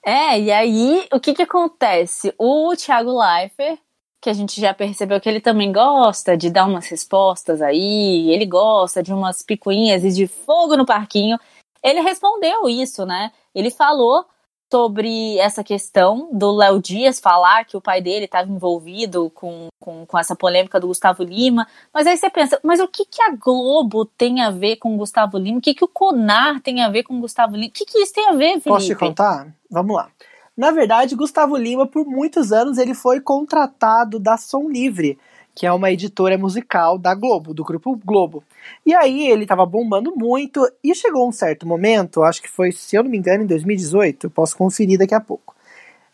É, 0.03 0.39
e 0.39 0.51
aí 0.51 1.07
o 1.13 1.19
que 1.19 1.33
que 1.33 1.43
acontece? 1.43 2.33
O 2.37 2.73
Thiago 2.75 3.11
Leifert, 3.11 3.79
que 4.21 4.29
a 4.29 4.33
gente 4.33 4.59
já 4.59 4.73
percebeu 4.73 5.19
que 5.21 5.29
ele 5.29 5.39
também 5.39 5.71
gosta 5.71 6.35
de 6.35 6.49
dar 6.49 6.65
umas 6.65 6.87
respostas 6.87 7.61
aí, 7.61 8.31
ele 8.31 8.45
gosta 8.45 9.03
de 9.03 9.13
umas 9.13 9.43
picuinhas 9.43 10.03
e 10.03 10.11
de 10.11 10.25
fogo 10.25 10.75
no 10.75 10.85
parquinho, 10.85 11.37
ele 11.83 12.01
respondeu 12.01 12.67
isso, 12.67 13.05
né? 13.05 13.31
Ele 13.53 13.69
falou 13.69 14.25
sobre 14.71 15.37
essa 15.37 15.63
questão 15.63 16.29
do 16.31 16.51
Léo 16.51 16.81
Dias 16.81 17.19
falar 17.19 17.63
que 17.65 17.77
o 17.77 17.81
pai 17.81 18.01
dele 18.01 18.25
estava 18.25 18.49
envolvido 18.49 19.29
com, 19.33 19.67
com, 19.79 20.05
com, 20.05 20.17
essa 20.17 20.35
polêmica 20.35 20.79
do 20.79 20.87
Gustavo 20.87 21.23
Lima. 21.23 21.67
Mas 21.93 22.05
aí 22.05 22.17
você 22.17 22.29
pensa, 22.29 22.59
mas 22.63 22.79
o 22.79 22.87
que, 22.87 23.05
que 23.05 23.21
a 23.21 23.31
Globo 23.31 24.05
tem 24.05 24.41
a 24.41 24.49
ver 24.49 24.75
com 24.77 24.93
o 24.93 24.97
Gustavo 24.97 25.37
Lima? 25.37 25.59
O 25.59 25.61
que, 25.61 25.73
que 25.73 25.85
o 25.85 25.87
Conar 25.87 26.61
tem 26.61 26.83
a 26.83 26.89
ver 26.89 27.03
com 27.03 27.17
o 27.17 27.21
Gustavo 27.21 27.55
Lima? 27.55 27.69
O 27.69 27.71
que, 27.71 27.85
que 27.85 27.99
isso 27.99 28.13
tem 28.13 28.27
a 28.27 28.33
ver, 28.33 28.51
Felipe? 28.51 28.69
Posso 28.69 28.87
te 28.87 28.95
contar? 28.95 29.47
Vamos 29.69 29.95
lá. 29.95 30.09
Na 30.55 30.71
verdade, 30.71 31.15
Gustavo 31.15 31.55
Lima, 31.55 31.85
por 31.85 32.05
muitos 32.05 32.51
anos, 32.51 32.77
ele 32.77 32.95
foi 32.95 33.21
contratado 33.21 34.19
da 34.19 34.37
Som 34.37 34.69
Livre, 34.69 35.17
que 35.57 35.65
é 35.65 35.71
uma 35.73 35.89
editora 35.89 36.37
musical 36.37 36.99
da 36.99 37.15
Globo, 37.15 37.51
do 37.51 37.63
grupo 37.63 37.99
Globo. 38.05 38.43
E 38.85 38.93
aí 38.93 39.27
ele 39.27 39.43
tava 39.43 39.65
bombando 39.65 40.13
muito 40.15 40.61
e 40.83 40.93
chegou 40.93 41.27
um 41.27 41.31
certo 41.31 41.67
momento, 41.67 42.21
acho 42.21 42.43
que 42.43 42.47
foi, 42.47 42.71
se 42.71 42.95
eu 42.95 43.03
não 43.03 43.09
me 43.09 43.17
engano, 43.17 43.43
em 43.43 43.47
2018, 43.47 44.29
posso 44.29 44.55
conferir 44.55 44.99
daqui 44.99 45.15
a 45.15 45.19
pouco, 45.19 45.55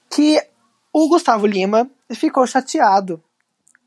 que 0.09 0.41
o 0.93 1.09
Gustavo 1.09 1.45
Lima 1.45 1.91
ficou 2.13 2.47
chateado 2.47 3.21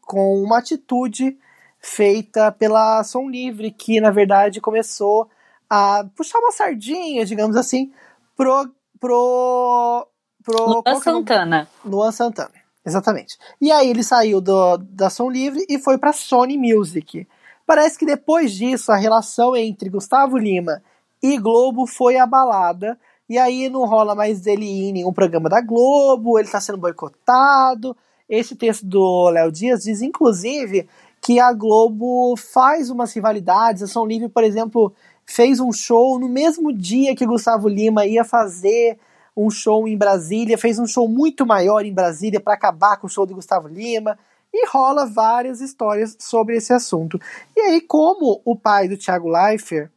com 0.03 0.42
uma 0.42 0.59
atitude 0.59 1.38
feita 1.81 2.53
pela 2.53 3.03
Som 3.03 3.31
Livre, 3.31 3.71
que 3.71 3.99
na 3.99 4.11
verdade 4.11 4.61
começou 4.61 5.27
a 5.71 6.05
puxar 6.14 6.38
uma 6.38 6.53
sardinha, 6.53 7.25
digamos 7.25 7.57
assim, 7.57 7.90
pro. 8.37 8.69
pro. 9.01 10.07
pro 10.45 10.66
Luan 10.66 10.83
é 10.85 10.95
Santana. 10.97 11.69
Luan 11.83 12.12
Santana. 12.12 12.65
Exatamente. 12.87 13.37
E 13.61 13.72
aí 13.72 13.90
ele 13.90 14.05
saiu 14.05 14.40
do, 14.40 14.77
da 14.77 15.11
Som 15.11 15.29
Livre 15.29 15.66
e 15.68 15.77
foi 15.77 15.99
para 15.99 16.12
Sony 16.12 16.57
Music. 16.57 17.27
Parece 17.66 17.99
que 17.99 18.07
depois 18.07 18.53
disso 18.53 18.92
a 18.92 18.96
relação 18.96 19.57
entre 19.57 19.90
Gustavo 19.90 20.38
Lima 20.38 20.81
e 21.20 21.37
Globo 21.37 21.85
foi 21.85 22.16
abalada. 22.16 22.96
E 23.29 23.37
aí 23.38 23.68
não 23.68 23.85
rola 23.87 24.14
mais 24.14 24.40
dele 24.40 24.64
ir 24.64 24.90
em 24.90 24.92
nenhum 24.92 25.12
programa 25.12 25.49
da 25.49 25.61
Globo, 25.61 26.38
ele 26.38 26.46
está 26.46 26.61
sendo 26.61 26.79
boicotado. 26.79 27.96
Esse 28.29 28.55
texto 28.55 28.87
do 28.87 29.31
Léo 29.31 29.51
Dias 29.51 29.83
diz, 29.83 30.01
inclusive, 30.01 30.88
que 31.20 31.40
a 31.40 31.53
Globo 31.53 32.37
faz 32.37 32.88
umas 32.88 33.12
rivalidades. 33.12 33.83
A 33.83 33.88
Som 33.88 34.07
Livre, 34.07 34.29
por 34.29 34.44
exemplo, 34.44 34.94
fez 35.25 35.59
um 35.59 35.72
show 35.72 36.20
no 36.20 36.29
mesmo 36.29 36.72
dia 36.72 37.16
que 37.16 37.27
Gustavo 37.27 37.66
Lima 37.66 38.07
ia 38.07 38.22
fazer 38.22 38.96
um 39.37 39.51
show 39.51 39.87
em 39.87 39.96
Brasília, 39.96 40.57
fez 40.57 40.79
um 40.79 40.87
show 40.87 41.09
muito 41.09 41.44
maior 41.44 41.85
em 41.85 41.92
Brasília 41.92 42.40
para 42.40 42.55
acabar 42.55 42.96
com 42.96 43.07
o 43.07 43.11
show 43.11 43.27
de 43.27 43.35
Gustavo 43.35 43.68
Lima. 43.68 44.18
E 44.55 44.66
rola 44.68 45.05
várias 45.05 45.61
histórias 45.61 46.16
sobre 46.18 46.57
esse 46.57 46.72
assunto. 46.72 47.20
E 47.55 47.61
aí, 47.61 47.81
como 47.81 48.40
o 48.44 48.57
pai 48.57 48.88
do 48.88 48.96
Thiago 48.96 49.29
Leifert 49.29 49.90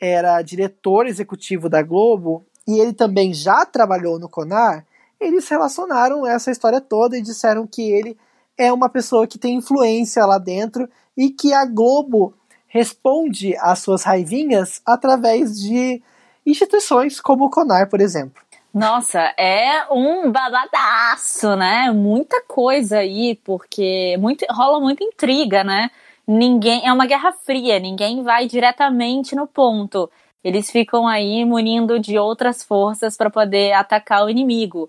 era 0.00 0.40
diretor 0.40 1.06
executivo 1.06 1.68
da 1.68 1.82
Globo 1.82 2.46
e 2.66 2.78
ele 2.78 2.94
também 2.94 3.34
já 3.34 3.66
trabalhou 3.66 4.18
no 4.18 4.28
Conar, 4.28 4.86
eles 5.20 5.46
relacionaram 5.48 6.26
essa 6.26 6.50
história 6.50 6.80
toda 6.80 7.18
e 7.18 7.22
disseram 7.22 7.66
que 7.66 7.82
ele 7.82 8.16
é 8.56 8.72
uma 8.72 8.88
pessoa 8.88 9.26
que 9.26 9.38
tem 9.38 9.56
influência 9.56 10.24
lá 10.24 10.38
dentro 10.38 10.88
e 11.16 11.30
que 11.30 11.52
a 11.52 11.66
Globo 11.66 12.32
responde 12.66 13.54
às 13.58 13.80
suas 13.80 14.02
raivinhas 14.02 14.80
através 14.86 15.60
de 15.60 16.02
instituições 16.46 17.20
como 17.20 17.44
o 17.44 17.50
Conar, 17.50 17.88
por 17.88 18.00
exemplo. 18.00 18.42
Nossa, 18.72 19.34
é 19.36 19.84
um 19.90 20.30
babadaço, 20.30 21.56
né? 21.56 21.90
Muita 21.90 22.42
coisa 22.46 22.98
aí, 22.98 23.38
porque 23.44 24.16
muito, 24.18 24.46
rola 24.48 24.78
muita 24.80 25.02
intriga, 25.02 25.64
né? 25.64 25.90
Ninguém 26.26 26.86
é 26.86 26.92
uma 26.92 27.06
guerra 27.06 27.32
fria, 27.32 27.80
ninguém 27.80 28.22
vai 28.22 28.46
diretamente 28.46 29.34
no 29.34 29.46
ponto. 29.46 30.08
Eles 30.44 30.70
ficam 30.70 31.06
aí 31.06 31.44
munindo 31.44 31.98
de 31.98 32.16
outras 32.16 32.62
forças 32.62 33.16
para 33.16 33.28
poder 33.28 33.72
atacar 33.72 34.24
o 34.24 34.30
inimigo. 34.30 34.88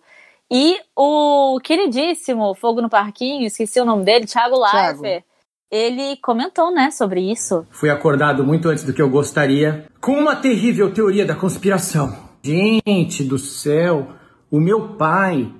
E 0.50 0.80
o 0.96 1.60
queridíssimo 1.64 2.54
Fogo 2.54 2.82
no 2.82 2.90
Parquinho, 2.90 3.48
esqueci 3.48 3.80
o 3.80 3.86
nome 3.86 4.04
dele, 4.04 4.28
Thiago 4.28 4.60
Leifert, 4.60 5.24
ele 5.72 6.18
comentou, 6.18 6.72
né, 6.72 6.92
sobre 6.92 7.22
isso. 7.32 7.66
Fui 7.72 7.90
acordado 7.90 8.44
muito 8.44 8.70
antes 8.70 8.84
do 8.84 8.94
que 8.94 9.02
eu 9.02 9.10
gostaria 9.10 9.86
com 10.00 10.12
uma 10.12 10.36
terrível 10.36 10.94
teoria 10.94 11.26
da 11.26 11.34
conspiração. 11.34 12.31
Gente 12.44 13.24
do 13.24 13.38
céu, 13.38 14.08
o 14.50 14.60
meu 14.60 14.90
pai, 14.90 15.52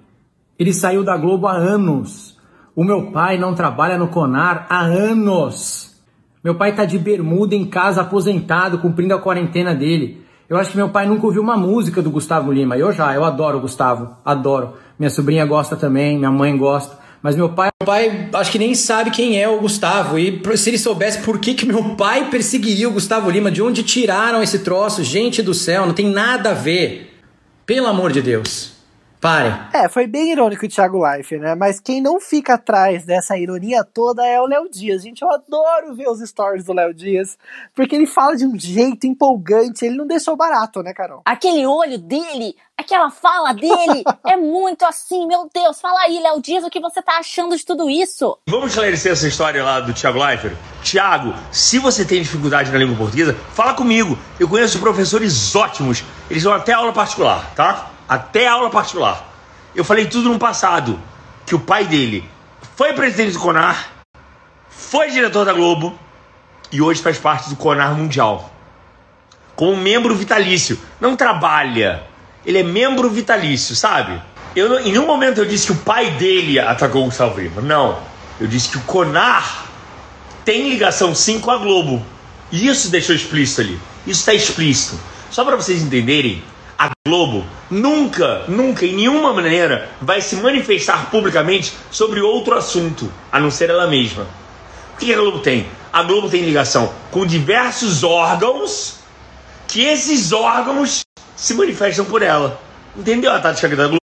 ele 0.58 0.74
saiu 0.74 1.04
da 1.04 1.16
Globo 1.16 1.48
há 1.48 1.54
anos. 1.54 2.40
O 2.76 2.84
meu 2.84 3.12
pai 3.12 3.38
não 3.38 3.54
trabalha 3.54 3.98
no 3.98 4.08
Conar 4.08 4.66
há 4.70 4.82
anos. 4.82 6.02
Meu 6.44 6.56
pai 6.56 6.74
tá 6.74 6.86
de 6.86 6.98
bermuda 6.98 7.54
em 7.54 7.66
casa, 7.66 8.02
aposentado, 8.02 8.80
cumprindo 8.80 9.14
a 9.14 9.20
quarentena 9.20 9.76
dele. 9.76 10.26
Eu 10.50 10.58
acho 10.58 10.72
que 10.72 10.78
meu 10.78 10.90
pai 10.90 11.08
nunca 11.08 11.26
ouviu 11.26 11.42
uma 11.42 11.56
música 11.56 12.02
do 12.02 12.10
Gustavo 12.10 12.52
Lima. 12.52 12.76
Eu 12.78 12.92
já, 12.92 13.14
eu 13.14 13.24
adoro 13.24 13.60
o 13.60 13.62
Gustavo, 13.62 14.18
adoro. 14.26 14.74
Minha 14.98 15.10
sobrinha 15.10 15.46
gosta 15.46 15.76
também, 15.76 16.18
minha 16.18 16.32
mãe 16.32 16.58
gosta. 16.58 16.98
Mas 17.22 17.36
meu 17.36 17.50
pai, 17.50 17.70
meu 17.80 17.86
pai 17.86 18.30
acho 18.34 18.52
que 18.52 18.58
nem 18.58 18.74
sabe 18.74 19.12
quem 19.12 19.40
é 19.40 19.48
o 19.48 19.60
Gustavo. 19.60 20.18
E 20.18 20.42
se 20.56 20.70
ele 20.70 20.78
soubesse 20.78 21.22
por 21.22 21.40
que, 21.40 21.54
que 21.54 21.66
meu 21.66 21.96
pai 21.96 22.30
perseguiria 22.30 22.90
o 22.90 22.94
Gustavo 22.94 23.30
Lima, 23.30 23.52
de 23.52 23.62
onde 23.62 23.84
tiraram 23.84 24.42
esse 24.42 24.60
troço, 24.60 25.04
gente 25.04 25.42
do 25.42 25.54
céu, 25.54 25.86
não 25.86 25.94
tem 25.94 26.08
nada 26.08 26.52
a 26.52 26.54
ver. 26.54 27.10
Pelo 27.66 27.88
amor 27.88 28.12
de 28.12 28.22
Deus. 28.22 28.71
Parem. 29.22 29.54
É, 29.72 29.88
foi 29.88 30.08
bem 30.08 30.32
irônico 30.32 30.66
o 30.66 30.68
Thiago 30.68 31.00
Life, 31.08 31.38
né? 31.38 31.54
Mas 31.54 31.80
quem 31.80 32.02
não 32.02 32.20
fica 32.20 32.56
atrás 32.56 33.06
dessa 33.06 33.38
ironia 33.38 33.84
toda 33.84 34.26
é 34.26 34.42
o 34.42 34.48
Léo 34.48 34.68
Dias. 34.68 35.04
Gente, 35.04 35.22
eu 35.22 35.32
adoro 35.32 35.94
ver 35.96 36.10
os 36.10 36.28
stories 36.28 36.66
do 36.66 36.74
Léo 36.74 36.92
Dias, 36.92 37.38
porque 37.76 37.96
ele 37.96 38.08
fala 38.08 38.36
de 38.36 38.48
um 38.48 38.58
jeito 38.58 39.06
empolgante, 39.06 39.86
ele 39.86 39.96
não 39.96 40.08
deixou 40.08 40.36
barato, 40.36 40.82
né, 40.82 40.92
Carol? 40.92 41.22
Aquele 41.24 41.68
olho 41.68 42.00
dele, 42.00 42.56
aquela 42.76 43.12
fala 43.12 43.54
dele, 43.54 44.04
é 44.26 44.36
muito 44.36 44.84
assim, 44.86 45.28
meu 45.28 45.48
Deus. 45.54 45.80
Fala 45.80 46.00
aí, 46.02 46.20
Léo 46.20 46.42
Dias, 46.42 46.64
o 46.64 46.70
que 46.72 46.80
você 46.80 47.00
tá 47.00 47.20
achando 47.20 47.56
de 47.56 47.64
tudo 47.64 47.88
isso? 47.92 48.40
Vamos 48.48 48.72
esclarecer 48.72 49.12
essa 49.12 49.28
história 49.28 49.64
lá 49.64 49.80
do 49.80 49.94
Thiago 49.94 50.18
Leifert? 50.18 50.58
Tiago, 50.82 51.36
se 51.52 51.78
você 51.78 52.04
tem 52.04 52.24
dificuldade 52.24 52.72
na 52.72 52.80
língua 52.80 52.98
portuguesa, 52.98 53.38
fala 53.54 53.76
comigo. 53.76 54.18
Eu 54.40 54.50
conheço 54.50 54.80
professores 54.80 55.56
ótimos, 55.56 56.04
eles 56.28 56.42
dão 56.42 56.54
até 56.54 56.74
aula 56.74 56.92
particular, 56.92 57.54
tá? 57.54 57.92
Até 58.12 58.46
aula 58.46 58.70
particular. 58.70 59.26
Eu 59.74 59.86
falei 59.86 60.06
tudo 60.06 60.28
no 60.28 60.38
passado, 60.38 61.00
que 61.46 61.56
o 61.56 61.60
pai 61.60 61.86
dele 61.86 62.30
foi 62.76 62.92
presidente 62.92 63.32
do 63.32 63.40
Conar, 63.40 64.04
foi 64.70 65.12
diretor 65.12 65.46
da 65.46 65.54
Globo 65.54 65.98
e 66.74 66.82
hoje 66.82 67.02
faz 67.02 67.18
parte 67.18 67.50
do 67.50 67.56
Conar 67.56 67.96
Mundial. 67.96 68.52
Como 69.56 69.78
membro 69.78 70.14
vitalício, 70.14 70.78
não 71.00 71.16
trabalha. 71.16 72.04
Ele 72.46 72.60
é 72.60 72.64
membro 72.64 73.10
vitalício, 73.10 73.78
sabe? 73.78 74.22
Eu 74.54 74.82
em 74.82 74.92
nenhum 74.92 75.08
momento 75.08 75.38
eu 75.38 75.46
disse 75.46 75.68
que 75.68 75.72
o 75.72 75.78
pai 75.78 76.12
dele 76.12 76.60
atacou 76.60 77.04
o 77.04 77.06
Gustavo 77.06 77.40
Lima. 77.40 77.62
Não. 77.62 77.98
Eu 78.42 78.48
disse 78.48 78.68
que 78.68 78.78
o 78.78 78.82
Conar 78.82 79.68
tem 80.44 80.70
ligação 80.70 81.16
sim 81.16 81.40
com 81.40 81.50
a 81.50 81.58
Globo. 81.58 82.06
Isso 82.52 82.90
deixou 82.90 83.16
explícito 83.16 83.62
ali. 83.62 83.80
Isso 84.06 84.20
está 84.20 84.34
explícito. 84.34 85.00
Só 85.30 85.46
para 85.46 85.56
vocês 85.56 85.82
entenderem, 85.82 86.44
a 86.82 86.90
Globo 87.08 87.46
nunca, 87.70 88.46
nunca, 88.48 88.84
em 88.88 88.96
nenhuma 88.96 89.32
maneira, 89.32 89.88
vai 90.02 90.20
se 90.20 90.38
manifestar 90.38 91.12
publicamente 91.12 91.72
sobre 91.92 92.22
outro 92.22 92.58
assunto, 92.58 93.14
a 93.32 93.40
não 93.40 93.52
ser 93.52 93.70
ela 93.70 93.86
mesma. 93.86 94.26
O 94.96 94.98
que 94.98 95.14
a 95.14 95.18
Globo 95.18 95.38
tem? 95.40 95.68
A 95.94 96.02
Globo 96.02 96.28
tem 96.28 96.42
ligação 96.42 96.92
com 97.12 97.24
diversos 97.24 98.04
órgãos 98.04 98.96
que 99.68 99.84
esses 99.84 100.32
órgãos 100.32 101.02
se 101.36 101.54
manifestam 101.54 102.04
por 102.04 102.24
ela. 102.24 102.60
Entendeu 102.98 103.32
a 103.32 103.40
tática 103.40 103.76
da 103.76 103.86
Globo? 103.86 104.02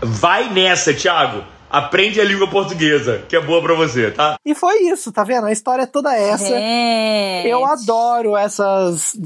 Vai 0.00 0.48
nessa, 0.50 0.94
Thiago. 0.94 1.42
Aprende 1.76 2.20
a 2.20 2.24
língua 2.24 2.48
portuguesa, 2.48 3.24
que 3.28 3.34
é 3.34 3.40
boa 3.40 3.60
para 3.60 3.74
você, 3.74 4.10
tá? 4.10 4.36
E 4.44 4.54
foi 4.54 4.82
isso, 4.84 5.10
tá 5.10 5.24
vendo? 5.24 5.46
A 5.46 5.52
história 5.52 5.82
é 5.82 5.86
toda 5.86 6.14
essa. 6.16 6.46
Gente. 6.46 7.48
Eu 7.48 7.64
adoro 7.64 8.36
essas 8.36 9.16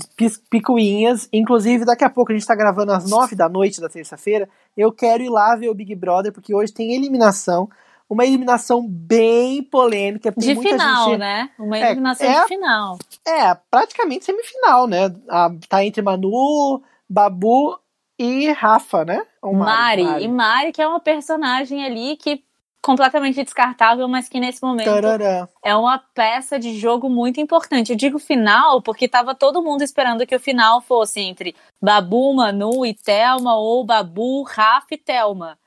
picuinhas. 0.50 1.28
Inclusive, 1.32 1.84
daqui 1.84 2.04
a 2.04 2.10
pouco 2.10 2.32
a 2.32 2.34
gente 2.34 2.46
tá 2.46 2.54
gravando 2.54 2.92
às 2.92 3.08
nove 3.08 3.36
da 3.36 3.48
noite 3.48 3.80
da 3.80 3.88
terça-feira. 3.88 4.48
Eu 4.76 4.90
quero 4.92 5.22
ir 5.22 5.28
lá 5.28 5.54
ver 5.56 5.68
o 5.68 5.74
Big 5.74 5.94
Brother, 5.94 6.32
porque 6.32 6.54
hoje 6.54 6.72
tem 6.72 6.94
eliminação. 6.94 7.68
Uma 8.08 8.24
eliminação 8.24 8.86
bem 8.88 9.62
polêmica. 9.62 10.32
Tem 10.32 10.48
De 10.48 10.54
muita 10.54 10.70
final, 10.70 11.10
gente... 11.10 11.18
né? 11.18 11.50
Uma 11.58 11.76
É, 11.78 11.90
eliminação 11.90 12.26
é- 12.26 12.40
de 12.40 12.48
final. 12.48 12.98
É, 13.26 13.54
praticamente 13.70 14.24
semifinal, 14.24 14.86
né? 14.86 15.14
A- 15.28 15.50
tá 15.68 15.84
entre 15.84 16.00
Manu, 16.00 16.80
Babu 17.06 17.78
e 18.18 18.50
Rafa, 18.52 19.04
né? 19.04 19.22
Ou 19.40 19.54
Mari. 19.54 20.02
E 20.22 20.28
Mari, 20.28 20.72
que 20.72 20.82
é 20.82 20.88
uma 20.88 21.00
personagem 21.00 21.84
ali 21.84 22.16
que 22.16 22.42
completamente 22.82 23.42
descartável, 23.42 24.08
mas 24.08 24.28
que 24.28 24.40
nesse 24.40 24.62
momento 24.62 24.86
Tarará. 24.86 25.48
é 25.64 25.74
uma 25.74 25.98
peça 26.14 26.58
de 26.58 26.78
jogo 26.78 27.08
muito 27.08 27.40
importante. 27.40 27.90
Eu 27.90 27.96
digo 27.96 28.18
final 28.18 28.80
porque 28.82 29.08
tava 29.08 29.34
todo 29.34 29.62
mundo 29.62 29.82
esperando 29.82 30.26
que 30.26 30.34
o 30.34 30.40
final 30.40 30.80
fosse 30.80 31.20
entre 31.20 31.54
Babu, 31.82 32.34
Manu 32.34 32.86
e 32.86 32.94
Thelma 32.94 33.56
ou 33.56 33.84
Babu, 33.84 34.42
Rafa 34.42 34.86
e 34.92 34.96
Thelma. 34.96 35.58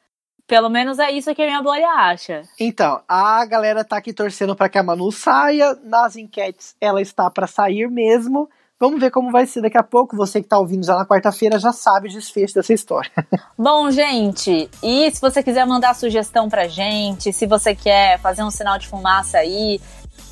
Pelo 0.47 0.69
menos 0.69 0.99
é 0.99 1.09
isso 1.11 1.33
que 1.33 1.41
a 1.41 1.45
minha 1.45 1.61
bolha 1.61 1.89
acha. 1.89 2.41
Então, 2.59 3.01
a 3.07 3.45
galera 3.45 3.85
tá 3.85 3.97
aqui 3.97 4.11
torcendo 4.11 4.55
pra 4.55 4.67
que 4.67 4.77
a 4.77 4.83
Manu 4.83 5.09
saia. 5.11 5.77
Nas 5.83 6.17
enquetes, 6.17 6.75
ela 6.81 7.01
está 7.01 7.29
pra 7.29 7.47
sair 7.47 7.89
mesmo. 7.89 8.49
Vamos 8.81 8.99
ver 8.99 9.11
como 9.11 9.29
vai 9.29 9.45
ser 9.45 9.61
daqui 9.61 9.77
a 9.77 9.83
pouco. 9.83 10.17
Você 10.17 10.41
que 10.41 10.47
tá 10.47 10.57
ouvindo 10.57 10.83
já 10.83 10.95
na 10.95 11.05
quarta-feira 11.05 11.59
já 11.59 11.71
sabe 11.71 12.07
o 12.07 12.11
desfecho 12.11 12.55
dessa 12.55 12.73
história. 12.73 13.11
Bom, 13.55 13.91
gente, 13.91 14.67
e 14.81 15.11
se 15.11 15.21
você 15.21 15.43
quiser 15.43 15.67
mandar 15.67 15.93
sugestão 15.93 16.49
pra 16.49 16.67
gente, 16.67 17.31
se 17.31 17.45
você 17.45 17.75
quer 17.75 18.19
fazer 18.19 18.41
um 18.41 18.49
sinal 18.49 18.79
de 18.79 18.87
fumaça 18.87 19.37
aí, 19.37 19.79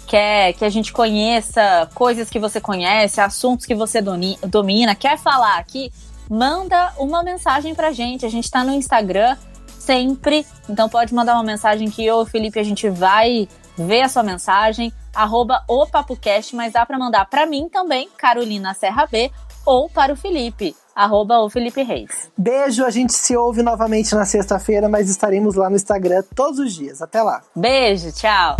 quer 0.07 0.53
que 0.53 0.65
a 0.65 0.69
gente 0.69 0.91
conheça 0.91 1.87
coisas 1.93 2.27
que 2.27 2.39
você 2.39 2.59
conhece, 2.59 3.21
assuntos 3.21 3.67
que 3.67 3.75
você 3.75 4.01
domina, 4.01 4.95
quer 4.95 5.19
falar 5.19 5.59
aqui, 5.59 5.93
manda 6.27 6.91
uma 6.97 7.21
mensagem 7.21 7.75
pra 7.75 7.91
gente. 7.91 8.25
A 8.25 8.29
gente 8.29 8.49
tá 8.49 8.63
no 8.63 8.73
Instagram 8.73 9.37
sempre, 9.77 10.43
então 10.67 10.89
pode 10.89 11.13
mandar 11.13 11.35
uma 11.35 11.43
mensagem 11.43 11.87
que 11.87 12.03
eu 12.03 12.25
Felipe 12.25 12.59
a 12.59 12.63
gente 12.63 12.89
vai 12.89 13.47
ver 13.85 14.01
a 14.01 14.09
sua 14.09 14.23
mensagem, 14.23 14.91
arroba 15.13 15.63
o 15.67 15.85
PapoCast, 15.85 16.55
mas 16.55 16.73
dá 16.73 16.85
pra 16.85 16.97
mandar 16.97 17.25
pra 17.25 17.45
mim 17.45 17.69
também, 17.69 18.09
Carolina 18.17 18.73
Serra 18.73 19.05
B, 19.05 19.31
ou 19.65 19.89
para 19.89 20.13
o 20.13 20.15
Felipe, 20.15 20.75
arroba 20.95 21.39
o 21.39 21.49
Felipe 21.49 21.83
Reis. 21.83 22.29
Beijo, 22.37 22.85
a 22.85 22.89
gente 22.89 23.13
se 23.13 23.35
ouve 23.35 23.61
novamente 23.61 24.13
na 24.15 24.25
sexta-feira, 24.25 24.89
mas 24.89 25.09
estaremos 25.09 25.55
lá 25.55 25.69
no 25.69 25.75
Instagram 25.75 26.23
todos 26.35 26.59
os 26.59 26.73
dias. 26.73 27.01
Até 27.01 27.21
lá. 27.21 27.41
Beijo, 27.55 28.11
tchau. 28.11 28.57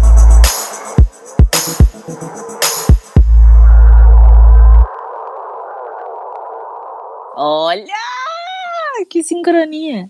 Olha! 7.36 7.86
Que 9.10 9.24
sincronia! 9.24 10.10